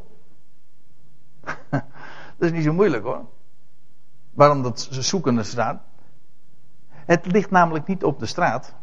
dat 1.71 1.81
is 2.39 2.53
niet 2.53 2.65
zo 2.65 2.73
moeilijk 2.73 3.05
hoor. 3.05 3.25
Waarom 4.35 4.63
dat 4.63 4.89
zoeken 4.91 5.39
er 5.39 5.45
staat? 5.45 5.83
Het 6.91 7.27
ligt 7.27 7.51
namelijk 7.51 7.87
niet 7.87 8.05
op 8.05 8.19
de 8.19 8.27
straat. 8.27 8.75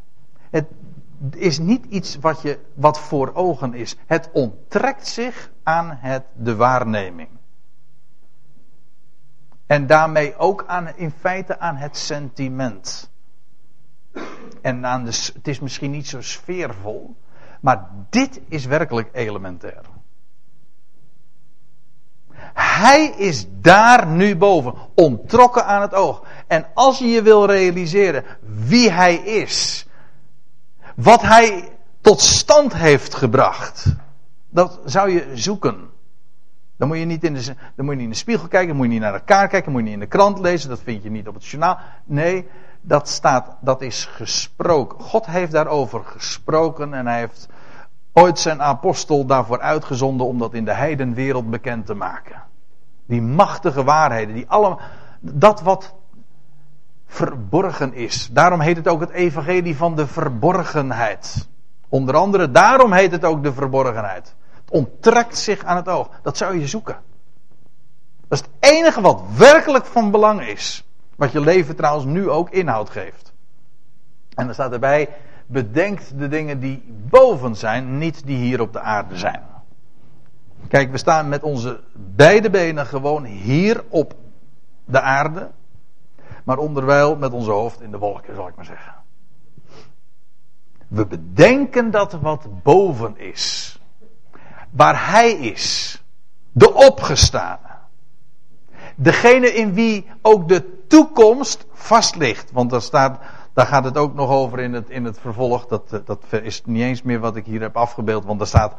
Het 0.50 0.66
is 1.32 1.60
niet 1.60 1.86
iets 1.86 2.16
wat, 2.16 2.42
je, 2.42 2.60
wat 2.74 3.00
voor 3.00 3.34
ogen 3.34 3.74
is. 3.74 3.96
Het 4.06 4.30
onttrekt 4.34 5.08
zich 5.08 5.52
aan 5.64 5.98
het, 6.00 6.24
de 6.36 6.56
waarneming. 6.56 7.30
En 9.66 9.88
daarmee 9.88 10.38
ook 10.38 10.64
aan, 10.68 10.96
in 10.96 11.12
feite 11.12 11.60
aan 11.60 11.76
het 11.76 11.98
sentiment. 11.98 13.12
En 14.62 14.86
aan 14.86 15.04
de, 15.06 15.32
het 15.34 15.48
is 15.48 15.60
misschien 15.60 15.92
niet 15.92 16.08
zo 16.08 16.22
sfeervol, 16.22 17.16
maar 17.62 17.90
dit 18.10 18.42
is 18.48 18.66
werkelijk 18.66 19.10
elementair. 19.12 19.93
Hij 22.54 23.06
is 23.06 23.46
daar 23.50 24.08
nu 24.08 24.36
boven, 24.36 24.74
ontrokken 24.96 25.66
aan 25.66 25.82
het 25.82 25.94
oog. 25.94 26.24
En 26.48 26.66
als 26.74 27.00
je 27.00 27.08
je 27.08 27.22
wil 27.22 27.46
realiseren 27.46 28.24
wie 28.42 28.92
hij 28.92 29.16
is, 29.16 29.88
wat 30.96 31.22
hij 31.22 31.70
tot 32.02 32.22
stand 32.22 32.74
heeft 32.74 33.16
gebracht, 33.16 33.86
dat 34.50 34.80
zou 34.86 35.10
je 35.10 35.32
zoeken. 35.34 35.92
Dan 36.78 36.88
moet 36.88 36.98
je 36.98 37.06
niet 37.06 37.24
in 37.24 37.34
de, 37.34 37.56
dan 37.76 37.86
moet 37.86 37.94
je 37.94 37.96
niet 37.96 38.04
in 38.04 38.10
de 38.10 38.16
spiegel 38.16 38.48
kijken, 38.48 38.68
dan 38.68 38.78
moet 38.78 38.86
je 38.86 38.92
niet 38.92 39.02
naar 39.02 39.14
elkaar 39.14 39.48
kijken, 39.48 39.64
dan 39.64 39.72
moet 39.72 39.82
je 39.82 39.86
niet 39.86 39.94
in 39.94 40.10
de 40.10 40.18
krant 40.18 40.40
lezen, 40.40 40.70
dat 40.70 40.82
vind 40.84 41.04
je 41.04 41.12
niet 41.12 41.28
op 41.28 41.34
het 41.34 41.46
journaal. 41.46 41.80
Nee, 42.06 42.48
dat 42.82 43.10
staat, 43.10 43.56
dat 43.62 43.82
is 43.82 44.06
gesproken. 44.06 45.00
God 45.00 45.26
heeft 45.26 45.52
daarover 45.52 46.02
gesproken 46.06 46.94
en 46.94 47.08
hij 47.08 47.20
heeft 47.20 47.48
ooit 48.14 48.40
zijn 48.40 48.62
apostel 48.62 49.26
daarvoor 49.26 49.60
uitgezonden 49.62 50.28
om 50.28 50.40
dat 50.40 50.54
in 50.54 50.66
de 50.66 50.74
heidenwereld 50.74 51.50
bekend 51.50 51.86
te 51.86 51.94
maken. 51.94 52.44
Die 53.06 53.22
machtige 53.22 53.84
waarheden, 53.84 54.36
die 54.36 54.50
allemaal, 54.50 54.80
dat 55.20 55.62
wat 55.62 55.94
verborgen 57.06 57.94
is. 57.94 58.30
Daarom 58.32 58.60
heet 58.60 58.78
het 58.78 58.88
ook 58.88 59.00
het 59.00 59.10
evangelie 59.10 59.78
van 59.78 59.96
de 59.96 60.08
verborgenheid. 60.08 61.48
Onder 61.90 62.16
andere 62.16 62.52
daarom 62.52 62.92
heet 62.92 63.12
het 63.12 63.26
ook 63.26 63.44
de 63.44 63.54
verborgenheid. 63.54 64.36
Het 64.54 64.72
onttrekt 64.72 65.38
zich 65.38 65.64
aan 65.64 65.76
het 65.76 65.90
oog. 65.90 66.10
Dat 66.22 66.38
zou 66.38 66.60
je 66.60 66.68
zoeken. 66.68 66.98
Dat 68.28 68.40
is 68.40 68.40
het 68.40 68.74
enige 68.74 69.02
wat 69.02 69.22
werkelijk 69.38 69.86
van 69.86 70.12
belang 70.12 70.42
is. 70.42 70.88
Wat 71.16 71.32
je 71.32 71.40
leven 71.40 71.76
trouwens 71.76 72.06
nu 72.06 72.30
ook 72.30 72.50
inhoud 72.50 72.90
geeft. 72.90 73.34
En 74.36 74.46
dan 74.46 74.54
staat 74.54 74.72
erbij, 74.72 75.10
bedenkt 75.54 76.20
de 76.20 76.28
dingen 76.28 76.60
die 76.60 76.84
boven 77.10 77.56
zijn, 77.56 77.98
niet 77.98 78.26
die 78.26 78.38
hier 78.38 78.62
op 78.62 78.74
de 78.74 78.80
aarde 78.80 79.18
zijn. 79.18 79.42
Kijk, 80.68 80.92
we 80.92 80.98
staan 80.98 81.30
met 81.30 81.44
onze 81.44 81.80
beide 81.94 82.50
benen 82.50 82.86
gewoon 82.86 83.24
hier 83.24 83.84
op 83.90 84.14
de 84.86 85.02
aarde. 85.02 85.52
Maar 86.44 86.58
onderwijl 86.58 87.16
met 87.16 87.32
onze 87.32 87.52
hoofd 87.52 87.82
in 87.82 87.92
de 87.92 87.98
wolken, 87.98 88.36
zal 88.36 88.48
ik 88.48 88.56
maar 88.56 88.66
zeggen. 88.66 88.94
We 90.88 91.06
bedenken 91.06 91.92
dat 91.92 92.14
wat 92.14 92.48
boven 92.64 93.18
is. 93.18 93.78
Waar 94.70 95.10
Hij 95.12 95.32
is. 95.32 95.98
De 96.52 96.74
opgestane. 96.74 97.72
Degene 98.96 99.54
in 99.54 99.74
wie 99.74 100.08
ook 100.22 100.48
de 100.48 100.86
toekomst 100.88 101.66
vast 101.72 102.16
ligt. 102.16 102.52
Want 102.52 102.70
daar, 102.70 102.82
staat, 102.82 103.20
daar 103.54 103.66
gaat 103.66 103.84
het 103.84 103.98
ook 103.98 104.14
nog 104.14 104.30
over 104.30 104.60
in 104.60 104.74
het, 104.74 104.90
in 104.90 105.06
het 105.06 105.20
vervolg. 105.20 105.66
Dat, 105.66 106.02
dat 106.06 106.24
is 106.30 106.62
niet 106.66 106.82
eens 106.82 107.02
meer 107.02 107.20
wat 107.20 107.36
ik 107.36 107.46
hier 107.46 107.62
heb 107.62 107.78
afgebeeld. 107.78 108.26
Want 108.26 108.40
daar 108.40 108.48
staat 108.48 108.76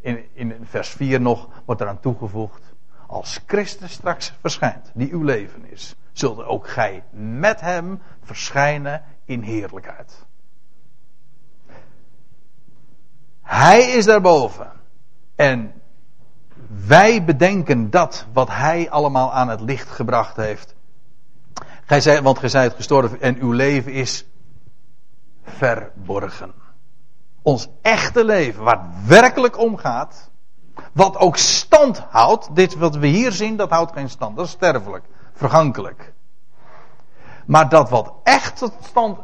in, 0.00 0.24
in 0.32 0.56
vers 0.62 0.88
4 0.88 1.20
nog, 1.20 1.48
wordt 1.64 1.80
eraan 1.80 2.00
toegevoegd. 2.00 2.74
Als 3.06 3.40
Christus 3.46 3.92
straks 3.92 4.32
verschijnt, 4.40 4.90
die 4.94 5.12
uw 5.12 5.22
leven 5.22 5.70
is, 5.70 5.94
zult 6.12 6.44
ook 6.44 6.68
gij 6.68 7.04
met 7.10 7.60
hem 7.60 8.00
verschijnen 8.22 9.02
in 9.24 9.42
heerlijkheid. 9.42 10.26
Hij 13.42 13.80
is 13.80 14.04
daarboven. 14.04 14.70
En 15.34 15.72
wij 16.86 17.24
bedenken 17.24 17.90
dat 17.90 18.26
wat 18.32 18.48
hij 18.48 18.90
allemaal 18.90 19.32
aan 19.32 19.48
het 19.48 19.60
licht 19.60 19.88
gebracht 19.88 20.36
heeft. 20.36 20.76
Gij 21.88 22.00
zei, 22.00 22.20
want 22.20 22.38
gij 22.38 22.48
zijt 22.48 22.74
gestorven 22.74 23.20
en 23.20 23.36
uw 23.40 23.52
leven 23.52 23.92
is 23.92 24.26
verborgen. 25.42 26.54
Ons 27.42 27.68
echte 27.82 28.24
leven, 28.24 28.64
waar 28.64 28.80
het 28.80 29.06
werkelijk 29.06 29.58
om 29.58 29.76
gaat. 29.76 30.30
Wat 30.92 31.16
ook 31.16 31.36
stand 31.36 31.98
houdt. 31.98 32.54
Dit 32.54 32.74
wat 32.74 32.96
we 32.96 33.06
hier 33.06 33.32
zien, 33.32 33.56
dat 33.56 33.70
houdt 33.70 33.92
geen 33.92 34.08
stand. 34.08 34.36
Dat 34.36 34.44
is 34.46 34.50
sterfelijk, 34.50 35.04
vergankelijk. 35.32 36.12
Maar 37.46 37.68
dat 37.68 37.90
wat 37.90 38.12
echt 38.22 38.56
tot 38.56 38.72
stand, 38.82 39.18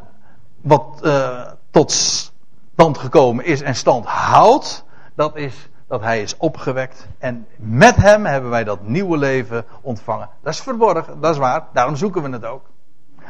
wat 0.61 0.99
uh, 1.03 1.51
tot 1.71 1.91
stand 1.91 2.97
gekomen 2.97 3.45
is 3.45 3.61
en 3.61 3.75
stand 3.75 4.05
houdt, 4.05 4.85
dat 5.15 5.35
is 5.35 5.69
dat 5.87 6.01
hij 6.01 6.21
is 6.21 6.37
opgewekt. 6.37 7.07
En 7.17 7.47
met 7.57 7.95
hem 7.95 8.25
hebben 8.25 8.49
wij 8.49 8.63
dat 8.63 8.87
nieuwe 8.87 9.17
leven 9.17 9.65
ontvangen. 9.81 10.29
Dat 10.41 10.53
is 10.53 10.61
verborgen, 10.61 11.21
dat 11.21 11.31
is 11.31 11.37
waar. 11.37 11.67
Daarom 11.73 11.95
zoeken 11.95 12.23
we 12.23 12.29
het 12.29 12.45
ook. 12.45 12.69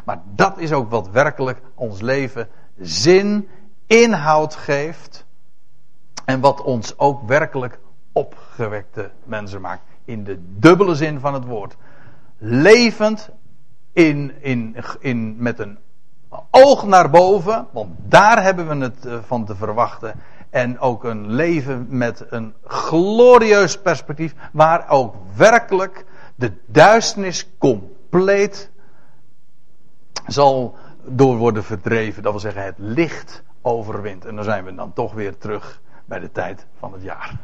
Maar 0.05 0.21
dat 0.25 0.57
is 0.57 0.71
ook 0.71 0.89
wat 0.89 1.09
werkelijk 1.09 1.61
ons 1.75 2.01
leven 2.01 2.47
zin, 2.79 3.49
inhoud 3.87 4.55
geeft. 4.55 5.25
En 6.25 6.39
wat 6.39 6.61
ons 6.61 6.97
ook 6.97 7.27
werkelijk 7.27 7.79
opgewekte 8.11 9.11
mensen 9.23 9.61
maakt. 9.61 9.81
In 10.05 10.23
de 10.23 10.39
dubbele 10.59 10.95
zin 10.95 11.19
van 11.19 11.33
het 11.33 11.45
woord. 11.45 11.75
Levend 12.37 13.29
in, 13.93 14.33
in, 14.41 14.75
in, 14.99 15.35
met 15.37 15.59
een 15.59 15.77
oog 16.51 16.85
naar 16.85 17.09
boven, 17.09 17.67
want 17.71 17.89
daar 17.97 18.43
hebben 18.43 18.67
we 18.67 18.75
het 18.75 19.05
eh, 19.05 19.17
van 19.25 19.45
te 19.45 19.55
verwachten. 19.55 20.19
En 20.55 20.79
ook 20.79 21.03
een 21.03 21.31
leven 21.31 21.87
met 21.89 22.25
een 22.29 22.53
glorieus 22.63 23.81
perspectief, 23.81 24.35
waar 24.51 24.89
ook 24.89 25.15
werkelijk 25.35 26.05
de 26.35 26.51
duisternis 26.65 27.49
compleet 27.57 28.71
zal 30.27 30.75
door 31.03 31.37
worden 31.37 31.63
verdreven. 31.63 32.23
Dat 32.23 32.31
wil 32.31 32.41
zeggen, 32.41 32.63
het 32.63 32.75
licht 32.77 33.43
overwint. 33.61 34.25
En 34.25 34.35
dan 34.35 34.43
zijn 34.43 34.65
we 34.65 34.75
dan 34.75 34.93
toch 34.93 35.13
weer 35.13 35.37
terug 35.37 35.81
bij 36.05 36.19
de 36.19 36.31
tijd 36.31 36.65
van 36.79 36.93
het 36.93 37.01
jaar. 37.01 37.35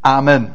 Amen. 0.00 0.54